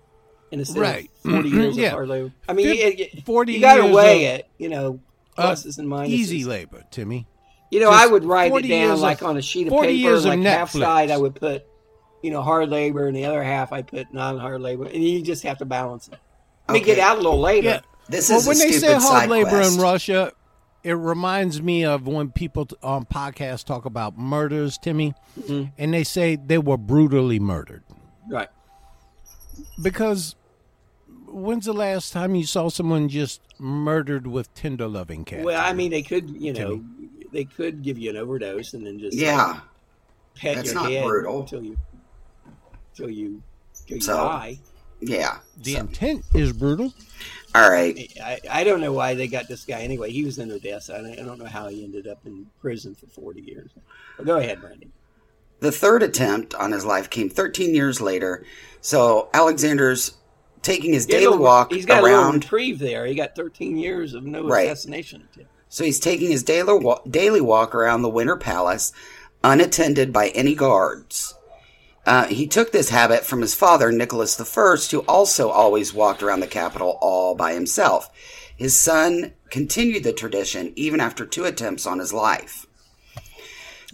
and 0.50 0.60
instead 0.60 0.80
Right. 0.80 1.10
of 1.24 1.32
forty 1.32 1.48
years 1.48 1.76
Yeah. 1.76 1.86
of 1.88 1.92
hard 1.92 2.08
labor? 2.08 2.32
I 2.48 2.52
mean, 2.52 2.66
Fif- 2.66 3.00
it, 3.00 3.00
it- 3.18 3.24
40 3.24 3.52
you 3.54 3.60
got 3.60 3.76
to 3.76 3.82
years 3.84 3.94
weigh 3.94 4.26
of- 4.34 4.40
it. 4.40 4.48
You 4.58 4.68
know, 4.68 5.00
Uh, 5.38 5.56
and 5.78 5.88
minuses. 5.88 6.08
Easy 6.08 6.44
labor, 6.44 6.84
Timmy. 6.90 7.26
You 7.72 7.80
know, 7.80 7.90
I 7.90 8.06
would 8.06 8.24
write 8.24 8.52
it 8.54 8.68
down 8.68 9.00
like 9.00 9.22
of- 9.22 9.28
on 9.28 9.36
a 9.38 9.42
sheet 9.42 9.66
of 9.66 9.70
40 9.70 9.88
paper. 9.88 9.96
years 9.96 10.24
of 10.26 10.30
like 10.34 10.40
half 10.42 10.70
side, 10.70 11.10
I 11.10 11.16
would 11.16 11.34
put, 11.34 11.64
you 12.22 12.30
know, 12.30 12.42
hard 12.42 12.68
labor, 12.68 13.06
and 13.08 13.16
the 13.16 13.24
other 13.24 13.42
half 13.42 13.72
I 13.72 13.80
put 13.80 14.12
non-hard 14.12 14.60
labor, 14.60 14.84
and 14.84 15.02
you 15.02 15.22
just 15.22 15.42
have 15.44 15.56
to 15.58 15.64
balance 15.64 16.08
it. 16.08 16.18
I 16.68 16.72
mean, 16.74 16.82
Okay. 16.82 16.94
get 16.96 17.02
out 17.02 17.16
a 17.16 17.20
little 17.22 17.40
later. 17.40 17.68
Yeah. 17.68 17.80
This 18.10 18.28
Well, 18.28 18.40
is 18.40 18.46
when 18.46 18.56
a 18.56 18.60
they 18.60 18.72
stupid 18.72 19.00
say 19.00 19.08
hard 19.08 19.30
labor 19.30 19.48
quest. 19.48 19.76
in 19.76 19.82
Russia, 19.82 20.32
it 20.84 20.92
reminds 20.92 21.62
me 21.62 21.82
of 21.84 22.06
when 22.06 22.30
people 22.30 22.68
on 22.82 23.06
podcasts 23.06 23.64
talk 23.64 23.86
about 23.86 24.18
murders, 24.18 24.76
Timmy, 24.76 25.14
mm-hmm. 25.40 25.70
and 25.78 25.94
they 25.94 26.04
say 26.04 26.36
they 26.36 26.58
were 26.58 26.76
brutally 26.76 27.40
murdered. 27.40 27.84
Right. 28.28 28.48
Because 29.80 30.34
when's 31.26 31.64
the 31.64 31.72
last 31.72 32.12
time 32.12 32.34
you 32.34 32.44
saw 32.44 32.68
someone 32.68 33.08
just 33.08 33.40
murdered 33.58 34.26
with 34.26 34.52
tender 34.54 34.86
loving 34.88 35.24
care? 35.24 35.42
Well, 35.42 35.58
I 35.60 35.72
mean, 35.72 35.90
they 35.90 36.02
could, 36.02 36.30
you 36.30 36.52
know, 36.52 36.82
they 37.32 37.44
could 37.44 37.82
give 37.82 37.98
you 37.98 38.10
an 38.10 38.16
overdose 38.16 38.74
and 38.74 38.86
then 38.86 38.98
just 38.98 39.16
like, 39.16 39.22
Yeah. 39.26 39.60
pet 40.34 40.56
That's 40.56 40.72
your 40.72 40.82
not 40.82 40.90
head 40.92 41.04
brutal. 41.06 41.40
until 41.40 41.62
you 41.64 41.76
until 42.92 43.10
you 43.10 43.42
until 43.80 43.96
you 43.96 44.00
So- 44.02 44.16
die. 44.16 44.58
Yeah. 45.00 45.38
the 45.56 45.74
So- 45.74 45.80
intent 45.80 46.24
is 46.34 46.52
brutal. 46.52 46.92
all 47.54 47.70
right. 47.70 48.08
I, 48.22 48.38
I 48.50 48.64
don't 48.64 48.80
know 48.80 48.92
why 48.92 49.14
they 49.14 49.26
got 49.26 49.48
this 49.48 49.64
guy 49.64 49.80
anyway. 49.80 50.10
He 50.12 50.24
was 50.24 50.38
in 50.38 50.50
Odessa. 50.52 50.94
I 50.96 50.98
don't, 51.02 51.12
I 51.18 51.22
don't 51.22 51.38
know 51.38 51.46
how 51.46 51.68
he 51.68 51.82
ended 51.82 52.06
up 52.06 52.18
in 52.24 52.46
prison 52.60 52.94
for 52.94 53.06
40 53.06 53.40
years. 53.40 53.70
But 54.16 54.26
go 54.26 54.38
ahead, 54.38 54.62
Randy. 54.62 54.88
The 55.60 55.72
third 55.72 56.02
attempt 56.02 56.54
on 56.54 56.70
his 56.72 56.84
life 56.84 57.08
came 57.10 57.28
13 57.30 57.74
years 57.74 58.00
later. 58.00 58.44
So 58.80 59.28
Alexander's 59.34 60.12
taking 60.62 60.92
his 60.92 61.06
He 61.06 61.12
had 61.14 61.18
a 61.18 61.20
daily 61.22 61.30
little- 61.32 61.44
walk 61.44 61.72
He's 61.72 61.86
got 61.86 62.00
a 62.00 62.02
little 62.02 62.18
around. 62.20 62.44
reprieve 62.44 62.78
there. 62.78 63.04
He 63.06 63.14
got 63.14 63.34
13 63.34 63.76
years 63.76 64.14
of 64.14 64.24
no 64.24 64.46
Right. 64.46 64.66
assassination 64.68 65.22
attempt. 65.32 65.50
So 65.72 65.84
he's 65.84 65.98
taking 65.98 66.30
his 66.30 66.42
daily 66.42 66.74
wa- 66.84 67.00
daily 67.08 67.40
walk 67.40 67.74
around 67.74 68.02
the 68.02 68.10
Winter 68.10 68.36
Palace, 68.36 68.92
unattended 69.42 70.12
by 70.12 70.28
any 70.28 70.54
guards. 70.54 71.32
Uh, 72.04 72.26
he 72.26 72.46
took 72.46 72.72
this 72.72 72.90
habit 72.90 73.24
from 73.24 73.40
his 73.40 73.54
father, 73.54 73.90
Nicholas 73.90 74.38
I, 74.38 74.76
who 74.90 74.98
also 75.08 75.48
always 75.48 75.94
walked 75.94 76.22
around 76.22 76.40
the 76.40 76.46
capital 76.46 76.98
all 77.00 77.34
by 77.34 77.54
himself. 77.54 78.10
His 78.54 78.78
son 78.78 79.32
continued 79.48 80.04
the 80.04 80.12
tradition 80.12 80.74
even 80.76 81.00
after 81.00 81.24
two 81.24 81.46
attempts 81.46 81.86
on 81.86 82.00
his 82.00 82.12
life. 82.12 82.66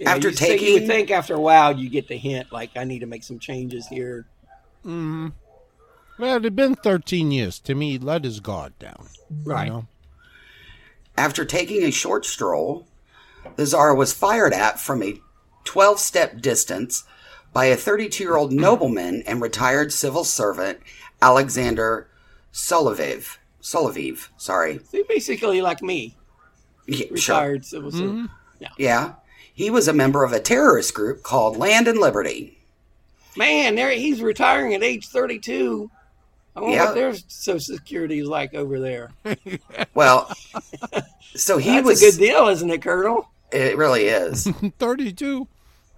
Yeah, 0.00 0.10
After 0.10 0.30
you 0.30 0.34
think- 0.34 0.60
you 0.62 0.72
would 0.72 0.86
think 0.88 1.12
after 1.12 1.34
a 1.34 1.40
while 1.40 1.78
you 1.78 1.88
get 1.88 2.08
the 2.08 2.18
hint, 2.18 2.50
like 2.50 2.70
I 2.74 2.82
need 2.82 3.00
to 3.00 3.06
make 3.06 3.22
some 3.22 3.38
changes 3.38 3.86
here. 3.86 4.26
Mm-hmm. 4.84 5.28
Well, 6.18 6.38
it 6.38 6.42
had 6.44 6.56
been 6.56 6.74
13 6.74 7.30
years. 7.30 7.60
Timmy 7.60 7.92
he 7.92 7.98
let 7.98 8.24
his 8.24 8.40
guard 8.40 8.76
down. 8.80 9.06
Right. 9.44 9.66
You 9.66 9.72
know? 9.72 9.86
After 11.18 11.44
taking 11.44 11.82
a 11.82 11.90
short 11.90 12.24
stroll, 12.24 12.86
the 13.56 13.66
Tsar 13.66 13.92
was 13.92 14.12
fired 14.12 14.52
at 14.54 14.78
from 14.78 15.02
a 15.02 15.20
12 15.64 15.98
step 15.98 16.40
distance 16.40 17.02
by 17.52 17.64
a 17.64 17.76
32 17.76 18.22
year 18.22 18.36
old 18.36 18.52
nobleman 18.52 19.24
and 19.26 19.42
retired 19.42 19.92
civil 19.92 20.22
servant, 20.22 20.78
Alexander 21.20 22.06
Solovev. 22.52 23.36
Solovev, 23.60 24.28
sorry. 24.36 24.78
So 24.92 25.02
basically, 25.08 25.60
like 25.60 25.82
me, 25.82 26.14
Yeah, 26.86 27.06
sure. 27.16 27.34
retired 27.36 27.64
civil 27.64 27.90
servant. 27.90 28.30
Mm-hmm. 28.60 28.64
Yeah. 28.78 29.14
He 29.52 29.70
was 29.70 29.88
a 29.88 29.92
member 29.92 30.22
of 30.22 30.32
a 30.32 30.38
terrorist 30.38 30.94
group 30.94 31.24
called 31.24 31.56
Land 31.56 31.88
and 31.88 31.98
Liberty. 31.98 32.58
Man, 33.36 33.74
there 33.74 33.90
he's 33.90 34.22
retiring 34.22 34.72
at 34.72 34.84
age 34.84 35.08
32. 35.08 35.90
I 36.58 36.60
wonder 36.60 36.76
Yeah. 36.76 36.84
what 36.86 36.94
their 36.94 37.14
social 37.28 37.76
security 37.76 38.18
is 38.18 38.28
like 38.28 38.54
over 38.54 38.78
there. 38.80 39.10
Well, 39.94 40.30
so 41.34 41.58
he 41.58 41.70
That's 41.70 41.86
was. 41.86 42.02
a 42.02 42.10
good 42.12 42.18
deal, 42.18 42.48
isn't 42.48 42.70
it, 42.70 42.82
Colonel? 42.82 43.28
It 43.52 43.76
really 43.76 44.04
is. 44.04 44.46
32. 44.78 45.48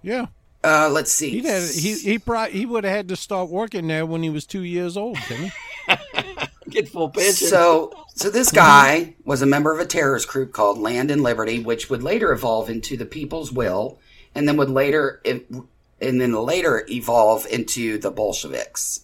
Yeah. 0.01 0.27
Uh, 0.63 0.89
let's 0.91 1.11
see. 1.11 1.29
He'd 1.31 1.45
had, 1.45 1.69
he 1.69 1.93
he 1.95 2.19
probably, 2.19 2.57
he 2.57 2.65
would 2.65 2.83
have 2.83 2.95
had 2.95 3.07
to 3.09 3.15
start 3.15 3.49
working 3.49 3.87
there 3.87 4.05
when 4.05 4.21
he 4.23 4.29
was 4.29 4.45
two 4.45 4.61
years 4.63 4.95
old, 4.97 5.17
Timmy. 5.27 5.51
Get 6.69 6.87
full 6.89 7.09
pension. 7.09 7.47
So, 7.47 7.91
so 8.15 8.29
this 8.29 8.51
guy 8.51 9.15
was 9.25 9.41
a 9.41 9.45
member 9.47 9.73
of 9.73 9.79
a 9.79 9.85
terrorist 9.85 10.27
group 10.27 10.53
called 10.53 10.77
Land 10.77 11.09
and 11.11 11.21
Liberty, 11.23 11.59
which 11.59 11.89
would 11.89 12.03
later 12.03 12.31
evolve 12.31 12.69
into 12.69 12.95
the 12.95 13.05
People's 13.05 13.51
Will, 13.51 13.97
and 14.35 14.47
then 14.47 14.55
would 14.57 14.69
later, 14.69 15.21
and 15.25 15.65
then 15.99 16.33
later 16.33 16.85
evolve 16.89 17.45
into 17.47 17.97
the 17.97 18.11
Bolsheviks. 18.11 19.01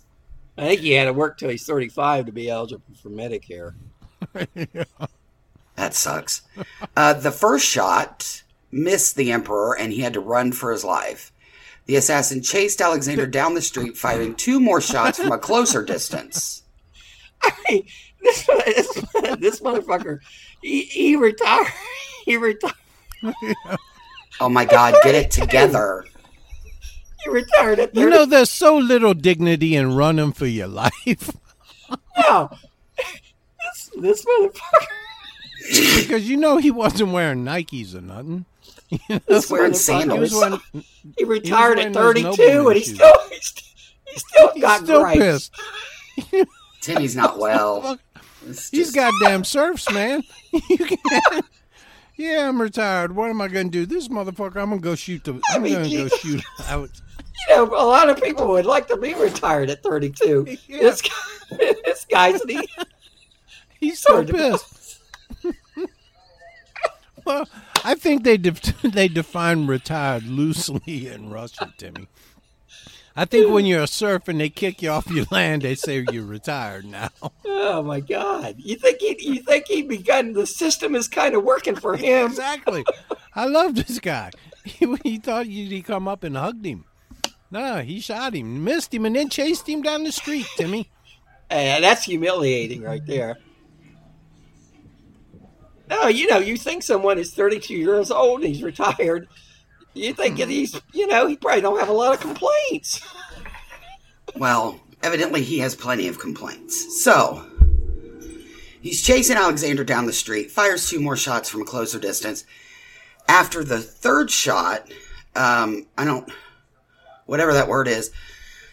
I 0.58 0.62
think 0.62 0.82
he 0.82 0.92
had 0.92 1.06
to 1.06 1.14
work 1.14 1.38
till 1.38 1.50
he's 1.50 1.66
35 1.66 2.26
to 2.28 2.32
be 2.32 2.50
eligible 2.50 2.84
for 3.02 3.10
Medicare. 3.10 3.74
That 5.78 5.94
sucks. 5.94 6.42
Uh, 6.96 7.14
the 7.14 7.32
first 7.32 7.66
shot 7.66 8.44
missed 8.72 9.16
the 9.16 9.32
emperor, 9.32 9.78
and 9.78 9.94
he 9.94 10.02
had 10.02 10.14
to 10.14 10.20
run 10.20 10.52
for 10.52 10.72
his 10.72 10.84
life. 10.84 11.32
The 11.86 11.96
assassin 11.96 12.42
chased 12.42 12.82
Alexander 12.82 13.28
down 13.28 13.54
the 13.54 13.62
street, 13.62 13.96
firing 13.96 14.36
two 14.36 14.60
more 14.60 14.82
shots 14.82 15.20
from 15.20 15.32
a 15.32 15.38
closer 15.38 15.84
distance. 15.84 16.64
Hey, 17.68 17.86
this, 18.22 18.48
this, 18.66 18.94
this 19.38 19.60
motherfucker, 19.62 20.20
he, 20.62 20.82
he 20.82 21.16
retired. 21.16 21.68
He 22.26 22.36
retired. 22.36 22.74
Oh 24.40 24.50
my 24.50 24.66
God, 24.66 24.96
get 25.04 25.16
it 25.16 25.32
together! 25.32 26.06
He 27.24 27.30
retired 27.30 27.80
at 27.80 27.94
30. 27.94 28.00
You 28.02 28.10
know, 28.10 28.26
there's 28.26 28.50
so 28.50 28.78
little 28.78 29.14
dignity 29.14 29.76
in 29.76 29.96
running 29.96 30.34
for 30.34 30.46
your 30.46 30.68
life 30.68 31.32
now, 32.18 32.50
this, 32.98 33.90
this 34.00 34.26
motherfucker. 34.26 36.02
because 36.02 36.30
you 36.30 36.38
know 36.38 36.58
he 36.58 36.72
wasn't 36.72 37.12
wearing 37.12 37.44
Nikes 37.44 37.96
or 37.96 38.02
nothing. 38.02 38.46
He's 38.90 39.50
wearing 39.50 39.72
motherfucker 39.72 39.74
He 39.74 39.74
sandals. 39.74 40.20
was 40.20 40.34
wearing, 40.36 40.62
He 41.18 41.24
retired 41.26 41.78
wearing 41.78 41.96
at 41.96 42.02
32, 42.36 42.68
and 42.70 42.78
he 42.78 42.84
shoes. 42.84 42.96
still, 42.96 43.14
he's, 43.30 43.54
he 44.06 44.20
still 44.20 44.52
he's 44.54 44.62
got 44.64 44.84
still 44.84 45.02
gripes. 45.02 45.20
pissed. 45.20 46.48
Timmy's 46.82 47.16
not 47.16 47.38
well. 47.38 47.98
It's 48.48 48.70
He's 48.70 48.92
goddamn 48.94 49.44
serfs, 49.44 49.92
man. 49.92 50.24
You 50.70 50.78
can't- 50.78 51.46
yeah, 52.16 52.48
I'm 52.50 52.60
retired. 52.62 53.16
What 53.16 53.30
am 53.30 53.42
I 53.42 53.48
going 53.48 53.68
to 53.68 53.72
do? 53.72 53.86
This 53.86 54.08
motherfucker, 54.08 54.56
I'm 54.58 54.70
going 54.70 54.80
to 54.80 54.84
go 54.84 54.96
shoot 54.96 55.24
the. 55.24 55.40
I'm 55.52 55.62
mean, 55.62 55.74
going 55.74 55.90
to 55.90 55.98
go 55.98 56.08
shoot 56.18 56.44
out. 56.68 56.90
You 57.50 57.56
know, 57.56 57.66
a 57.66 57.86
lot 57.86 58.10
of 58.10 58.22
people 58.22 58.48
would 58.50 58.66
like 58.66 58.88
to 58.88 58.98
be 58.98 59.14
retired 59.14 59.70
at 59.70 59.84
32. 59.84 60.58
Yeah. 60.68 60.80
This 60.80 61.02
guy, 61.02 61.58
this 61.86 62.06
guy's 62.06 62.42
the, 62.42 62.68
He's 63.80 64.00
so 64.00 64.24
pissed. 64.24 65.00
well, 67.26 67.48
I 67.84 67.96
think 67.96 68.24
they 68.24 68.38
def- 68.38 68.82
they 68.82 69.08
define 69.08 69.68
retired 69.68 70.24
loosely 70.24 71.08
in 71.08 71.30
Russia, 71.30 71.74
Timmy. 71.78 72.08
I 73.16 73.26
think 73.26 73.52
when 73.52 73.66
you're 73.66 73.82
a 73.82 73.88
surfer 73.88 74.30
and 74.30 74.40
they 74.40 74.50
kick 74.50 74.84
you 74.84 74.90
off 74.92 75.10
your 75.10 75.26
land, 75.32 75.64
they 75.64 75.74
say 75.74 76.06
you're 76.12 76.24
retired 76.24 76.86
now. 76.86 77.10
oh 77.46 77.82
my 77.82 78.00
God. 78.00 78.56
You 78.60 78.76
think 78.76 79.00
he, 79.00 79.18
you 79.20 79.42
think 79.42 79.66
he'd 79.68 79.88
begun, 79.88 80.34
the 80.34 80.46
system 80.46 80.94
is 80.94 81.08
kind 81.08 81.34
of 81.34 81.44
working 81.44 81.76
for 81.76 81.98
him. 81.98 82.28
exactly. 82.28 82.86
I 83.34 83.46
love 83.46 83.74
this 83.74 83.98
guy. 84.00 84.30
He, 84.64 84.86
he 85.04 85.18
thought 85.18 85.48
you'd 85.48 85.84
come 85.86 86.08
up 86.08 86.24
and 86.24 86.38
hugged 86.38 86.64
him. 86.66 86.86
No, 87.50 87.82
he 87.82 88.00
shot 88.00 88.34
him, 88.34 88.64
missed 88.64 88.94
him, 88.94 89.06
and 89.06 89.16
then 89.16 89.30
chased 89.30 89.68
him 89.68 89.82
down 89.82 90.04
the 90.04 90.12
street, 90.12 90.48
Timmy. 90.56 90.90
Hey, 91.50 91.80
that's 91.80 92.04
humiliating 92.04 92.82
right 92.82 93.06
there. 93.06 93.38
No, 95.90 96.08
you 96.08 96.28
know, 96.28 96.40
you 96.40 96.58
think 96.58 96.84
someone 96.84 97.18
is 97.18 97.34
32 97.34 97.74
years 97.74 98.12
old 98.12 98.42
and 98.42 98.54
he's 98.54 98.62
retired. 98.62 99.30
You 99.94 100.14
think 100.14 100.40
that 100.40 100.50
he's, 100.50 100.80
you 100.94 101.08
know, 101.08 101.26
he 101.26 101.38
probably 101.38 101.62
don't 101.62 101.80
have 101.80 101.90
a 101.90 101.94
lot 101.94 102.14
of 102.14 102.20
complaints. 102.20 103.02
Well, 104.36 104.80
evidently 105.02 105.42
he 105.42 105.60
has 105.60 105.74
plenty 105.74 106.10
of 106.10 106.20
complaints. 106.20 107.02
So, 107.02 107.44
he's 108.82 109.02
chasing 109.02 109.38
Alexander 109.38 109.84
down 109.84 110.06
the 110.06 110.14
street, 110.14 110.52
fires 110.52 110.88
two 110.88 111.00
more 111.00 111.18
shots 111.18 111.50
from 111.50 111.62
a 111.62 111.66
closer 111.66 111.98
distance. 111.98 112.44
After 113.28 113.64
the 113.64 113.80
third 113.80 114.30
shot, 114.30 114.92
um, 115.36 115.88
I 115.98 116.06
don't, 116.06 116.30
whatever 117.28 117.54
that 117.54 117.68
word 117.68 117.88
is, 117.88 118.12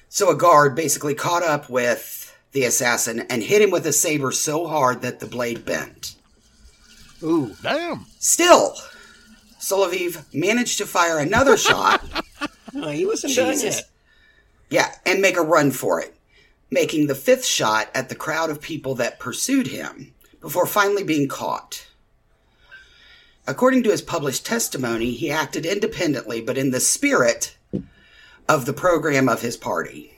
so 0.08 0.30
a 0.30 0.36
guard 0.36 0.74
basically 0.74 1.14
caught 1.14 1.42
up 1.42 1.68
with 1.68 2.36
the 2.52 2.64
assassin 2.64 3.26
and 3.28 3.42
hit 3.42 3.60
him 3.60 3.70
with 3.70 3.86
a 3.86 3.92
saber 3.92 4.32
so 4.32 4.66
hard 4.66 5.02
that 5.02 5.20
the 5.20 5.26
blade 5.26 5.64
bent. 5.64 6.14
Ooh. 7.22 7.54
Damn. 7.62 8.06
Still, 8.18 8.76
Solovev 9.58 10.32
managed 10.32 10.78
to 10.78 10.86
fire 10.86 11.18
another 11.18 11.56
shot. 11.58 12.02
No, 12.72 12.88
he 12.88 13.04
wasn't 13.06 13.34
done 13.34 13.58
yet. 13.58 13.82
Yeah, 14.70 14.92
and 15.06 15.20
make 15.20 15.36
a 15.36 15.42
run 15.42 15.70
for 15.70 16.00
it, 16.00 16.14
making 16.70 17.06
the 17.06 17.14
fifth 17.14 17.44
shot 17.44 17.88
at 17.94 18.08
the 18.08 18.14
crowd 18.14 18.50
of 18.50 18.60
people 18.60 18.94
that 18.96 19.18
pursued 19.18 19.68
him 19.68 20.14
before 20.40 20.66
finally 20.66 21.04
being 21.04 21.28
caught. 21.28 21.86
According 23.46 23.82
to 23.84 23.90
his 23.90 24.02
published 24.02 24.46
testimony, 24.46 25.12
he 25.12 25.30
acted 25.30 25.66
independently 25.66 26.40
but 26.40 26.58
in 26.58 26.70
the 26.70 26.80
spirit 26.80 27.56
of 28.48 28.66
the 28.66 28.72
program 28.72 29.28
of 29.28 29.40
his 29.40 29.56
party. 29.56 30.10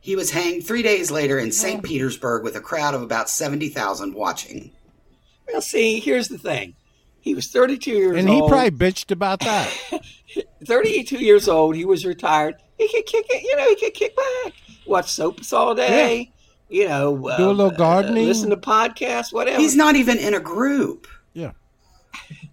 He 0.00 0.16
was 0.16 0.30
hanged 0.32 0.66
three 0.66 0.82
days 0.82 1.10
later 1.10 1.38
in 1.38 1.52
St. 1.52 1.82
Petersburg 1.82 2.42
with 2.42 2.56
a 2.56 2.60
crowd 2.60 2.94
of 2.94 3.02
about 3.02 3.30
70,000 3.30 4.14
watching. 4.14 4.72
Well, 5.50 5.60
see, 5.62 6.00
here's 6.00 6.28
the 6.28 6.38
thing. 6.38 6.74
He 7.20 7.34
was 7.34 7.46
32 7.46 7.90
years 7.92 8.06
old. 8.08 8.18
And 8.18 8.28
he 8.28 8.40
old. 8.40 8.50
probably 8.50 8.70
bitched 8.72 9.12
about 9.12 9.40
that. 9.40 9.72
32 10.66 11.18
years 11.18 11.48
old. 11.48 11.76
He 11.76 11.84
was 11.84 12.04
retired. 12.04 12.56
He 12.78 12.88
could 12.88 13.06
kick 13.06 13.26
it, 13.28 13.42
you 13.44 13.54
know, 13.56 13.68
he 13.68 13.76
could 13.76 13.94
kick 13.94 14.16
back. 14.16 14.54
Watch 14.86 15.12
soaps 15.12 15.52
all 15.52 15.74
day. 15.76 16.32
you 16.68 16.88
know, 16.88 17.28
uh, 17.28 17.36
Do 17.36 17.50
a 17.50 17.52
little 17.52 17.70
gardening. 17.70 18.26
listen 18.26 18.50
to 18.50 18.56
podcasts, 18.56 19.32
whatever. 19.32 19.60
He's 19.60 19.76
not 19.76 19.94
even 19.94 20.18
in 20.18 20.34
a 20.34 20.40
group. 20.40 21.06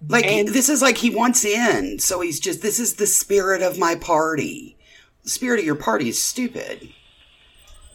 Yeah. 0.02 0.08
Like 0.16 0.26
And- 0.26 0.48
this 0.50 0.70
is 0.70 0.82
like 0.82 0.98
he 0.98 1.10
wants 1.10 1.44
in, 1.46 2.00
so 2.00 2.22
he's 2.22 2.40
just 2.40 2.62
this 2.62 2.80
is 2.80 2.96
the 2.96 3.08
spirit 3.08 3.62
of 3.62 3.78
my 3.78 3.96
party. 3.96 4.78
The 5.24 5.30
spirit 5.30 5.60
of 5.60 5.66
your 5.66 5.76
party 5.76 6.10
is 6.10 6.22
stupid. 6.22 6.90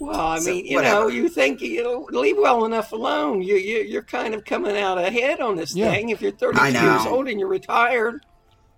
Well, 0.00 0.18
I 0.20 0.38
So, 0.40 0.50
mean, 0.50 0.66
you 0.66 0.76
whatever. 0.76 1.00
know, 1.02 1.06
you 1.08 1.28
think 1.28 1.60
you 1.62 1.82
know, 1.82 2.06
leave 2.10 2.36
well 2.36 2.64
enough 2.64 2.92
alone. 2.92 3.42
You, 3.42 3.54
you 3.56 3.78
you're 3.78 4.02
kind 4.02 4.34
of 4.34 4.44
coming 4.44 4.76
out 4.76 4.98
ahead 4.98 5.40
on 5.40 5.56
this 5.56 5.74
Yeah. 5.74 5.90
thing. 5.92 6.10
If 6.10 6.20
you're 6.20 6.32
32 6.32 6.60
I 6.62 6.70
know. 6.70 6.82
years 6.94 7.06
old 7.06 7.28
and 7.28 7.38
you're 7.40 7.48
retired, 7.48 8.26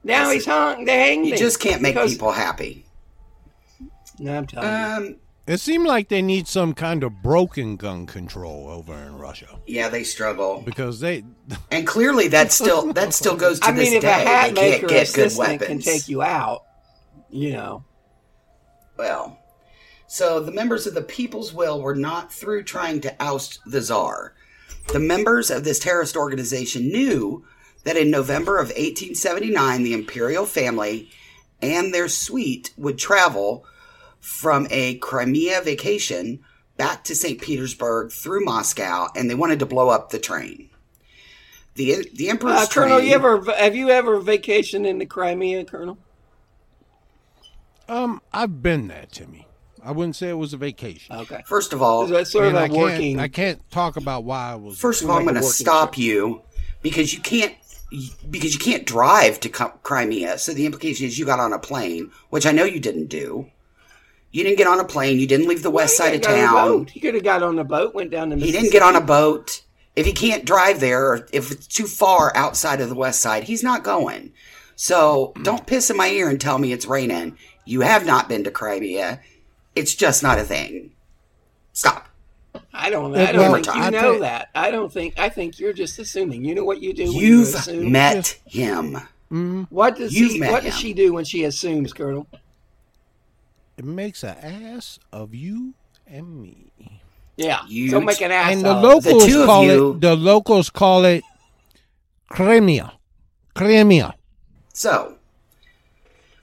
now 0.04 0.24
Listen, 0.24 0.34
he's 0.34 0.46
hung. 0.46 0.84
They 0.84 0.98
hanged 0.98 1.26
You 1.26 1.36
just 1.36 1.58
can't 1.58 1.82
make 1.82 1.94
because- 1.94 2.12
people 2.12 2.32
happy. 2.32 2.84
No, 4.18 4.36
I'm 4.36 4.46
telling 4.46 4.68
you. 4.68 5.08
Um, 5.08 5.16
It 5.46 5.58
seemed 5.58 5.86
like 5.86 6.08
they 6.08 6.22
need 6.22 6.48
some 6.48 6.74
kind 6.74 7.04
of 7.04 7.22
broken 7.22 7.76
gun 7.76 8.06
control 8.06 8.68
over 8.68 8.94
in 8.94 9.16
Russia 9.16 9.56
yeah, 9.66 9.88
they 9.88 10.04
struggle, 10.04 10.62
because 10.64 11.00
they. 11.00 11.24
and 11.70 11.86
clearly 11.86 12.28
that 12.28 12.52
still 12.52 12.92
that 12.92 13.12
still 13.12 13.36
goes 13.36 13.60
to 13.60 13.68
I 13.68 13.72
this 13.72 13.88
mean, 13.88 13.96
if 13.96 14.02
day. 14.02 14.08
a 14.08 14.12
hat 14.12 14.54
they 14.54 14.70
maker 14.70 14.88
can't 14.88 14.90
get 14.90 15.14
good 15.14 15.26
assistant 15.26 15.60
weapons. 15.60 15.84
can 15.84 15.92
take 15.94 16.08
you 16.08 16.22
out, 16.22 16.62
you 17.30 17.52
know. 17.52 17.84
Well, 18.96 19.38
so 20.06 20.40
the 20.40 20.52
members 20.52 20.86
of 20.86 20.94
the 20.94 21.02
People's 21.02 21.52
Will 21.52 21.82
were 21.82 21.94
not 21.94 22.32
through 22.32 22.62
trying 22.64 23.00
to 23.02 23.14
oust 23.20 23.60
the 23.66 23.80
Tsar. 23.80 24.34
The 24.88 25.00
members 25.00 25.50
of 25.50 25.64
this 25.64 25.80
terrorist 25.80 26.16
organization 26.16 26.88
knew 26.88 27.44
that 27.84 27.96
in 27.96 28.10
November 28.10 28.58
of 28.58 28.68
1879, 28.68 29.82
the 29.82 29.92
imperial 29.92 30.46
family 30.46 31.10
and 31.60 31.92
their 31.92 32.08
suite 32.08 32.72
would 32.76 32.98
travel 32.98 33.66
from 34.26 34.66
a 34.70 34.96
Crimea 34.96 35.60
vacation 35.62 36.40
back 36.76 37.04
to 37.04 37.14
St. 37.14 37.40
Petersburg 37.40 38.10
through 38.10 38.44
Moscow, 38.44 39.06
and 39.14 39.30
they 39.30 39.34
wanted 39.36 39.60
to 39.60 39.66
blow 39.66 39.88
up 39.88 40.10
the 40.10 40.18
train. 40.18 40.68
The 41.76 42.08
the 42.12 42.28
Emperor's 42.28 42.62
Uh, 42.62 42.66
Colonel, 42.66 42.98
train. 42.98 43.08
you 43.08 43.14
ever 43.14 43.40
have 43.54 43.76
you 43.76 43.88
ever 43.90 44.20
vacationed 44.20 44.86
in 44.86 44.98
the 44.98 45.06
Crimea, 45.06 45.64
Colonel? 45.64 45.96
Um, 47.88 48.20
I've 48.32 48.62
been 48.62 48.88
there, 48.88 49.06
Timmy. 49.10 49.46
I 49.82 49.92
wouldn't 49.92 50.16
say 50.16 50.28
it 50.28 50.32
was 50.38 50.52
a 50.52 50.56
vacation. 50.56 51.14
Okay, 51.14 51.42
First 51.46 51.72
of 51.72 51.80
all, 51.80 52.08
so 52.08 52.24
sort 52.24 52.46
And 52.46 52.56
of 52.56 52.62
I 52.62 52.64
a 52.66 52.68
can't, 52.68 52.80
working. 52.80 53.20
I 53.20 53.28
can't 53.28 53.70
talk 53.70 53.96
about 53.96 54.24
why 54.24 54.50
I 54.52 54.54
was. 54.56 54.76
First 54.78 55.02
of 55.02 55.10
all, 55.10 55.18
I'm 55.18 55.22
going 55.24 55.36
to 55.36 55.42
stop 55.44 55.92
trip. 55.92 56.04
you 56.04 56.42
because 56.82 57.14
you 57.14 57.20
can't 57.20 57.54
because 58.28 58.52
you 58.52 58.58
can't 58.58 58.84
drive 58.84 59.38
to 59.40 59.48
Crimea. 59.48 60.38
So 60.38 60.52
the 60.52 60.66
implication 60.66 61.06
is 61.06 61.16
you 61.18 61.24
got 61.24 61.38
on 61.38 61.52
a 61.52 61.58
plane, 61.60 62.10
which 62.30 62.44
I 62.44 62.50
know 62.52 62.64
you 62.64 62.80
didn't 62.80 63.06
do. 63.06 63.48
You 64.36 64.44
didn't 64.44 64.58
get 64.58 64.66
on 64.66 64.78
a 64.80 64.84
plane. 64.84 65.18
You 65.18 65.26
didn't 65.26 65.48
leave 65.48 65.62
the 65.62 65.70
west 65.70 65.98
Well, 65.98 66.08
side 66.08 66.14
of 66.16 66.20
could've 66.20 66.36
got 66.36 66.44
on 66.44 66.44
a 66.44 66.46
town. 66.68 66.78
boat. 66.78 66.90
He 66.90 67.00
could 67.00 67.14
have 67.14 67.24
got 67.24 67.42
on 67.42 67.58
a 67.58 67.64
boat, 67.64 67.94
went 67.94 68.10
down 68.10 68.28
to. 68.30 68.36
He 68.36 68.52
didn't 68.52 68.70
get 68.70 68.82
on 68.82 68.94
a 68.94 69.00
boat. 69.00 69.62
If 69.96 70.04
he 70.04 70.12
can't 70.12 70.44
drive 70.44 70.78
there, 70.80 71.06
or 71.06 71.26
if 71.32 71.50
it's 71.50 71.66
too 71.66 71.86
far 71.86 72.36
outside 72.36 72.82
of 72.82 72.90
the 72.90 72.94
west 72.94 73.20
side, 73.20 73.44
he's 73.44 73.62
not 73.62 73.82
going. 73.82 74.32
So 74.74 75.32
don't 75.42 75.66
piss 75.66 75.88
in 75.88 75.96
my 75.96 76.08
ear 76.08 76.28
and 76.28 76.38
tell 76.38 76.58
me 76.58 76.72
it's 76.74 76.84
raining. 76.84 77.38
You 77.64 77.80
have 77.80 78.04
not 78.04 78.28
been 78.28 78.44
to 78.44 78.50
Crimea. 78.50 79.20
It's 79.74 79.94
just 79.94 80.22
not 80.22 80.38
a 80.38 80.42
thing. 80.42 80.92
Stop. 81.72 82.06
I 82.74 82.90
don't. 82.90 83.14
Yeah, 83.14 83.22
I 83.28 83.32
don't 83.32 83.40
well, 83.40 83.54
think 83.54 83.66
you 83.66 83.72
I 83.72 83.88
know 83.88 84.00
tell- 84.00 84.18
that. 84.20 84.50
I 84.54 84.70
don't 84.70 84.92
think. 84.92 85.18
I 85.18 85.30
think 85.30 85.58
you're 85.58 85.72
just 85.72 85.98
assuming. 85.98 86.44
You 86.44 86.54
know 86.54 86.64
what 86.64 86.82
you 86.82 86.92
do. 86.92 87.04
when 87.06 87.12
you 87.14 87.38
You've 87.38 87.54
assume? 87.54 87.90
met 87.90 88.38
him. 88.44 88.98
What 89.70 89.96
does 89.96 90.12
you've 90.12 90.32
he, 90.32 90.40
met 90.40 90.52
What 90.52 90.62
does 90.62 90.76
she 90.78 90.92
do 90.92 91.14
when 91.14 91.24
she 91.24 91.44
assumes, 91.44 91.94
Colonel? 91.94 92.26
It 93.76 93.84
makes 93.84 94.22
an 94.22 94.36
ass 94.38 94.98
of 95.12 95.34
you 95.34 95.74
and 96.06 96.40
me. 96.40 96.72
Yeah. 97.36 97.60
You- 97.68 97.90
so 97.90 98.00
make 98.00 98.20
an 98.22 98.32
ass. 98.32 98.52
and 98.54 98.64
the 98.64 98.70
of 98.72 98.82
it. 98.84 98.86
locals 98.86 99.26
two 99.26 99.44
call 99.44 99.68
it. 99.94 100.00
The 100.00 100.16
locals 100.16 100.70
call 100.70 101.04
it 101.04 101.22
Crimea. 102.30 102.92
Crimea. 103.54 104.14
So, 104.72 105.14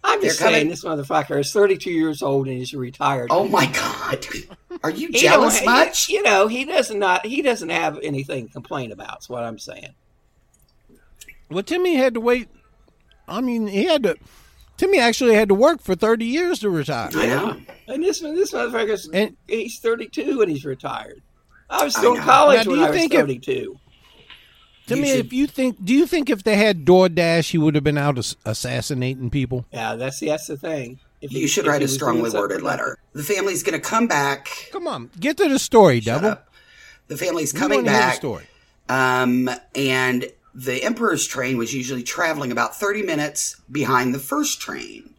I'm 0.03 0.21
just 0.21 0.39
they're 0.39 0.49
saying, 0.49 0.67
coming- 0.67 0.69
this 0.69 0.83
motherfucker 0.83 1.39
is 1.39 1.51
32 1.51 1.89
years 1.91 2.21
old 2.21 2.47
and 2.47 2.57
he's 2.57 2.73
retired. 2.73 3.27
oh 3.31 3.47
my 3.47 3.65
God. 3.67 4.25
Are 4.83 4.89
you 4.91 5.11
jealous 5.11 5.57
don't- 5.57 5.65
much? 5.65 6.09
You 6.09 6.21
know, 6.23 6.47
he 6.47 6.65
doesn't 6.65 6.99
not. 6.99 7.25
He 7.25 7.41
doesn't 7.41 7.69
have 7.69 7.99
anything 8.03 8.47
to 8.47 8.53
complain 8.53 8.91
about. 8.91 9.21
Is 9.21 9.29
what 9.29 9.43
I'm 9.43 9.59
saying. 9.59 9.93
Well, 11.49 11.63
Timmy 11.63 11.95
had 11.95 12.13
to 12.15 12.19
wait. 12.19 12.49
I 13.27 13.39
mean, 13.41 13.67
he 13.67 13.85
had 13.85 14.03
to. 14.03 14.17
Timmy 14.77 14.99
actually 14.99 15.35
had 15.35 15.49
to 15.49 15.55
work 15.55 15.81
for 15.81 15.95
thirty 15.95 16.25
years 16.25 16.59
to 16.59 16.69
retire. 16.69 17.09
I 17.15 17.27
know. 17.27 17.61
And 17.87 18.03
this 18.03 18.19
this 18.21 18.51
motherfucker's 18.51 19.07
And- 19.13 19.35
he's 19.47 19.79
32 19.79 20.41
and 20.41 20.49
he's 20.51 20.65
retired. 20.65 21.21
I 21.69 21.83
was 21.83 21.95
I 21.95 21.99
still 21.99 22.15
in 22.15 22.21
college 22.21 22.57
Now, 22.57 22.63
do 22.63 22.69
when 22.71 22.79
you 22.79 22.85
I 22.85 22.89
was 22.89 22.99
think 22.99 23.13
if- 23.13 23.19
32. 23.21 23.79
Timmy, 24.85 25.07
You 25.09 25.15
should- 25.17 25.25
if 25.27 25.33
you 25.33 25.47
think, 25.47 25.83
do 25.85 25.93
you 25.93 26.05
think 26.05 26.29
if 26.29 26.43
they 26.43 26.57
had 26.57 26.83
DoorDash, 26.85 27.51
he 27.51 27.57
would 27.57 27.75
have 27.75 27.83
been 27.85 27.97
out 27.97 28.17
assassinating 28.45 29.29
people? 29.29 29.65
yeah, 29.71 29.95
that's 29.95 30.19
that's 30.19 30.47
the 30.47 30.57
thing. 30.57 30.99
If 31.21 31.31
he- 31.31 31.39
You 31.41 31.47
should 31.47 31.65
if 31.65 31.69
write 31.71 31.81
a 31.83 31.87
strongly 31.87 32.29
worded 32.31 32.61
letter. 32.61 32.97
The 33.13 33.23
family's 33.23 33.63
going 33.63 33.79
to 33.79 33.87
come 33.87 34.07
back. 34.07 34.49
Come 34.71 34.87
on, 34.87 35.09
get 35.19 35.37
to 35.37 35.47
the 35.47 35.57
story, 35.59 36.01
Shut 36.01 36.15
Devil. 36.21 36.31
up. 36.31 36.49
The 37.07 37.15
family's 37.17 37.53
coming 37.53 37.79
wanna 37.79 37.91
the 37.91 37.97
back. 37.97 38.15
story. 38.15 38.45
Um, 38.89 39.49
and 39.75 40.25
the 40.55 40.83
Emperor's 40.83 41.25
train 41.25 41.57
was 41.57 41.73
usually 41.73 42.03
traveling 42.03 42.51
about 42.51 42.75
30 42.75 43.03
minutes 43.03 43.59
behind 43.71 44.13
the 44.13 44.19
first 44.19 44.61
train 44.61 45.15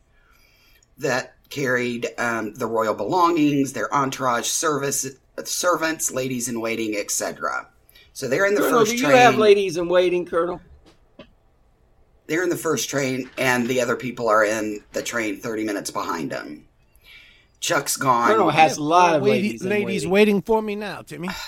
that 0.99 1.35
carried 1.51 2.09
um, 2.19 2.55
the 2.55 2.67
royal 2.67 2.95
belongings, 2.95 3.73
their 3.73 3.93
entourage, 3.95 4.47
service, 4.47 5.07
servants, 5.45 6.13
ladies 6.13 6.49
in 6.49 6.61
waiting, 6.61 6.97
etc. 6.97 7.69
So 8.13 8.29
they're 8.29 8.47
in 8.47 8.55
the 8.55 8.61
Colonel, 8.61 8.81
first 8.81 8.93
do 8.93 8.99
you 8.99 9.05
train. 9.05 9.17
have 9.17 9.37
ladies 9.37 9.77
in 9.77 9.89
waiting, 9.89 10.25
Colonel? 10.25 10.61
they're 12.27 12.43
in 12.43 12.49
the 12.49 12.57
first 12.57 12.89
train, 12.89 13.29
and 13.37 13.67
the 13.69 13.81
other 13.81 13.97
people 13.97 14.29
are 14.29 14.45
in 14.45 14.81
the 14.93 15.03
train 15.03 15.37
30 15.39 15.65
minutes 15.65 15.91
behind 15.91 16.31
them. 16.31 16.65
Chuck's 17.61 17.97
gone. 17.97 18.29
Colonel 18.29 18.51
has 18.51 18.77
a 18.77 18.83
lot 18.83 19.17
of 19.17 19.23
Wait- 19.23 19.31
ladies. 19.31 19.63
in 19.63 19.69
ladies 19.69 19.87
waiting. 20.07 20.11
waiting 20.11 20.43
for 20.43 20.63
me 20.63 20.75
now, 20.77 21.03
Timmy. 21.03 21.29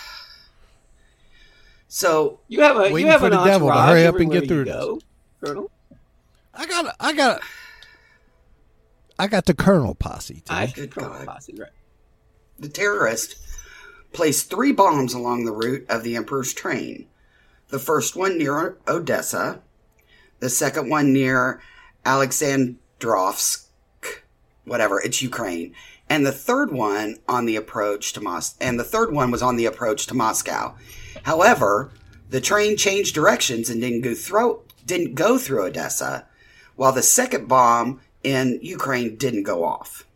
so 1.89 2.41
You 2.49 2.63
have 2.63 2.77
a 2.77 3.01
you 3.01 3.07
have 3.07 3.21
for 3.21 3.27
an 3.27 3.33
the 3.33 3.45
devil 3.45 3.69
to 3.69 3.75
hurry 3.75 4.07
up 4.07 4.17
and 4.17 4.31
get 4.31 4.43
you 4.43 4.49
through 4.49 4.65
go, 4.67 5.01
Colonel. 5.43 5.71
I 6.55 6.67
got, 6.67 6.97
I 6.99 7.13
got, 7.13 7.43
I 9.19 9.27
got 9.27 9.45
the 9.45 9.55
Colonel 9.55 9.95
posse. 9.95 10.43
Timmy. 10.45 10.61
I 10.61 10.67
Good 10.67 10.91
Colonel 10.91 11.11
God. 11.11 11.27
Posse, 11.27 11.55
right. 11.59 11.69
the 12.59 12.69
terrorist 12.69 13.37
placed 14.13 14.49
three 14.49 14.73
bombs 14.73 15.13
along 15.13 15.45
the 15.45 15.53
route 15.53 15.85
of 15.89 16.03
the 16.03 16.17
Emperor's 16.17 16.55
train. 16.55 17.07
The 17.69 17.79
first 17.79 18.17
one 18.17 18.39
near 18.39 18.79
Odessa, 18.89 19.61
the 20.41 20.49
second 20.49 20.89
one 20.89 21.13
near 21.13 21.61
Alexandrovsk, 22.05 23.69
whatever, 24.65 25.01
it's 25.01 25.21
Ukraine, 25.21 25.75
and 26.09 26.25
the 26.25 26.33
third 26.33 26.73
one 26.73 27.19
on 27.29 27.45
the 27.47 27.57
approach 27.57 28.13
to 28.15 28.21
Mos 28.21 28.57
and 28.61 28.79
the 28.79 28.85
third 28.85 29.13
one 29.13 29.31
was 29.31 29.43
on 29.43 29.57
the 29.57 29.67
approach 29.67 30.07
to 30.07 30.15
Moscow. 30.15 30.75
However, 31.27 31.91
the 32.31 32.41
train 32.41 32.77
changed 32.77 33.13
directions 33.13 33.69
and 33.69 33.81
didn't 33.81 34.03
go 34.03 34.15
through 34.15 34.63
didn't 34.87 35.17
go 35.17 35.37
through 35.39 35.65
Odessa, 35.65 36.25
while 36.77 36.93
the 36.93 37.03
second 37.03 37.49
bomb 37.49 38.01
in 38.23 38.61
Ukraine 38.63 39.17
didn't 39.17 39.43
go 39.43 39.65
off. 39.65 40.07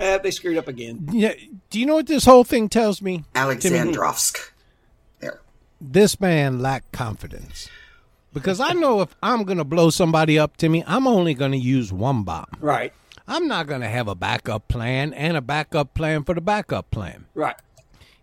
Uh, 0.00 0.18
they 0.18 0.30
screwed 0.30 0.56
up 0.56 0.68
again. 0.68 1.08
Yeah. 1.10 1.34
Do 1.70 1.80
you 1.80 1.86
know 1.86 1.96
what 1.96 2.06
this 2.06 2.24
whole 2.24 2.44
thing 2.44 2.68
tells 2.68 3.02
me? 3.02 3.24
Alexandrovsk. 3.34 4.52
There. 5.18 5.40
This 5.80 6.20
man 6.20 6.60
lacked 6.60 6.92
confidence. 6.92 7.68
Because 8.32 8.60
I 8.60 8.74
know 8.74 9.00
if 9.00 9.16
I'm 9.24 9.42
going 9.42 9.58
to 9.58 9.64
blow 9.64 9.90
somebody 9.90 10.38
up, 10.38 10.56
Timmy, 10.56 10.84
I'm 10.86 11.08
only 11.08 11.34
going 11.34 11.50
to 11.50 11.58
use 11.58 11.92
one 11.92 12.22
bomb. 12.22 12.46
Right, 12.60 12.92
I'm 13.26 13.48
not 13.48 13.66
going 13.66 13.80
to 13.80 13.88
have 13.88 14.06
a 14.06 14.14
backup 14.14 14.68
plan 14.68 15.12
and 15.14 15.36
a 15.36 15.40
backup 15.40 15.94
plan 15.94 16.22
for 16.22 16.36
the 16.36 16.40
backup 16.40 16.92
plan. 16.92 17.26
right. 17.34 17.56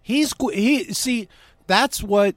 He's 0.01 0.33
he 0.53 0.93
see 0.93 1.27
that's 1.67 2.01
what 2.01 2.35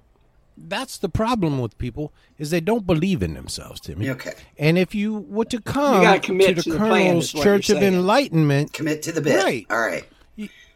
that's 0.56 0.98
the 0.98 1.08
problem 1.08 1.58
with 1.58 1.78
people 1.78 2.12
is 2.38 2.50
they 2.50 2.60
don't 2.60 2.86
believe 2.86 3.22
in 3.22 3.34
themselves, 3.34 3.80
Timmy. 3.80 4.10
Okay. 4.10 4.34
And 4.58 4.76
if 4.76 4.94
you 4.94 5.18
were 5.28 5.46
to 5.46 5.60
come 5.60 6.20
to 6.20 6.32
the 6.34 6.54
to 6.54 6.70
the 6.70 6.76
Colonel's 6.76 7.32
what 7.34 7.44
Church 7.44 7.70
of. 7.70 7.82
Enlightenment, 7.82 8.72
Commit 8.72 9.02
to 9.04 9.12
the 9.12 9.20
bit. 9.20 9.42
Right. 9.42 9.66
All 9.70 9.80
right. 9.80 10.04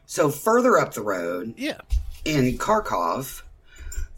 So 0.07 0.30
further 0.30 0.78
up 0.78 0.94
the 0.94 1.02
road 1.02 1.55
yeah, 1.57 1.80
in 2.24 2.59
Kharkov, 2.59 3.42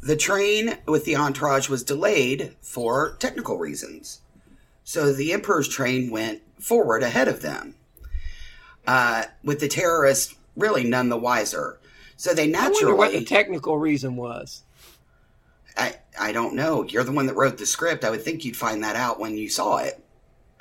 the 0.03 0.17
train 0.17 0.79
with 0.87 1.05
the 1.05 1.17
entourage 1.17 1.69
was 1.69 1.85
delayed 1.85 2.55
for 2.61 3.17
technical 3.19 3.59
reasons. 3.59 4.21
So 4.85 5.13
the 5.13 5.33
Emperor's 5.33 5.69
train 5.69 6.11
went 6.11 6.43
forward 6.61 7.03
ahead 7.03 7.29
of 7.29 7.41
them, 7.41 7.77
uh, 8.87 9.25
with 9.45 9.61
the 9.61 9.69
terrorists 9.69 10.35
really 10.57 10.85
none 10.85 11.09
the 11.09 11.17
wiser. 11.17 11.79
So 12.17 12.35
they 12.35 12.47
naturally. 12.47 12.93
I 12.93 12.95
wonder 12.95 12.97
what 12.97 13.13
the 13.13 13.25
technical 13.25 13.79
reason 13.79 14.17
was. 14.17 14.63
I, 15.77 15.97
I 16.19 16.33
don't 16.33 16.55
know. 16.55 16.85
You're 16.85 17.05
the 17.05 17.13
one 17.13 17.27
that 17.27 17.35
wrote 17.35 17.59
the 17.59 17.67
script. 17.67 18.05
I 18.05 18.11
would 18.11 18.23
think 18.23 18.45
you'd 18.45 18.57
find 18.57 18.83
that 18.83 18.97
out 18.97 19.21
when 19.21 19.37
you 19.37 19.49
saw 19.49 19.77
it. 19.79 20.03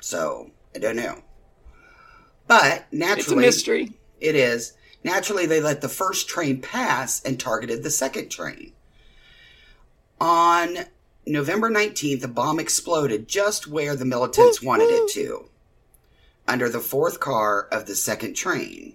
So 0.00 0.50
I 0.74 0.78
don't 0.78 0.96
know. 0.96 1.22
But 2.46 2.86
naturally, 2.92 3.20
It's 3.20 3.32
a 3.32 3.36
mystery. 3.36 3.92
It 4.20 4.34
is. 4.34 4.74
Naturally, 5.02 5.46
they 5.46 5.60
let 5.60 5.80
the 5.80 5.88
first 5.88 6.28
train 6.28 6.60
pass 6.60 7.22
and 7.22 7.38
targeted 7.40 7.82
the 7.82 7.90
second 7.90 8.28
train. 8.28 8.72
On 10.20 10.78
November 11.26 11.70
19th, 11.70 12.24
a 12.24 12.28
bomb 12.28 12.58
exploded 12.58 13.28
just 13.28 13.66
where 13.66 13.96
the 13.96 14.04
militants 14.04 14.62
wanted 14.62 14.84
it 14.84 15.10
to, 15.12 15.48
under 16.46 16.68
the 16.68 16.80
fourth 16.80 17.20
car 17.20 17.68
of 17.70 17.86
the 17.86 17.94
second 17.94 18.34
train. 18.34 18.94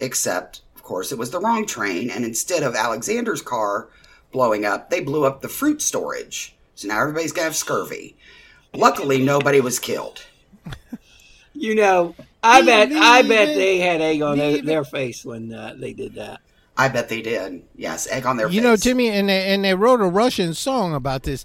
Except, 0.00 0.62
of 0.82 0.88
course, 0.88 1.12
it 1.12 1.18
was 1.18 1.30
the 1.30 1.38
wrong 1.38 1.64
train, 1.64 2.10
and 2.10 2.24
instead 2.24 2.64
of 2.64 2.74
Alexander's 2.74 3.40
car 3.40 3.86
blowing 4.32 4.64
up, 4.64 4.90
they 4.90 4.98
blew 5.00 5.24
up 5.24 5.40
the 5.40 5.48
fruit 5.48 5.80
storage. 5.80 6.56
So 6.74 6.88
now 6.88 7.00
everybody's 7.00 7.30
gonna 7.30 7.44
have 7.44 7.54
scurvy. 7.54 8.16
Luckily, 8.74 9.22
nobody 9.22 9.60
was 9.60 9.78
killed. 9.78 10.24
You 11.54 11.74
know, 11.74 12.14
I 12.42 12.62
bet 12.62 12.90
I 12.90 13.20
bet 13.22 13.54
they 13.54 13.78
had 13.78 14.00
egg 14.00 14.22
on 14.22 14.38
their, 14.38 14.62
their 14.62 14.84
face 14.84 15.22
when 15.22 15.52
uh, 15.52 15.74
they 15.78 15.92
did 15.92 16.14
that. 16.14 16.40
I 16.78 16.88
bet 16.88 17.10
they 17.10 17.20
did. 17.20 17.62
Yes, 17.76 18.08
egg 18.10 18.24
on 18.24 18.38
their 18.38 18.46
You 18.48 18.54
face. 18.54 18.62
know, 18.64 18.76
Timmy, 18.76 19.10
and 19.10 19.28
they, 19.28 19.52
and 19.52 19.62
they 19.62 19.74
wrote 19.74 20.00
a 20.00 20.06
Russian 20.06 20.54
song 20.54 20.94
about 20.94 21.24
this. 21.24 21.44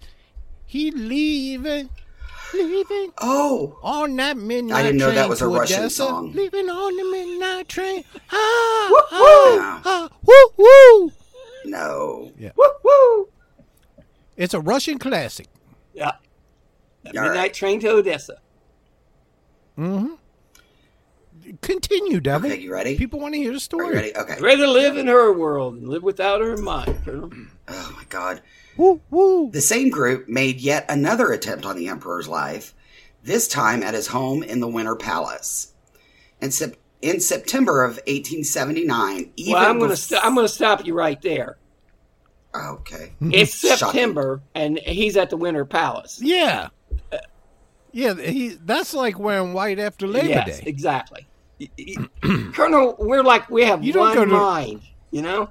He 0.65 0.91
leaving, 0.91 1.89
leaving 2.53 3.11
Oh, 3.19 3.77
on 3.83 4.15
that 4.17 4.37
midnight 4.37 4.77
I 4.79 4.83
didn't 4.83 4.97
know 4.99 5.07
that 5.11 5.15
train 5.15 5.29
was 5.29 5.41
a 5.41 5.45
to 5.45 5.49
Russian 5.49 5.79
Odessa, 5.79 5.95
song. 5.95 6.31
Leaving 6.33 6.69
on 6.69 6.95
the 6.97 7.03
midnight 7.11 7.67
train. 7.67 8.03
Ah, 8.31 8.89
Yeah. 8.89 8.97
ah, 9.11 9.81
ah, 9.85 10.09
woo, 10.25 10.53
woo. 10.57 11.11
no. 11.65 12.31
Woo 12.55 12.65
woo! 12.83 13.29
It's 14.35 14.53
a 14.53 14.59
Russian 14.59 14.99
classic. 14.99 15.47
Yeah. 15.93 16.11
The 17.03 17.13
midnight 17.13 17.35
right. 17.35 17.53
train 17.53 17.79
to 17.81 17.89
Odessa. 17.89 18.37
Mm-hmm. 19.77 20.13
Continue, 21.61 22.19
Devil. 22.19 22.51
Okay, 22.51 22.59
you 22.59 22.71
ready? 22.73 22.97
People 22.97 23.19
want 23.19 23.33
to 23.33 23.37
hear 23.39 23.51
the 23.51 23.57
Are 23.57 23.59
story. 23.59 23.87
you 23.87 23.93
ready? 23.93 24.15
Okay. 24.17 24.35
Ready 24.41 24.61
to 24.63 24.69
live 24.69 24.97
in 24.97 25.07
her 25.07 25.31
world 25.31 25.75
and 25.75 25.87
live 25.87 26.03
without 26.03 26.41
her 26.41 26.57
mind. 26.57 26.97
Oh 27.69 27.93
my 27.95 28.03
god. 28.09 28.41
Woo, 28.77 29.01
woo. 29.09 29.51
The 29.51 29.61
same 29.61 29.89
group 29.89 30.27
made 30.29 30.59
yet 30.59 30.85
another 30.89 31.31
attempt 31.31 31.65
on 31.65 31.75
the 31.75 31.87
emperor's 31.87 32.27
life, 32.27 32.73
this 33.23 33.47
time 33.47 33.83
at 33.83 33.93
his 33.93 34.07
home 34.07 34.43
in 34.43 34.59
the 34.59 34.67
Winter 34.67 34.95
Palace. 34.95 35.73
In, 36.41 36.51
sep- 36.51 36.75
in 37.01 37.19
September 37.19 37.83
of 37.83 37.95
1879, 38.07 39.31
even 39.35 39.53
Well, 39.53 39.65
I'm 39.69 39.77
going 39.79 39.89
to 39.89 39.95
bef- 39.95 39.99
st- 39.99 40.23
I'm 40.23 40.35
going 40.35 40.45
to 40.47 40.53
stop 40.53 40.85
you 40.85 40.93
right 40.93 41.21
there. 41.21 41.57
Okay. 42.55 43.13
Hmm. 43.19 43.31
It's 43.33 43.59
Shocking. 43.59 43.77
September, 43.77 44.41
and 44.55 44.79
he's 44.79 45.17
at 45.17 45.29
the 45.29 45.37
Winter 45.37 45.65
Palace. 45.65 46.19
Yeah. 46.21 46.69
Uh, 47.11 47.17
yeah, 47.91 48.13
he, 48.15 48.49
that's 48.49 48.93
like 48.93 49.19
wearing 49.19 49.53
white 49.53 49.79
after 49.79 50.07
Labor 50.07 50.27
yes, 50.27 50.59
Day. 50.59 50.63
exactly. 50.67 51.27
Y- 51.59 51.69
y- 52.23 52.49
Colonel, 52.53 52.95
we're 52.99 53.23
like 53.23 53.49
we 53.49 53.63
have 53.65 53.83
You 53.83 53.93
don't 53.93 54.13
go 54.13 54.19
one 54.21 54.29
to- 54.29 54.33
mind. 54.35 54.81
You 55.11 55.21
know 55.21 55.49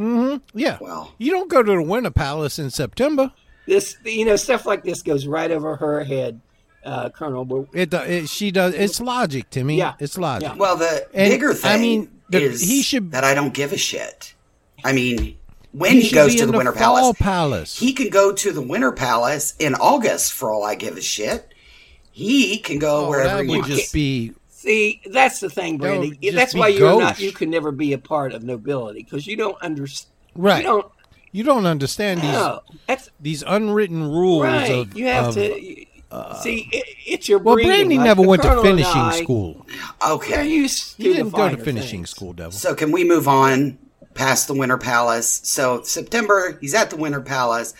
Mm-hmm. 0.00 0.58
Yeah. 0.58 0.78
Well, 0.80 1.12
You 1.18 1.32
don't 1.32 1.50
go 1.50 1.62
to 1.62 1.72
the 1.72 1.82
Winter 1.82 2.10
Palace 2.10 2.58
in 2.58 2.70
September. 2.70 3.32
this. 3.66 3.96
You 4.04 4.24
know 4.24 4.36
stuff 4.36 4.66
like 4.66 4.82
this 4.84 5.02
goes 5.02 5.26
right 5.26 5.50
over 5.50 5.76
her 5.76 6.02
head, 6.04 6.40
uh, 6.84 7.10
Colonel. 7.10 7.44
But 7.44 7.66
It, 7.72 7.92
it 7.94 8.28
she 8.28 8.50
does. 8.50 8.74
It's 8.74 9.00
logic, 9.00 9.50
Timmy. 9.50 9.76
Yeah. 9.76 9.94
It's 9.98 10.16
logic. 10.18 10.48
Yeah. 10.48 10.54
well, 10.56 10.76
the 10.76 11.06
And, 11.14 11.30
bigger 11.30 11.50
I 11.50 11.54
thing 11.54 11.80
mean, 11.82 12.10
the- 12.30 12.42
is 12.42 12.60
he 12.62 12.82
should- 12.82 13.12
that 13.12 13.24
I 13.24 13.34
don't 13.34 13.52
give 13.54 13.72
a 13.72 13.76
shit. 13.78 14.34
I 14.82 14.92
mean, 14.92 15.36
when 15.72 15.92
He 15.92 16.00
he, 16.02 16.14
goes 16.14 16.34
to 16.36 16.46
the, 16.46 16.52
the 16.52 16.56
Winter 16.58 16.72
Palace, 16.72 17.16
Palace. 17.18 17.78
he 17.78 17.92
can 17.92 18.08
go 18.08 18.32
to 18.32 18.52
the 18.52 18.62
Winter 18.62 18.92
Palace 18.92 19.54
in 19.58 19.74
August 19.74 20.32
for 20.32 20.50
all 20.50 20.64
I 20.64 20.74
give 20.74 20.96
a 20.96 21.02
shit. 21.02 21.46
He 22.12 22.58
can 22.58 22.78
go 22.78 23.04
Oh, 23.04 23.08
wherever 23.08 23.36
that 23.36 23.44
he 23.44 23.50
would 23.50 23.58
wants. 23.60 23.76
just 23.76 23.92
be 23.92 24.32
see, 24.60 25.00
that's 25.10 25.40
the 25.40 25.48
thing, 25.50 25.78
That 25.78 25.82
Brandy. 25.82 26.10
just 26.22 26.36
That's 26.36 26.52
be 26.54 26.58
why 26.60 26.68
you're 26.68 26.98
not. 27.00 27.18
You 27.20 27.32
can 27.32 27.50
never 27.50 27.72
be 27.72 27.92
a 27.92 27.98
part 27.98 28.32
of 28.32 28.42
nobility 28.44 29.02
because 29.02 29.26
you 29.26 29.36
don't 29.36 29.60
understand. 29.62 30.12
right. 30.34 30.58
You 30.58 30.62
don't. 30.64 30.92
You 31.32 31.44
don't 31.44 31.64
understand 31.64 32.22
these 32.22 32.32
No, 32.32 32.60
that's 32.88 33.08
these 33.20 33.44
unwritten 33.46 34.02
rules 34.10 34.42
right. 34.42 34.70
of. 34.70 34.96
you 34.98 35.06
have 35.06 35.26
of- 35.28 35.34
to. 35.36 35.52
Uh, 35.52 35.56
you- 35.56 35.86
see, 36.42 36.68
it, 36.72 36.84
it's 37.06 37.28
your 37.28 37.38
Well, 37.38 37.54
breeding. 37.54 37.70
Brandy 37.70 37.96
like 37.98 38.04
never 38.04 38.22
went 38.22 38.42
to 38.42 38.48
Colonel 38.48 38.66
and 38.66 38.78
finishing 38.78 39.00
I, 39.00 39.22
school. 39.22 39.64
Okay. 40.04 40.44
you 40.48 40.66
didn't 40.98 41.30
go 41.30 41.48
to 41.48 41.56
finishing 41.56 42.00
things. 42.00 42.10
school, 42.10 42.32
Devil. 42.32 42.50
So 42.50 42.74
can 42.74 42.90
we 42.90 43.04
move 43.04 43.28
on 43.28 43.78
past 44.14 44.48
the 44.48 44.54
Winter 44.54 44.76
Palace? 44.76 45.40
So 45.44 45.82
September, 45.82 46.58
he's 46.60 46.74
at 46.74 46.90
the 46.90 46.96
Winter 46.96 47.20
Palace. 47.20 47.74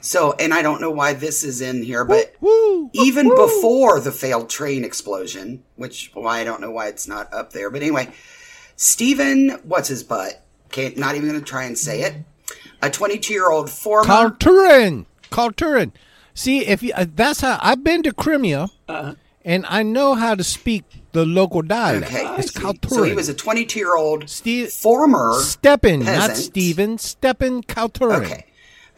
So, 0.00 0.32
and 0.38 0.54
I 0.54 0.62
don't 0.62 0.80
know 0.80 0.90
why 0.90 1.12
this 1.12 1.42
is 1.42 1.60
in 1.60 1.82
here, 1.82 2.04
but 2.04 2.34
Woo! 2.40 2.90
even 2.92 3.28
before 3.28 3.98
the 4.00 4.12
failed 4.12 4.48
train 4.48 4.84
explosion, 4.84 5.64
which 5.76 6.12
well, 6.14 6.28
I 6.28 6.44
don't 6.44 6.60
know 6.60 6.70
why 6.70 6.86
it's 6.88 7.08
not 7.08 7.32
up 7.32 7.52
there, 7.52 7.68
but 7.70 7.82
anyway, 7.82 8.08
Stephen, 8.76 9.50
what's 9.64 9.88
his 9.88 10.02
butt? 10.04 10.44
Can't 10.70 10.96
not 10.96 11.14
even 11.16 11.28
going 11.28 11.40
to 11.40 11.44
try 11.44 11.64
and 11.64 11.76
say 11.76 12.02
it. 12.02 12.14
A 12.82 12.90
22 12.90 13.32
year 13.32 13.50
old 13.50 13.70
former. 13.70 14.06
Khalturin. 14.08 15.06
Khalturin. 15.30 15.92
See, 16.34 16.64
if 16.66 16.82
you, 16.82 16.92
uh, 16.94 17.06
that's 17.14 17.40
how 17.40 17.58
I've 17.60 17.82
been 17.82 18.02
to 18.04 18.12
Crimea, 18.12 18.68
Uh-huh. 18.88 19.14
and 19.44 19.66
I 19.68 19.82
know 19.82 20.14
how 20.14 20.36
to 20.36 20.44
speak 20.44 20.84
the 21.12 21.26
local 21.26 21.62
dialect. 21.62 22.12
okay, 22.12 22.24
It's 22.38 22.52
Khalturin. 22.52 22.90
so 22.90 23.02
he 23.02 23.14
was 23.14 23.28
a 23.28 23.34
22 23.34 23.78
year 23.80 23.96
old 23.96 24.30
Steve- 24.30 24.70
former 24.70 25.32
Steppen, 25.40 26.04
not. 26.04 26.36
Steven. 26.36 26.98
Steppen 26.98 27.64
Khalturin. 27.66 28.24
Okay. 28.24 28.44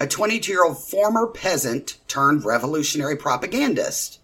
A 0.01 0.07
22 0.07 0.51
year 0.51 0.65
old 0.65 0.79
former 0.83 1.27
peasant 1.27 1.99
turned 2.09 2.45
revolutionary 2.45 3.17
propagandist. 3.17 4.21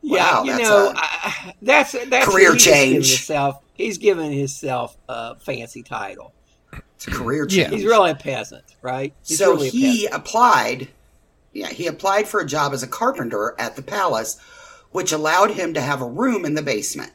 Yeah, 0.00 0.42
you 0.44 0.52
that's 0.52 0.62
know, 0.62 0.90
a 0.90 0.94
I, 0.96 1.54
that's 1.60 1.92
that's 2.08 2.26
career 2.26 2.54
he's 2.54 2.62
just 2.62 2.74
giving 2.76 2.92
change. 2.92 3.08
Himself, 3.10 3.62
he's 3.74 3.98
giving 3.98 4.32
himself 4.32 4.96
a 5.08 5.34
fancy 5.36 5.82
title. 5.82 6.32
It's 6.94 7.08
a 7.08 7.10
career 7.10 7.46
Yeah. 7.50 7.64
change. 7.64 7.74
He's 7.80 7.84
really 7.84 8.10
a 8.12 8.14
peasant, 8.14 8.64
right? 8.80 9.12
He's 9.26 9.38
so 9.38 9.52
really 9.54 9.70
he 9.70 10.04
peasant. 10.06 10.14
applied 10.22 10.88
yeah 11.52 11.68
he 11.68 11.86
applied 11.86 12.28
for 12.28 12.40
a 12.40 12.46
job 12.46 12.72
as 12.74 12.82
a 12.82 12.86
carpenter 12.86 13.54
at 13.58 13.74
the 13.74 13.82
palace 13.82 14.38
which 14.92 15.12
allowed 15.12 15.50
him 15.50 15.72
to 15.74 15.80
have 15.80 16.02
a 16.02 16.06
room 16.06 16.44
in 16.44 16.54
the 16.54 16.62
basement 16.62 17.10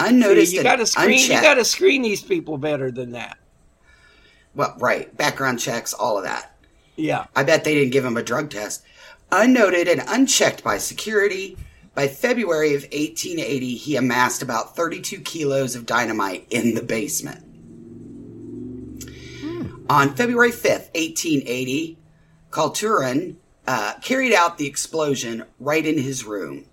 unnoticed 0.00 0.50
See, 0.50 0.56
you 0.56 0.60
and 0.60 0.64
got 0.64 0.76
to 0.76 0.86
screen. 0.86 1.18
You 1.20 1.40
got 1.40 1.54
to 1.54 1.64
screen 1.64 2.02
these 2.02 2.22
people 2.22 2.58
better 2.58 2.90
than 2.90 3.12
that. 3.12 3.38
well 4.56 4.74
right 4.80 5.16
background 5.16 5.60
checks 5.60 5.94
all 5.94 6.18
of 6.18 6.24
that 6.24 6.55
Yeah. 6.96 7.26
i 7.36 7.42
bet 7.42 7.64
they 7.64 7.74
didn't 7.74 7.92
give 7.92 8.04
him 8.04 8.16
a 8.16 8.22
drug 8.22 8.50
test. 8.50 8.82
Unnoted 9.30 9.88
and 9.88 10.02
unchecked 10.06 10.62
by 10.62 10.78
security 10.78 11.56
by 11.94 12.08
february 12.08 12.74
of 12.74 12.82
1880 12.82 13.74
he 13.74 13.96
amassed 13.96 14.42
about 14.42 14.76
32 14.76 15.20
kilos 15.20 15.74
of 15.74 15.86
dynamite 15.86 16.46
in 16.50 16.74
the 16.74 16.82
basement. 16.82 17.46
On 19.88 20.16
February 20.16 20.50
5th, 20.50 20.90
1880, 20.94 21.96
Khalturin 22.50 23.36
uh, 23.68 23.94
carried 24.02 24.32
out 24.32 24.58
the 24.58 24.66
explosion 24.66 25.44
right 25.60 25.86
in 25.86 25.98
his 25.98 26.24
room, 26.24 26.64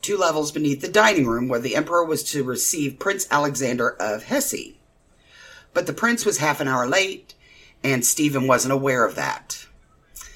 two 0.00 0.16
levels 0.16 0.52
beneath 0.52 0.80
the 0.80 0.88
dining 0.88 1.26
room 1.26 1.48
where 1.48 1.58
the 1.58 1.74
emperor 1.74 2.04
was 2.04 2.22
to 2.22 2.44
receive 2.44 3.00
Prince 3.00 3.26
Alexander 3.32 3.96
of 3.98 4.24
Hesse. 4.24 4.74
But 5.74 5.86
the 5.86 5.92
prince 5.92 6.24
was 6.24 6.38
half 6.38 6.60
an 6.60 6.68
hour 6.68 6.86
late, 6.86 7.34
and 7.84 8.04
Stephen 8.04 8.46
wasn't 8.46 8.72
aware 8.72 9.04
of 9.04 9.14
that. 9.16 9.66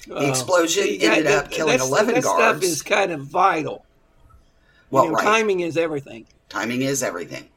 The 0.07 0.27
explosion 0.27 0.83
See, 0.83 0.97
that- 0.99 1.17
ended 1.17 1.27
up 1.31 1.51
killing 1.51 1.73
that's- 1.73 1.87
11 1.89 2.15
that 2.15 2.23
guards. 2.23 2.57
stuff 2.59 2.63
is 2.63 2.81
kind 2.81 3.11
of 3.11 3.21
vital. 3.21 3.85
well, 4.89 5.03
you 5.05 5.09
know, 5.11 5.15
right. 5.15 5.23
timing 5.23 5.59
is 5.61 5.77
everything. 5.77 6.25
Timing 6.49 6.81
is 6.81 7.01
everything. 7.03 7.47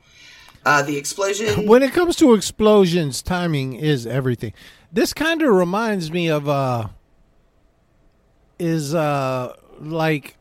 Uh, 0.64 0.82
the 0.82 0.97
explosion. 0.97 1.66
When 1.66 1.82
it 1.82 1.93
comes 1.93 2.16
to 2.16 2.32
explosions, 2.35 3.22
timing 3.22 3.74
is 3.74 4.07
everything. 4.07 4.53
This 4.93 5.12
kind 5.12 5.43
of 5.43 5.51
reminds 5.55 6.11
me 6.12 6.28
of 6.30 6.49
uh 6.49 6.89
is 8.59 8.95
uh 8.95 9.55
like 9.80 10.37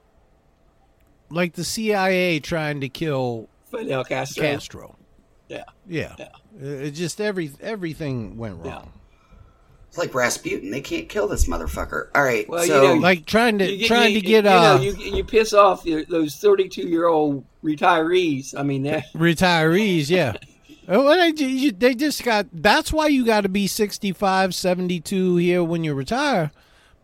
like 1.30 1.54
the 1.54 1.64
CIA 1.64 2.40
trying 2.40 2.80
to 2.82 2.90
kill 2.90 3.50
Fidel 3.72 4.04
Castro. 4.04 4.44
Castro. 4.44 4.96
Yeah. 5.50 5.64
Yeah. 5.88 6.16
It 6.62 6.92
just 6.92 7.20
every 7.20 7.52
everything 7.60 8.38
went 8.38 8.58
wrong. 8.58 8.66
Yeah. 8.96 9.00
It's 9.94 9.98
like 10.00 10.16
Rasputin. 10.16 10.72
They 10.72 10.82
can't 10.82 11.08
kill 11.08 11.28
this 11.28 11.46
motherfucker. 11.46 12.08
All 12.16 12.24
right. 12.24 12.50
Well, 12.50 12.66
you 12.66 12.72
so 12.72 12.82
know, 12.82 12.94
Like 12.96 13.28
trying 13.28 13.60
to 13.60 13.72
You 13.72 13.86
trying 13.86 14.16
you- 14.16 14.22
to 14.22 14.26
get 14.26 14.44
you 14.46 14.50
uh 14.50 14.78
know, 14.78 14.82
you, 14.82 14.94
you 14.94 15.24
piss 15.24 15.54
off 15.54 15.86
your, 15.86 16.04
those 16.06 16.36
32 16.38 16.88
year 16.88 17.06
old 17.06 17.46
retirees. 17.64 18.58
I 18.58 18.64
mean, 18.64 18.86
retirees, 19.14 20.10
yeah. 20.10 20.34
Oh, 20.88 21.04
well, 21.06 21.32
they, 21.32 21.44
you- 21.46 21.72
they 21.72 21.94
just 21.94 22.24
got 22.24 22.48
that's 22.52 22.92
why 22.92 23.06
you 23.06 23.24
got 23.24 23.42
to 23.42 23.50
be 23.50 23.68
65 23.68 24.56
72 24.56 25.36
here 25.36 25.64
when 25.64 25.84
you 25.84 25.94
retire 25.94 26.52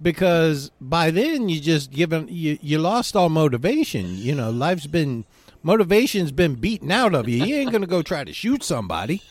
because 0.01 0.71
by 0.81 1.11
then 1.11 1.47
you 1.47 1.59
just 1.59 1.91
given 1.91 2.27
you, 2.27 2.57
you 2.59 2.79
lost 2.79 3.15
all 3.15 3.29
motivation 3.29 4.17
you 4.17 4.33
know 4.33 4.49
life's 4.49 4.87
been 4.87 5.25
motivation's 5.61 6.31
been 6.31 6.55
beaten 6.55 6.89
out 6.89 7.13
of 7.13 7.27
you 7.29 7.43
you 7.43 7.55
ain't 7.55 7.71
gonna 7.71 7.85
go 7.85 8.01
try 8.01 8.23
to 8.23 8.33
shoot 8.33 8.63
somebody 8.63 9.21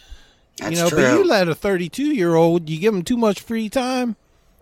that's 0.58 0.76
you 0.76 0.82
know 0.82 0.88
true. 0.88 1.02
but 1.02 1.12
you 1.14 1.24
let 1.24 1.48
a 1.48 1.54
32 1.54 2.14
year 2.14 2.34
old 2.34 2.68
you 2.68 2.78
give 2.78 2.92
them 2.92 3.02
too 3.02 3.16
much 3.16 3.40
free 3.40 3.68
time 3.68 4.16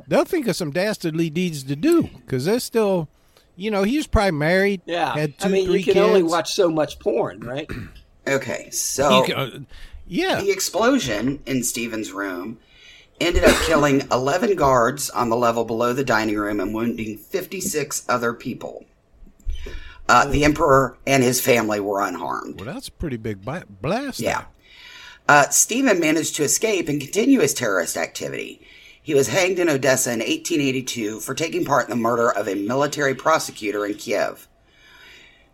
they'll 0.06 0.24
think 0.24 0.46
of 0.46 0.56
some 0.56 0.70
dastardly 0.70 1.30
deeds 1.30 1.62
to 1.64 1.76
do 1.76 2.02
because 2.02 2.44
they're 2.44 2.60
still 2.60 3.08
you 3.56 3.70
know 3.70 3.82
he 3.82 3.96
was 3.96 4.06
probably 4.06 4.32
married 4.32 4.80
yeah. 4.84 5.14
had 5.14 5.38
two 5.38 5.48
I 5.48 5.50
mean, 5.50 5.66
three 5.66 5.78
you 5.78 5.84
can 5.84 5.94
kids 5.94 6.06
only 6.06 6.22
watch 6.22 6.54
so 6.54 6.70
much 6.70 6.98
porn, 6.98 7.40
right? 7.40 7.68
okay. 8.28 8.70
So 8.70 9.24
you 9.24 9.34
can, 9.34 9.66
Yeah. 10.06 10.40
The 10.40 10.50
explosion 10.50 11.42
in 11.46 11.62
Stephen's 11.62 12.12
room 12.12 12.58
ended 13.20 13.44
up 13.44 13.56
killing 13.66 14.06
11 14.12 14.56
guards 14.56 15.10
on 15.10 15.30
the 15.30 15.36
level 15.36 15.64
below 15.64 15.92
the 15.92 16.04
dining 16.04 16.36
room 16.36 16.60
and 16.60 16.74
wounding 16.74 17.16
56 17.16 18.04
other 18.08 18.34
people. 18.34 18.84
Uh, 20.08 20.26
the 20.26 20.44
emperor 20.44 20.96
and 21.04 21.24
his 21.24 21.40
family 21.40 21.80
were 21.80 22.00
unharmed. 22.00 22.60
Well, 22.60 22.72
that's 22.72 22.86
a 22.86 22.92
pretty 22.92 23.16
big 23.16 23.44
blast. 23.80 24.20
Yeah. 24.20 24.44
Uh, 25.28 25.48
Stephen 25.48 25.98
managed 25.98 26.36
to 26.36 26.44
escape 26.44 26.88
and 26.88 27.00
continue 27.00 27.40
his 27.40 27.54
terrorist 27.54 27.96
activity. 27.96 28.60
He 29.02 29.14
was 29.14 29.28
hanged 29.28 29.58
in 29.58 29.68
Odessa 29.68 30.10
in 30.10 30.20
1882 30.20 31.20
for 31.20 31.34
taking 31.34 31.64
part 31.64 31.84
in 31.84 31.90
the 31.90 31.96
murder 31.96 32.30
of 32.30 32.48
a 32.48 32.54
military 32.54 33.14
prosecutor 33.14 33.84
in 33.84 33.94
Kiev. 33.94 34.48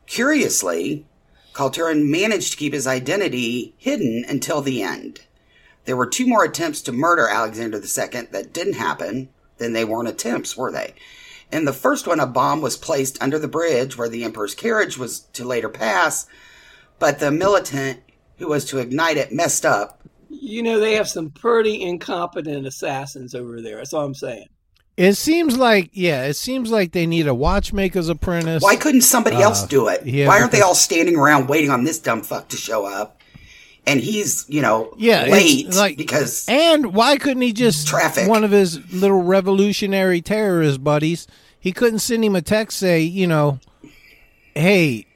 Curiously, 0.07 1.07
Khalturin 1.55 2.11
managed 2.11 2.53
to 2.53 2.59
keep 2.59 2.73
his 2.73 2.87
identity 2.87 3.75
hidden 3.79 4.25
until 4.29 4.61
the 4.61 4.83
end. 4.83 5.21
There 5.85 5.97
were 5.97 6.07
two 6.07 6.27
more 6.27 6.45
attempts 6.45 6.81
to 6.83 6.93
murder 6.93 7.29
Alexander 7.29 7.79
II 7.79 8.27
that 8.31 8.53
didn't 8.53 8.75
happen. 8.75 9.29
Then 9.59 9.73
they 9.73 9.85
weren't 9.85 10.09
attempts, 10.09 10.57
were 10.57 10.73
they? 10.73 10.95
In 11.51 11.65
the 11.67 11.73
first 11.73 12.07
one, 12.07 12.21
a 12.21 12.27
bomb 12.27 12.63
was 12.63 12.77
placed 12.77 13.23
under 13.23 13.39
the 13.39 13.49
bridge 13.49 13.99
where 13.99 14.09
the 14.09 14.25
emperor's 14.25 14.55
carriage 14.55 14.97
was 14.97 15.21
to 15.35 15.45
later 15.45 15.69
pass, 15.69 16.27
but 16.99 17.19
the 17.19 17.31
militant 17.31 18.01
who 18.39 18.49
was 18.49 18.65
to 18.67 18.79
ignite 18.79 19.17
it 19.17 19.33
messed 19.33 19.65
up. 19.65 20.03
You 20.29 20.63
know, 20.63 20.81
they 20.81 20.95
have 20.95 21.09
some 21.09 21.31
pretty 21.31 21.83
incompetent 21.83 22.67
assassins 22.67 23.35
over 23.35 23.61
there. 23.61 23.77
That's 23.77 23.93
all 23.93 24.05
I'm 24.05 24.15
saying. 24.15 24.47
It 24.97 25.15
seems 25.15 25.57
like, 25.57 25.91
yeah, 25.93 26.25
it 26.25 26.35
seems 26.35 26.71
like 26.71 26.93
they 26.93 27.07
need 27.07 27.27
a 27.27 27.35
watchmaker's 27.35 28.09
apprentice. 28.09 28.63
Why 28.63 28.77
couldn't 28.77 29.03
somebody 29.03 29.37
else 29.37 29.65
uh, 29.65 29.67
do 29.67 29.89
it? 29.89 30.05
yeah, 30.05 30.29
Why 30.29 30.41
aren't 30.41 30.53
they 30.53 30.61
all 30.61 30.75
standing 30.75 31.17
around 31.17 31.49
waiting 31.49 31.71
on 31.71 31.85
this 31.85 31.99
dumb 31.99 32.23
fuck 32.23 32.49
to 32.49 32.57
show 32.57 32.85
up? 32.85 33.21
And 33.87 34.01
he's, 34.01 34.45
you 34.49 34.63
know, 34.63 34.95
yeah, 34.97 35.25
late 35.25 35.75
like, 35.75 35.97
because 35.97 36.47
And 36.49 36.95
why 36.95 37.17
couldn't 37.17 37.43
he 37.43 37.53
just 37.53 37.89
Traffic. 37.89 38.29
One 38.29 38.45
of 38.45 38.53
his 38.53 38.93
little 38.93 39.23
revolutionary 39.23 40.21
terrorist 40.21 40.85
buddies, 40.85 41.27
he 41.59 41.73
couldn't 41.73 41.99
send 41.99 42.25
him 42.25 42.37
a 42.37 42.43
text 42.43 42.79
say, 42.79 43.01
you 43.01 43.27
know, 43.27 43.59
hey, 44.55 45.07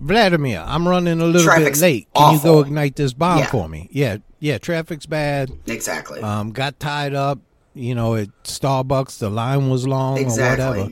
Vladimir, 0.00 0.64
I'm 0.66 0.88
running 0.88 1.20
a 1.20 1.24
little 1.26 1.42
Traffic's 1.44 1.80
bit 1.80 1.86
late. 1.86 2.08
Can 2.14 2.34
you 2.34 2.40
go 2.42 2.60
ignite 2.60 2.96
this 2.96 3.12
bomb 3.12 3.38
Yeah. 3.40 3.50
for 3.50 3.68
me? 3.68 3.88
Yeah, 3.92 4.16
yeah. 4.38 4.58
Traffic's 4.58 5.06
bad. 5.06 5.52
exactly, 5.66 6.20
Um, 6.22 6.52
got 6.52 6.80
tied 6.80 7.14
up. 7.14 7.38
You 7.74 7.94
know, 7.94 8.16
at 8.16 8.28
Starbucks, 8.42 9.18
the 9.18 9.30
line 9.30 9.68
was 9.70 9.86
long 9.86 10.18
or 10.18 10.24
whatever. 10.28 10.88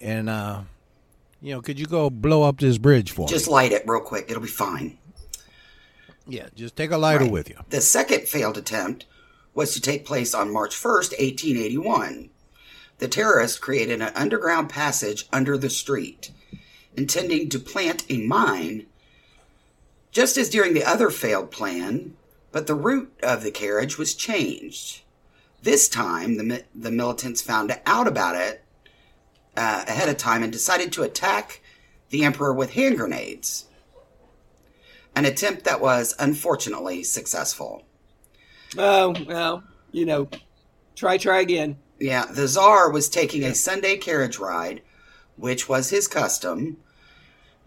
And 0.00 0.30
uh, 0.30 0.60
you 1.42 1.52
know, 1.54 1.60
could 1.60 1.78
you 1.78 1.86
go 1.86 2.08
blow 2.08 2.42
up 2.44 2.58
this 2.58 2.78
bridge 2.78 3.10
for 3.10 3.26
Just 3.28 3.32
me? 3.32 3.38
Just 3.38 3.48
light 3.48 3.72
it 3.72 3.82
real 3.86 4.00
quick; 4.00 4.26
it'll 4.30 4.42
be 4.42 4.48
fine. 4.48 4.96
Yeah, 6.26 6.46
just 6.54 6.74
take 6.76 6.90
a 6.92 6.96
lighter 6.96 7.24
Right. 7.24 7.32
with 7.32 7.50
you. 7.50 7.56
The 7.68 7.80
second 7.80 8.22
failed 8.28 8.56
attempt 8.56 9.04
was 9.54 9.74
to 9.74 9.80
take 9.80 10.04
place 10.04 10.34
on 10.34 10.52
March 10.52 10.74
1st, 10.74 11.12
1881. 11.18 12.30
The 12.98 13.08
terrorists 13.08 13.58
created 13.58 14.00
an 14.00 14.12
underground 14.14 14.68
passage 14.70 15.26
under 15.32 15.56
the 15.58 15.70
street, 15.70 16.30
intending 16.96 17.48
to 17.50 17.58
plant 17.58 18.04
a 18.08 18.18
mine, 18.18 18.86
just 20.10 20.36
as 20.36 20.50
during 20.50 20.74
the 20.74 20.84
other 20.84 21.10
failed 21.10 21.50
plan, 21.50 22.14
but 22.52 22.66
the 22.66 22.74
route 22.74 23.12
of 23.22 23.42
the 23.42 23.50
carriage 23.50 23.98
was 23.98 24.14
changed. 24.14 25.02
This 25.62 25.88
time, 25.88 26.36
the, 26.36 26.64
the 26.74 26.90
militants 26.90 27.42
found 27.42 27.78
out 27.86 28.06
about 28.06 28.36
it 28.36 28.64
uh, 29.56 29.84
ahead 29.86 30.08
of 30.08 30.16
time 30.16 30.42
and 30.42 30.52
decided 30.52 30.92
to 30.92 31.02
attack 31.02 31.60
the 32.10 32.24
emperor 32.24 32.52
with 32.52 32.72
hand 32.72 32.96
grenades 32.96 33.66
an 35.16 35.24
attempt 35.24 35.64
that 35.64 35.80
was 35.80 36.14
unfortunately 36.18 37.02
successful. 37.02 37.82
Oh, 38.76 39.16
well, 39.26 39.64
you 39.90 40.04
know, 40.04 40.28
try, 40.94 41.16
try 41.16 41.40
again. 41.40 41.78
Yeah, 41.98 42.26
the 42.26 42.46
Tsar 42.46 42.90
was 42.90 43.08
taking 43.08 43.42
a 43.42 43.54
Sunday 43.54 43.96
carriage 43.96 44.38
ride, 44.38 44.82
which 45.36 45.68
was 45.68 45.88
his 45.88 46.06
custom. 46.06 46.76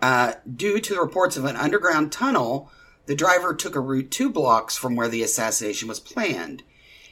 Uh, 0.02 0.34
due 0.56 0.80
to 0.80 0.94
the 0.94 1.02
reports 1.02 1.38
of 1.38 1.46
an 1.46 1.56
underground 1.56 2.12
tunnel, 2.12 2.72
the 3.06 3.16
driver 3.16 3.54
took 3.54 3.76
a 3.76 3.80
route 3.80 4.12
two 4.12 4.30
blocks 4.30 4.78
from 4.78 4.96
where 4.96 5.10
the 5.10 5.24
assassination 5.24 5.88
was 5.88 6.00
planned. 6.00 6.64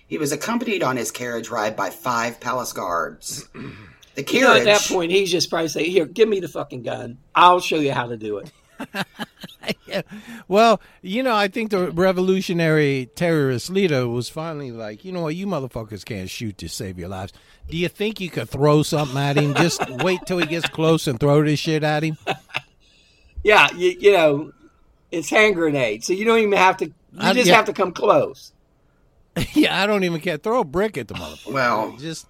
He 0.08 0.18
was 0.18 0.32
accompanied 0.32 0.84
on 0.84 0.96
his 0.96 1.12
carriage 1.12 1.50
ride 1.50 1.76
by 1.76 1.90
five 1.90 2.40
palace 2.40 2.74
guards. 2.74 3.48
The 4.16 4.24
carriage. 4.24 4.42
You 4.42 4.48
know, 4.48 4.72
at 4.72 4.80
that 4.80 4.82
point, 4.92 5.12
he's 5.12 5.30
just 5.30 5.48
probably 5.48 5.68
say, 5.68 5.92
"Here, 5.92 6.08
give 6.08 6.28
me 6.28 6.40
the 6.40 6.48
fucking 6.48 6.82
gun. 6.82 7.20
I'll 7.36 7.60
show 7.60 7.76
you 7.76 7.92
how 7.92 8.08
to 8.08 8.18
do 8.18 8.40
it." 8.40 8.52
Well, 10.48 10.82
you 11.02 11.24
know, 11.24 11.36
I 11.36 11.48
think 11.48 11.72
the 11.72 11.92
revolutionary 11.92 13.10
terrorist 13.16 13.70
leader 13.70 14.08
was 14.08 14.30
finally 14.30 14.72
like, 14.72 15.04
you 15.04 15.12
know 15.12 15.24
what, 15.24 15.36
you 15.36 15.48
motherfuckers 15.48 16.06
can't 16.06 16.30
shoot 16.30 16.58
to 16.60 16.70
save 16.70 16.98
your 16.98 17.10
lives. 17.10 17.34
Do 17.70 17.78
you 17.78 17.90
think 17.90 18.22
you 18.22 18.30
could 18.30 18.50
throw 18.50 18.84
something 18.84 19.18
at 19.18 19.38
him? 19.38 19.54
Just 19.56 19.88
wait 20.04 20.22
till 20.26 20.38
he 20.38 20.46
gets 20.46 20.68
close 20.70 21.08
and 21.08 21.20
throw 21.20 21.44
this 21.44 21.60
shit 21.60 21.84
at 21.84 22.04
him. 22.04 22.18
Yeah, 23.48 23.70
you, 23.76 23.96
you 23.98 24.12
know, 24.12 24.52
it's 25.10 25.30
hand 25.30 25.56
grenade, 25.56 26.04
so 26.04 26.12
you 26.12 26.26
don't 26.26 26.40
even 26.40 26.52
have 26.58 26.76
to. 26.78 26.86
You 26.88 26.94
I- 27.18 27.34
just 27.34 27.48
yeah. 27.48 27.56
have 27.56 27.66
to 27.66 27.74
come 27.74 27.94
close. 27.94 28.52
yeah, 29.54 29.82
I 29.82 29.88
don't 29.88 30.04
even 30.04 30.20
care. 30.20 30.36
Throw 30.38 30.60
a 30.60 30.64
brick 30.66 30.98
at 30.98 31.08
the 31.08 31.14
motherfucker. 31.14 31.54
Well- 31.54 31.96
just 31.98 32.28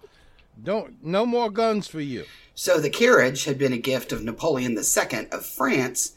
don't. 0.63 1.03
No 1.03 1.25
more 1.25 1.49
guns 1.49 1.87
for 1.87 1.99
you. 2.01 2.25
So 2.53 2.79
the 2.79 2.91
carriage 2.91 3.45
had 3.45 3.57
been 3.57 3.73
a 3.73 3.77
gift 3.77 4.11
of 4.11 4.23
Napoleon 4.23 4.77
II 4.77 5.27
of 5.31 5.43
France 5.45 6.13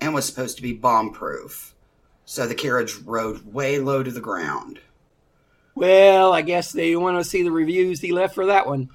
and 0.00 0.14
was 0.14 0.24
supposed 0.24 0.56
to 0.56 0.62
be 0.62 0.72
bomb 0.72 1.12
proof. 1.12 1.74
So 2.24 2.46
the 2.46 2.54
carriage 2.54 2.94
rode 3.04 3.44
way 3.52 3.78
low 3.80 4.02
to 4.04 4.10
the 4.10 4.20
ground. 4.20 4.78
Well, 5.74 6.32
I 6.32 6.42
guess 6.42 6.70
they 6.70 6.94
want 6.94 7.18
to 7.18 7.28
see 7.28 7.42
the 7.42 7.50
reviews 7.50 8.00
he 8.00 8.12
left 8.12 8.34
for 8.36 8.46
that 8.46 8.66
one. 8.68 8.90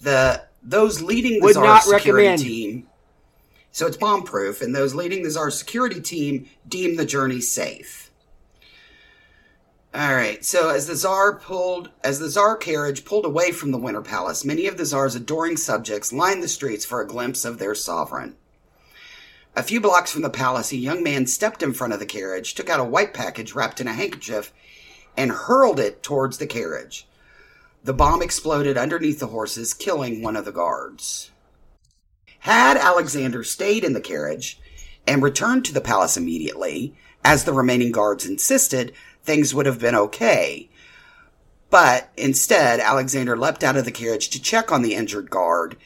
the 0.00 0.44
those 0.62 1.02
leading 1.02 1.34
the 1.34 1.40
Would 1.40 1.54
Tsar's 1.54 1.66
not 1.66 1.82
security 1.82 2.26
recommend. 2.28 2.42
team. 2.42 2.86
So 3.78 3.86
it's 3.86 3.96
bomb 3.96 4.24
proof, 4.24 4.60
and 4.60 4.74
those 4.74 4.96
leading 4.96 5.22
the 5.22 5.30
Tsar's 5.30 5.56
security 5.56 6.00
team 6.00 6.48
deem 6.66 6.96
the 6.96 7.06
journey 7.06 7.40
safe. 7.40 8.10
All 9.94 10.16
right. 10.16 10.44
So 10.44 10.70
as 10.70 10.88
the 10.88 10.96
Tsar 10.96 11.38
pulled, 11.38 11.90
as 12.02 12.18
the 12.18 12.28
Tsar 12.28 12.56
carriage 12.56 13.04
pulled 13.04 13.24
away 13.24 13.52
from 13.52 13.70
the 13.70 13.78
Winter 13.78 14.02
Palace, 14.02 14.44
many 14.44 14.66
of 14.66 14.78
the 14.78 14.84
Tsar's 14.84 15.14
adoring 15.14 15.56
subjects 15.56 16.12
lined 16.12 16.42
the 16.42 16.48
streets 16.48 16.84
for 16.84 17.00
a 17.00 17.06
glimpse 17.06 17.44
of 17.44 17.60
their 17.60 17.76
sovereign. 17.76 18.34
A 19.54 19.62
few 19.62 19.80
blocks 19.80 20.10
from 20.10 20.22
the 20.22 20.28
palace, 20.28 20.72
a 20.72 20.76
young 20.76 21.04
man 21.04 21.28
stepped 21.28 21.62
in 21.62 21.72
front 21.72 21.92
of 21.92 22.00
the 22.00 22.04
carriage, 22.04 22.54
took 22.54 22.68
out 22.68 22.80
a 22.80 22.84
white 22.84 23.14
package 23.14 23.54
wrapped 23.54 23.80
in 23.80 23.86
a 23.86 23.94
handkerchief, 23.94 24.52
and 25.16 25.30
hurled 25.30 25.78
it 25.78 26.02
towards 26.02 26.38
the 26.38 26.48
carriage. 26.48 27.06
The 27.84 27.94
bomb 27.94 28.22
exploded 28.22 28.76
underneath 28.76 29.20
the 29.20 29.28
horses, 29.28 29.72
killing 29.72 30.20
one 30.20 30.34
of 30.34 30.44
the 30.44 30.50
guards. 30.50 31.30
Had 32.40 32.76
Alexander 32.76 33.44
stayed 33.44 33.84
in 33.84 33.92
the 33.92 34.00
carriage 34.00 34.60
and 35.06 35.22
returned 35.22 35.64
to 35.64 35.74
the 35.74 35.80
palace 35.80 36.16
immediately, 36.16 36.94
as 37.24 37.44
the 37.44 37.52
remaining 37.52 37.92
guards 37.92 38.26
insisted, 38.26 38.92
things 39.22 39.54
would 39.54 39.66
have 39.66 39.80
been 39.80 39.94
okay. 39.94 40.68
But 41.70 42.10
instead, 42.16 42.80
Alexander 42.80 43.36
leapt 43.36 43.62
out 43.62 43.76
of 43.76 43.84
the 43.84 43.90
carriage 43.90 44.30
to 44.30 44.40
check 44.40 44.72
on 44.72 44.82
the 44.82 44.94
injured 44.94 45.30
guard 45.30 45.76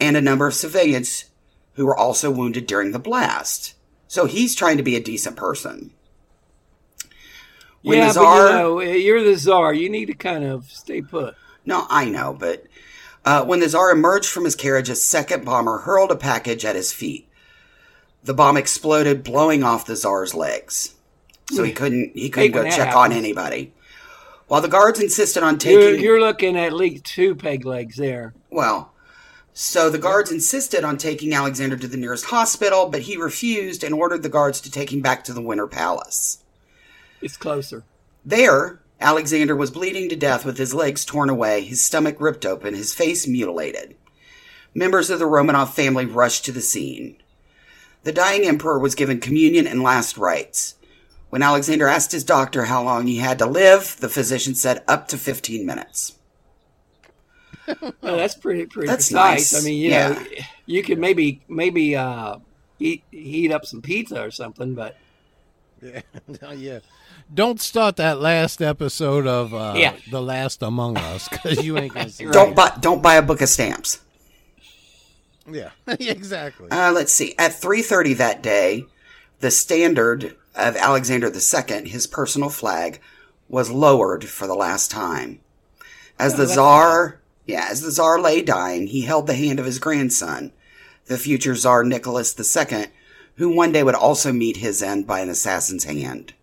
and 0.00 0.16
a 0.16 0.22
number 0.22 0.46
of 0.46 0.54
civilians 0.54 1.26
who 1.74 1.86
were 1.86 1.96
also 1.96 2.30
wounded 2.30 2.66
during 2.66 2.92
the 2.92 2.98
blast. 2.98 3.74
So 4.08 4.26
he's 4.26 4.54
trying 4.54 4.76
to 4.76 4.82
be 4.82 4.96
a 4.96 5.00
decent 5.00 5.36
person. 5.36 5.92
When 7.82 7.98
yeah, 7.98 8.12
the 8.12 8.20
but 8.20 8.50
you 8.50 8.58
know, 8.58 8.80
you're 8.80 9.22
the 9.22 9.36
czar. 9.36 9.72
You 9.72 9.88
need 9.88 10.06
to 10.06 10.14
kind 10.14 10.44
of 10.44 10.70
stay 10.70 11.02
put. 11.02 11.34
No, 11.64 11.86
I 11.88 12.06
know, 12.06 12.36
but 12.38 12.64
uh, 13.24 13.44
when 13.44 13.60
the 13.60 13.68
Tsar 13.68 13.90
emerged 13.90 14.30
from 14.30 14.44
his 14.44 14.56
carriage, 14.56 14.88
a 14.88 14.94
second 14.94 15.44
bomber 15.44 15.78
hurled 15.78 16.10
a 16.10 16.16
package 16.16 16.64
at 16.64 16.76
his 16.76 16.92
feet. 16.92 17.28
The 18.24 18.34
bomb 18.34 18.56
exploded, 18.56 19.24
blowing 19.24 19.62
off 19.62 19.86
the 19.86 19.96
Tsar's 19.96 20.34
legs. 20.34 20.94
So 21.50 21.64
he 21.64 21.72
couldn't 21.72 22.12
he 22.16 22.30
couldn't 22.30 22.52
go 22.52 22.68
check 22.70 22.94
on 22.94 23.12
anybody. 23.12 23.72
While 24.46 24.60
the 24.60 24.68
guards 24.68 25.00
insisted 25.00 25.42
on 25.42 25.58
You're, 25.62 25.80
taking 25.80 26.02
you're 26.02 26.20
looking 26.20 26.56
at 26.56 26.68
at 26.68 26.72
least 26.72 27.04
two 27.04 27.34
peg 27.34 27.64
legs 27.64 27.96
there. 27.96 28.34
well, 28.50 28.92
so 29.54 29.90
the 29.90 29.98
guards 29.98 30.30
insisted 30.30 30.84
on 30.84 30.96
taking 30.96 31.34
Alexander 31.34 31.76
to 31.76 31.88
the 31.88 31.96
nearest 31.96 32.26
hospital, 32.26 32.88
but 32.88 33.02
he 33.02 33.16
refused 33.16 33.84
and 33.84 33.94
ordered 33.94 34.22
the 34.22 34.28
guards 34.28 34.60
to 34.62 34.70
take 34.70 34.92
him 34.92 35.00
back 35.00 35.24
to 35.24 35.32
the 35.32 35.42
Winter 35.42 35.66
Palace. 35.66 36.42
It's 37.20 37.36
closer. 37.36 37.84
There, 38.24 38.80
Alexander 39.02 39.54
was 39.56 39.70
bleeding 39.70 40.08
to 40.08 40.16
death 40.16 40.44
with 40.44 40.58
his 40.58 40.72
legs 40.74 41.04
torn 41.04 41.28
away, 41.28 41.62
his 41.62 41.82
stomach 41.82 42.16
ripped 42.20 42.46
open, 42.46 42.74
his 42.74 42.94
face 42.94 43.26
mutilated. 43.26 43.96
Members 44.74 45.10
of 45.10 45.18
the 45.18 45.26
Romanov 45.26 45.70
family 45.74 46.06
rushed 46.06 46.44
to 46.46 46.52
the 46.52 46.60
scene. 46.60 47.16
The 48.04 48.12
dying 48.12 48.44
emperor 48.46 48.78
was 48.78 48.94
given 48.94 49.20
communion 49.20 49.66
and 49.66 49.82
last 49.82 50.16
rites. 50.16 50.76
When 51.30 51.42
Alexander 51.42 51.88
asked 51.88 52.12
his 52.12 52.24
doctor 52.24 52.64
how 52.64 52.82
long 52.82 53.06
he 53.06 53.16
had 53.18 53.38
to 53.38 53.46
live, 53.46 53.96
the 54.00 54.08
physician 54.08 54.54
said 54.54 54.82
up 54.88 55.08
to 55.08 55.18
15 55.18 55.66
minutes. 55.66 56.16
Oh, 58.02 58.16
that's 58.16 58.34
pretty 58.34 58.66
pretty 58.66 58.88
That's 58.88 59.08
precise. 59.08 59.52
nice. 59.52 59.62
I 59.62 59.64
mean, 59.64 59.80
you 59.80 59.90
Yeah. 59.90 60.08
know, 60.10 60.24
you 60.66 60.82
could 60.82 60.98
maybe 60.98 61.42
maybe 61.48 61.94
uh, 61.94 62.38
eat, 62.80 63.04
heat 63.12 63.52
up 63.52 63.64
some 63.64 63.80
pizza 63.82 64.20
or 64.20 64.32
something, 64.32 64.74
but 64.74 64.96
Yeah, 65.80 66.00
yeah. 66.56 66.78
Don't 67.34 67.60
start 67.60 67.96
that 67.96 68.20
last 68.20 68.60
episode 68.60 69.26
of 69.26 69.54
uh, 69.54 69.74
Yeah. 69.76 69.94
The 70.10 70.20
Last 70.20 70.62
Among 70.62 70.98
Us 70.98 71.28
because 71.28 71.64
you 71.64 71.78
ain't 71.78 71.94
gonna 71.94 72.08
see. 72.10 72.26
Don't 72.26 72.54
buy 72.54 72.76
don't 72.80 73.02
buy 73.02 73.14
a 73.14 73.22
book 73.22 73.40
of 73.40 73.48
stamps. 73.48 74.00
Yeah, 75.50 75.70
exactly. 75.86 76.70
Uh, 76.70 76.92
let's 76.92 77.12
see. 77.12 77.34
At 77.38 77.52
3:30 77.52 78.16
that 78.18 78.42
day, 78.42 78.84
the 79.40 79.50
standard 79.50 80.36
of 80.54 80.76
Alexander 80.76 81.32
II, 81.32 81.88
his 81.88 82.06
personal 82.06 82.50
flag, 82.50 83.00
was 83.48 83.70
lowered 83.70 84.24
for 84.24 84.46
the 84.46 84.54
last 84.54 84.90
time. 84.90 85.40
As 86.18 86.36
the 86.36 86.46
czar, 86.46 87.20
yeah, 87.46 87.66
as 87.70 87.80
the 87.80 87.90
czar 87.90 88.20
lay 88.20 88.42
dying, 88.42 88.88
he 88.88 89.02
held 89.02 89.26
the 89.26 89.34
hand 89.34 89.58
of 89.58 89.64
his 89.66 89.78
grandson, 89.78 90.52
the 91.06 91.18
future 91.18 91.54
czar 91.54 91.82
Nicholas 91.82 92.38
II, 92.38 92.86
who 93.36 93.48
one 93.48 93.72
day 93.72 93.82
would 93.82 93.94
also 93.94 94.32
meet 94.32 94.58
his 94.58 94.82
end 94.82 95.06
by 95.06 95.20
an 95.20 95.30
assassin's 95.30 95.84
hand. 95.84 96.34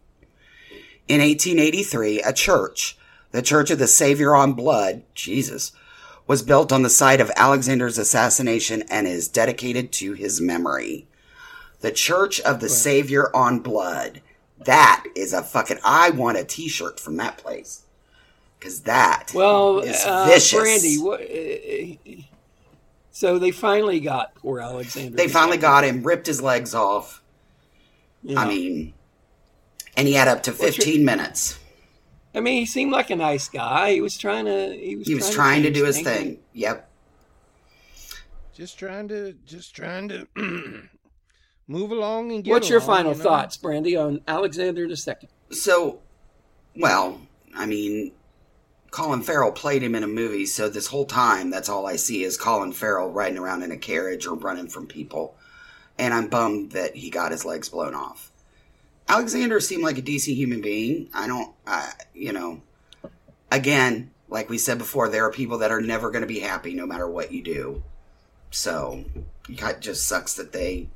In 1.09 1.21
1883, 1.21 2.21
a 2.21 2.31
church, 2.31 2.95
the 3.31 3.41
Church 3.41 3.71
of 3.71 3.79
the 3.79 3.87
Savior 3.87 4.35
on 4.35 4.53
Blood, 4.53 5.01
Jesus, 5.15 5.71
was 6.27 6.43
built 6.43 6.71
on 6.71 6.83
the 6.83 6.89
site 6.89 7.19
of 7.19 7.31
Alexander's 7.35 7.97
assassination 7.97 8.83
and 8.91 9.07
is 9.07 9.27
dedicated 9.27 9.91
to 9.93 10.13
his 10.13 10.39
memory. 10.39 11.07
The 11.81 11.91
Church 11.91 12.39
of 12.41 12.59
the 12.59 12.69
Savior 12.69 13.35
on 13.35 13.61
Blood. 13.61 14.21
That 14.65 15.03
is 15.15 15.33
a 15.33 15.41
fucking. 15.41 15.79
I 15.83 16.11
want 16.11 16.37
a 16.37 16.43
T-shirt 16.43 16.99
from 16.99 17.17
that 17.17 17.39
place 17.39 17.85
because 18.59 18.81
that 18.81 19.31
Well, 19.33 19.79
is 19.79 20.05
uh, 20.05 20.25
vicious. 20.27 20.59
Brandy, 20.59 20.97
what, 20.97 21.21
uh, 21.21 22.21
so 23.09 23.39
they 23.39 23.49
finally 23.49 23.99
got 23.99 24.35
poor 24.35 24.59
Alexander. 24.59 25.17
they 25.17 25.27
finally 25.27 25.57
got 25.57 25.83
him, 25.85 26.03
ripped 26.03 26.27
his 26.27 26.41
legs 26.41 26.75
off. 26.75 27.23
Yeah. 28.21 28.41
I 28.41 28.47
mean, 28.47 28.93
and 29.99 30.07
he 30.07 30.13
had 30.13 30.27
up 30.27 30.43
to 30.43 30.51
What's 30.51 30.77
your- 30.77 30.85
15 30.85 31.03
minutes. 31.05 31.59
I 32.33 32.39
mean, 32.41 32.59
he 32.59 32.65
seemed 32.65 32.91
like 32.91 33.09
a 33.09 33.15
nice 33.15 33.49
guy. 33.49 33.91
He 33.93 34.01
was 34.01 34.15
trying 34.17 34.45
to. 34.45 34.75
He 34.77 34.95
was. 34.95 35.07
He 35.07 35.15
was 35.15 35.29
trying 35.29 35.63
to 35.63 35.69
change 35.69 35.77
do 35.77 35.85
his 35.85 35.95
things. 36.01 36.07
thing. 36.17 36.39
Yep. 36.53 36.89
Just 38.53 38.77
trying 38.77 39.07
to, 39.07 39.33
just 39.45 39.75
trying 39.75 40.09
to 40.09 40.27
move 41.67 41.91
along 41.91 42.31
and 42.31 42.43
get. 42.43 42.51
What's 42.51 42.69
your 42.69 42.79
along, 42.79 42.87
final 42.87 43.11
you 43.13 43.17
know? 43.17 43.23
thoughts, 43.23 43.57
Brandy, 43.57 43.95
on 43.95 44.21
Alexander 44.27 44.85
II? 44.85 44.95
So, 45.51 46.01
well, 46.75 47.19
I 47.55 47.65
mean, 47.65 48.11
Colin 48.91 49.21
Farrell 49.23 49.51
played 49.51 49.81
him 49.81 49.95
in 49.95 50.03
a 50.03 50.07
movie, 50.07 50.45
so 50.45 50.69
this 50.69 50.87
whole 50.87 51.05
time, 51.05 51.49
that's 51.49 51.69
all 51.69 51.87
I 51.87 51.95
see 51.95 52.23
is 52.23 52.37
Colin 52.37 52.73
Farrell 52.73 53.09
riding 53.09 53.37
around 53.39 53.63
in 53.63 53.71
a 53.71 53.77
carriage 53.77 54.27
or 54.27 54.35
running 54.35 54.67
from 54.67 54.87
people. 54.87 55.35
And 55.97 56.13
I'm 56.13 56.27
bummed 56.27 56.71
that 56.73 56.95
he 56.95 57.09
got 57.09 57.31
his 57.31 57.43
legs 57.43 57.69
blown 57.69 57.93
off. 57.95 58.28
Alexander 59.09 59.59
seemed 59.59 59.83
like 59.83 59.97
a 59.97 60.03
decent 60.03 60.37
human 60.37 60.61
being. 60.61 61.09
I 61.13 61.25
don't, 61.27 61.51
I, 61.65 61.91
you 62.13 62.31
know, 62.31 62.61
again, 63.51 64.11
like 64.29 64.49
we 64.49 64.59
said 64.59 64.77
before, 64.77 65.09
there 65.09 65.25
are 65.25 65.31
people 65.31 65.57
that 65.57 65.71
are 65.71 65.81
never 65.81 66.11
going 66.11 66.21
to 66.21 66.27
be 66.27 66.39
happy 66.39 66.75
no 66.75 66.85
matter 66.85 67.09
what 67.09 67.31
you 67.31 67.41
do. 67.41 67.83
So, 68.51 69.03
it 69.47 69.81
just 69.81 70.07
sucks 70.07 70.35
that 70.35 70.51
they 70.51 70.89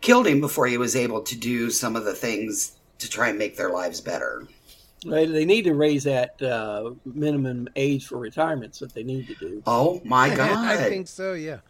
killed 0.00 0.26
him 0.26 0.40
before 0.40 0.66
he 0.66 0.76
was 0.76 0.96
able 0.96 1.22
to 1.22 1.38
do 1.38 1.70
some 1.70 1.94
of 1.94 2.04
the 2.04 2.14
things 2.14 2.76
to 2.98 3.08
try 3.08 3.28
and 3.28 3.38
make 3.38 3.56
their 3.56 3.70
lives 3.70 4.00
better. 4.00 4.48
Right, 5.06 5.30
they 5.30 5.44
need 5.44 5.62
to 5.62 5.74
raise 5.74 6.04
that 6.04 6.42
uh, 6.42 6.90
minimum 7.06 7.68
age 7.74 8.06
for 8.06 8.18
retirement. 8.18 8.72
That's 8.72 8.80
what 8.82 8.94
they 8.94 9.02
need 9.02 9.28
to 9.28 9.34
do. 9.34 9.62
Oh 9.66 10.02
my 10.04 10.28
god! 10.34 10.50
I 10.50 10.88
think 10.90 11.08
so. 11.08 11.32
Yeah. 11.32 11.60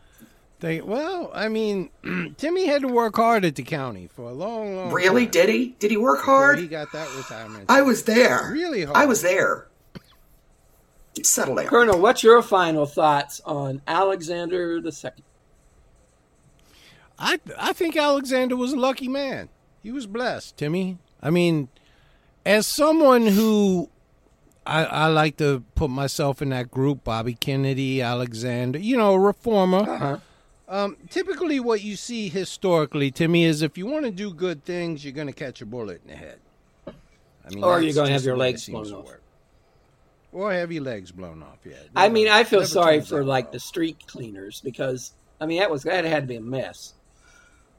They, 0.61 0.81
well, 0.83 1.31
I 1.35 1.49
mean, 1.49 1.91
Timmy 2.37 2.67
had 2.67 2.83
to 2.83 2.89
work 2.89 3.17
hard 3.17 3.45
at 3.47 3.55
the 3.57 3.63
county 3.63 4.09
for 4.15 4.29
a 4.29 4.33
long, 4.33 4.77
long. 4.77 4.93
really? 4.93 5.25
time 5.25 5.31
Did 5.33 5.49
he? 5.49 5.69
Did 5.79 5.91
he 5.91 5.97
work 5.97 6.21
before 6.21 6.55
He 6.57 6.67
hard? 6.67 6.71
got 6.71 6.93
that 6.93 7.09
retirement. 7.17 7.65
I 7.69 7.83
was 7.83 8.05
there. 8.05 8.51
Really 8.53 8.85
hard. 8.85 8.97
I 8.97 9.07
was 9.07 9.23
there. 9.23 9.67
Settle 11.23 11.57
down. 11.57 11.67
Colonel, 11.67 11.99
what's 11.99 12.23
your 12.23 12.41
final 12.43 12.87
thoughts 12.87 13.41
on 13.45 13.83
Alexander 13.87 14.77
II? 14.79 15.11
I 17.19 17.39
I 17.59 17.73
think 17.73 17.97
Alexander 17.97 18.57
was 18.57 18.73
a 18.73 18.79
lucky 18.79 19.09
man. 19.09 19.49
He 19.83 19.91
was 19.91 20.07
blessed, 20.07 20.57
Timmy. 20.57 20.99
I 21.23 21.31
mean, 21.31 21.69
as 22.47 22.67
someone 22.67 23.27
who 23.27 23.91
I, 24.65 24.85
I 24.85 25.07
like 25.09 25.37
to 25.39 25.65
put 25.75 25.91
myself 25.91 26.41
in 26.41 26.51
that 26.51 26.71
group, 26.71 27.03
Bobby 27.05 27.35
Kennedy, 27.35 28.01
Alexander, 28.01 28.79
you 28.79 28.97
know, 28.97 29.15
a 29.15 29.19
reformer. 29.19 29.79
Uh-huh. 29.91 30.19
Um, 30.71 30.97
typically, 31.11 31.59
what 31.61 31.83
you 31.83 31.97
see 31.97 32.29
historically, 32.29 33.11
Timmy, 33.11 33.45
is 33.45 33.61
if 33.61 33.77
you 33.77 33.87
want 33.87 34.05
to 34.05 34.11
do 34.13 34.33
good 34.33 34.65
things, 34.65 35.05
you're 35.05 35.13
going 35.13 35.27
to 35.27 35.33
catch 35.33 35.61
a 35.61 35.67
bullet 35.67 36.01
in 36.05 36.11
the 36.13 36.17
head. 36.17 36.39
I 36.87 36.93
mean, 37.53 37.65
Or 37.65 37.83
you're 37.83 37.93
gonna 37.95 38.11
have 38.13 38.25
your 38.25 38.37
the 38.37 38.41
way 38.41 38.49
it 38.51 38.53
legs 38.53 38.67
blown 38.69 38.93
off. 38.93 39.07
work. 39.07 39.23
Or 40.33 40.53
have 40.53 40.71
your 40.71 40.85
legs 40.85 41.11
blown 41.11 41.43
off. 41.43 41.59
Yeah. 41.65 41.75
I 41.97 42.09
mean, 42.09 42.29
I 42.29 42.45
feel 42.45 42.65
sorry 42.65 43.01
for 43.01 43.25
like 43.25 43.47
well. 43.47 43.53
the 43.55 43.61
street 43.61 43.97
cleaners 44.07 44.61
because 44.61 45.13
I 45.41 45.47
mean 45.47 45.59
that 45.59 45.71
was 45.71 45.83
that 45.83 46.05
had 46.05 46.23
to 46.25 46.27
be 46.29 46.37
a 46.37 46.41
mess. 46.41 46.93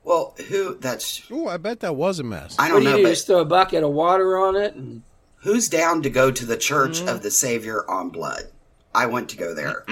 Well, 0.04 0.34
who? 0.50 0.76
That's 0.76 1.22
Oh, 1.32 1.48
I 1.48 1.56
bet 1.58 1.80
that 1.82 1.96
was 1.96 2.20
a 2.20 2.24
mess. 2.24 2.56
I 2.60 2.68
don't 2.68 2.82
do 2.82 2.90
know, 2.90 2.98
do? 2.98 3.04
but 3.04 3.10
Just 3.10 3.28
throw 3.28 3.40
a 3.40 3.46
bucket 3.46 3.84
of 3.84 3.92
water 3.92 4.38
on 4.38 4.58
it 4.58 4.74
and 4.76 5.04
who's 5.38 5.70
down 5.70 6.02
to 6.02 6.10
go 6.10 6.30
to 6.32 6.46
the 6.46 6.58
Church 6.58 7.00
Mm-hmm. 7.00 7.08
of 7.08 7.22
the 7.24 7.32
Savior 7.32 7.90
on 7.90 8.10
Blood? 8.10 8.46
I 8.94 9.06
want 9.06 9.30
to 9.30 9.38
go 9.38 9.54
there 9.54 9.86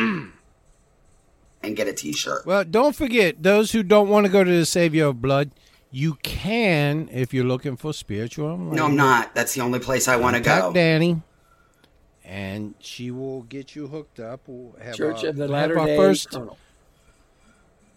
and 1.64 1.76
get 1.76 1.88
a 1.88 1.93
T-shirt. 1.93 2.45
Well, 2.45 2.64
don't 2.64 2.95
forget 2.95 3.41
those 3.41 3.72
who 3.72 3.84
don't 3.84 4.10
want 4.10 4.26
to 4.26 4.32
go 4.32 4.43
to 4.43 4.51
the 4.51 4.66
Savior 4.66 5.05
of 5.07 5.22
Blood. 5.22 5.51
You 5.91 6.16
can 6.22 7.10
if 7.12 7.34
you're 7.34 7.45
looking 7.45 7.76
for 7.76 7.93
spiritual. 7.93 8.57
no, 8.57 8.86
I'm 8.86 8.95
not. 8.95 9.34
That's 9.34 9.55
the 9.55 9.62
only 9.62 9.80
place 9.80 10.07
I 10.07 10.18
want 10.18 10.36
to 10.36 10.41
Contact 10.41 10.68
go. 10.68 10.74
Danny, 10.74 11.22
and 12.24 12.76
she 12.80 13.10
will 13.10 13.41
get 13.43 13.76
you 13.76 13.88
hooked 13.88 14.20
up. 14.20 14.41
We'll 14.45 14.76
have 14.84 14.95
Church 14.95 15.24
our, 15.24 15.32
of 15.32 15.36
the 15.36 15.43
have 15.43 15.49
Latter 15.49 15.76
Day 15.76 15.97
first. 15.97 16.32
Colonel. 16.32 16.57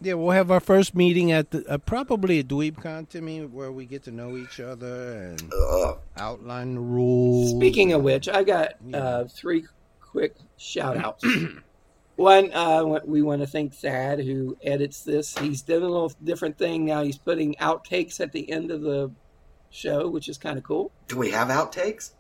Yeah, 0.00 0.14
we'll 0.14 0.30
have 0.30 0.50
our 0.50 0.58
first 0.58 0.96
meeting 0.96 1.30
at 1.30 1.50
the 1.52 1.64
uh, 1.70 1.78
probably 1.78 2.40
at 2.40 2.48
DweebCon, 2.48 3.08
to 3.10 3.20
me, 3.20 3.44
where 3.44 3.70
we 3.70 3.84
get 3.84 4.02
to 4.04 4.10
know 4.10 4.36
each 4.36 4.58
other 4.58 5.12
and 5.12 5.52
Ugh. 5.52 5.98
outline 6.16 6.74
the 6.74 6.80
rules. 6.80 7.56
Speaking 7.56 7.92
of 7.92 8.02
which, 8.02 8.28
I 8.28 8.42
got 8.42 8.74
uh, 8.92 9.24
three 9.24 9.64
quick 10.00 10.34
shout 10.56 10.96
outs. 10.96 11.24
One, 12.23 12.53
uh, 12.53 13.01
we 13.05 13.20
want 13.20 13.43
to 13.43 13.49
thank 13.49 13.75
Thadd 13.75 14.25
who 14.25 14.57
edits 14.62 15.03
this. 15.03 15.37
He's 15.39 15.61
doing 15.61 15.83
a 15.83 15.89
little 15.89 16.12
different 16.23 16.57
thing 16.57 16.85
now. 16.85 17.03
He's 17.03 17.18
putting 17.18 17.57
outtakes 17.57 18.20
at 18.20 18.31
the 18.31 18.49
end 18.49 18.70
of 18.70 18.83
the 18.83 19.11
show, 19.70 20.09
which 20.09 20.29
is 20.29 20.39
kind 20.39 20.57
of 20.57 20.62
cool. 20.62 20.93
Do 21.09 21.16
we 21.16 21.33
have 21.33 21.49
outtakes? 21.49 22.12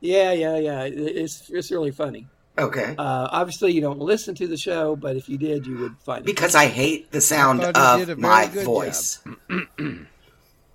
Yeah, 0.00 0.32
yeah, 0.32 0.56
yeah. 0.56 0.84
It's 0.84 1.50
it's 1.50 1.70
really 1.70 1.90
funny. 1.90 2.26
Okay. 2.56 2.94
Uh, 2.96 3.28
obviously, 3.30 3.72
you 3.72 3.82
don't 3.82 3.98
listen 3.98 4.34
to 4.36 4.46
the 4.46 4.56
show, 4.56 4.96
but 4.96 5.14
if 5.14 5.28
you 5.28 5.36
did, 5.36 5.66
you 5.66 5.76
would 5.76 5.98
find 5.98 6.20
it. 6.20 6.26
Because 6.26 6.54
I 6.54 6.64
hate 6.64 7.10
the 7.10 7.20
sound 7.20 7.62
I 7.62 7.72
thought 7.72 7.98
he 7.98 8.06
did 8.06 8.08
a 8.08 8.12
of 8.12 8.18
my 8.20 8.46
voice. 8.46 9.22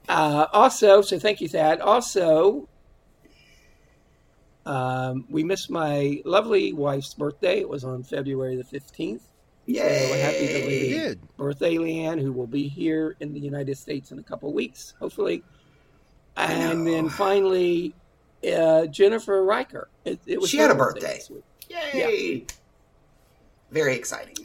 Uh, 0.09 0.47
also, 0.53 1.03
so 1.03 1.19
thank 1.19 1.39
you, 1.39 1.47
Thadd. 1.47 1.81
Also, 1.81 2.67
um, 4.69 5.25
we 5.29 5.43
missed 5.43 5.69
my 5.69 6.21
lovely 6.25 6.73
wife's 6.73 7.13
birthday. 7.13 7.59
It 7.59 7.69
was 7.69 7.83
on 7.83 8.03
February 8.03 8.55
the 8.55 8.63
15th. 8.63 9.21
Yay! 9.65 10.07
So 10.09 10.13
happy 10.17 10.39
We 10.39 10.61
belated 10.61 10.89
did. 11.19 11.37
birthday, 11.37 11.75
Leanne, 11.75 12.19
who 12.21 12.31
will 12.31 12.47
be 12.47 12.67
here 12.67 13.15
in 13.19 13.33
the 13.33 13.39
United 13.39 13.77
States 13.77 14.11
in 14.11 14.19
a 14.19 14.23
couple 14.23 14.51
weeks, 14.53 14.93
hopefully. 14.99 15.43
And 16.37 16.87
then 16.87 17.09
finally, 17.09 17.93
uh, 18.51 18.85
Jennifer 18.87 19.43
Riker. 19.43 19.89
It, 20.05 20.19
it 20.25 20.39
was 20.41 20.49
She 20.49 20.57
had 20.57 20.71
a 20.71 20.75
birthday. 20.75 21.17
this 21.17 21.29
week. 21.29 21.43
Yay! 21.69 22.45
Very 23.71 23.95
exciting. 23.95 24.35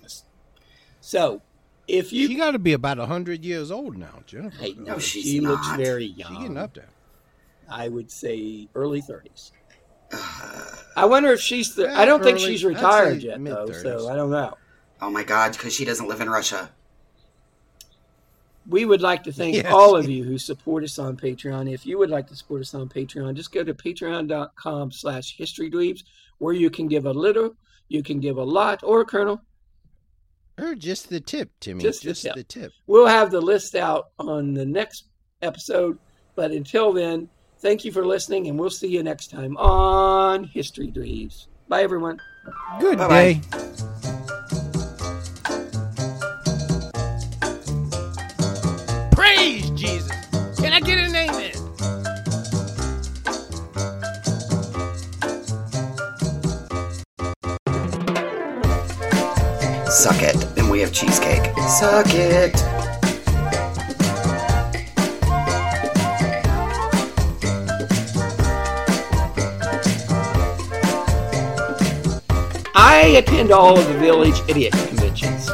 So, 1.00 1.40
if 1.88 2.12
you 2.12 2.28
She 2.28 2.34
got 2.34 2.50
to 2.52 2.58
be 2.58 2.72
about 2.72 2.98
hundred 2.98 3.44
years 3.44 3.70
old 3.70 3.96
now, 3.96 4.22
Jennifer. 4.26 4.56
Hey, 4.62 4.74
no, 4.76 4.94
No, 4.94 4.98
she's 4.98 5.24
she 5.24 5.40
looks 5.40 5.68
very 5.76 6.06
young. 6.06 6.32
She's 6.32 6.38
getting 6.40 6.56
up 6.58 6.74
there. 6.74 6.88
I 7.70 7.88
would 7.88 8.10
say 8.10 8.68
early 8.74 9.00
30s. 9.00 9.52
I 10.96 11.04
wonder 11.06 11.32
if 11.32 11.40
she's 11.40 11.74
the. 11.74 11.84
Yeah, 11.84 12.00
I 12.00 12.04
don't 12.04 12.22
think 12.22 12.38
she's 12.38 12.64
retired 12.64 13.22
yet, 13.22 13.34
though. 13.42 13.66
mid-thirties. 13.66 13.82
So 13.82 14.08
I 14.08 14.14
don't 14.16 14.30
know. 14.30 14.56
Oh 15.00 15.10
my 15.10 15.24
god, 15.24 15.52
because 15.52 15.74
she 15.74 15.84
doesn't 15.84 16.08
live 16.08 16.20
in 16.20 16.30
Russia. 16.30 16.70
We 18.66 18.86
would 18.86 19.02
like 19.02 19.22
to 19.24 19.32
thank 19.32 19.56
Yes. 19.56 19.66
all 19.70 19.94
of 19.94 20.08
you 20.08 20.24
who 20.24 20.38
support 20.38 20.84
us 20.84 20.98
on 20.98 21.16
Patreon. 21.18 21.70
If 21.72 21.84
you 21.84 21.98
would 21.98 22.08
like 22.08 22.26
to 22.28 22.36
support 22.36 22.62
us 22.62 22.72
on 22.74 22.88
Patreon, 22.88 23.34
just 23.34 23.52
go 23.52 23.62
to 23.62 23.74
patreon.com 23.74 24.90
slash 24.90 25.36
historydweebs 25.36 26.04
where 26.38 26.54
you 26.54 26.70
can 26.70 26.88
give 26.88 27.04
a 27.04 27.12
little, 27.12 27.54
you 27.88 28.02
can 28.02 28.20
give 28.20 28.38
a 28.38 28.42
lot, 28.42 28.80
or 28.82 29.04
Colonel. 29.04 29.42
Or 30.58 30.74
just 30.74 31.10
the 31.10 31.20
tip, 31.20 31.50
Timmy. 31.60 31.82
Just 31.82 32.02
Just, 32.02 32.22
the 32.22 32.28
tip. 32.30 32.36
the 32.36 32.44
tip. 32.44 32.72
We'll 32.86 33.06
have 33.06 33.30
the 33.30 33.40
list 33.40 33.74
out 33.74 34.10
on 34.18 34.54
the 34.54 34.64
next 34.64 35.08
episode. 35.42 35.98
But 36.36 36.50
until 36.52 36.92
then, 36.92 37.28
Thank 37.64 37.82
you 37.86 37.92
for 37.92 38.04
listening, 38.04 38.46
and 38.48 38.58
we'll 38.58 38.68
see 38.68 38.88
you 38.88 39.02
next 39.02 39.30
time 39.30 39.56
on 39.56 40.44
History 40.44 40.92
Dweebs. 40.92 41.46
Bye, 41.66 41.82
everyone. 41.82 42.20
Good 42.78 42.98
Bye-bye. 42.98 43.32
day. 43.32 43.40
Suck 59.88 60.20
it, 60.20 60.58
and 60.58 60.70
we 60.70 60.80
have 60.80 60.92
cheesecake. 60.92 61.46
Suck 61.66 62.08
it. 62.10 62.73
I 72.96 73.16
attend 73.18 73.50
all 73.50 73.76
of 73.76 73.88
the 73.88 73.94
village 73.94 74.40
idiot 74.48 74.72
conventions. 74.72 75.46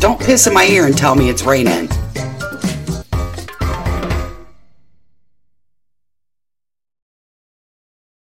Don't 0.00 0.18
piss 0.18 0.46
in 0.46 0.54
my 0.54 0.64
ear 0.64 0.86
and 0.86 0.96
tell 0.96 1.14
me 1.14 1.28
it's 1.28 1.42
raining. 1.42 1.90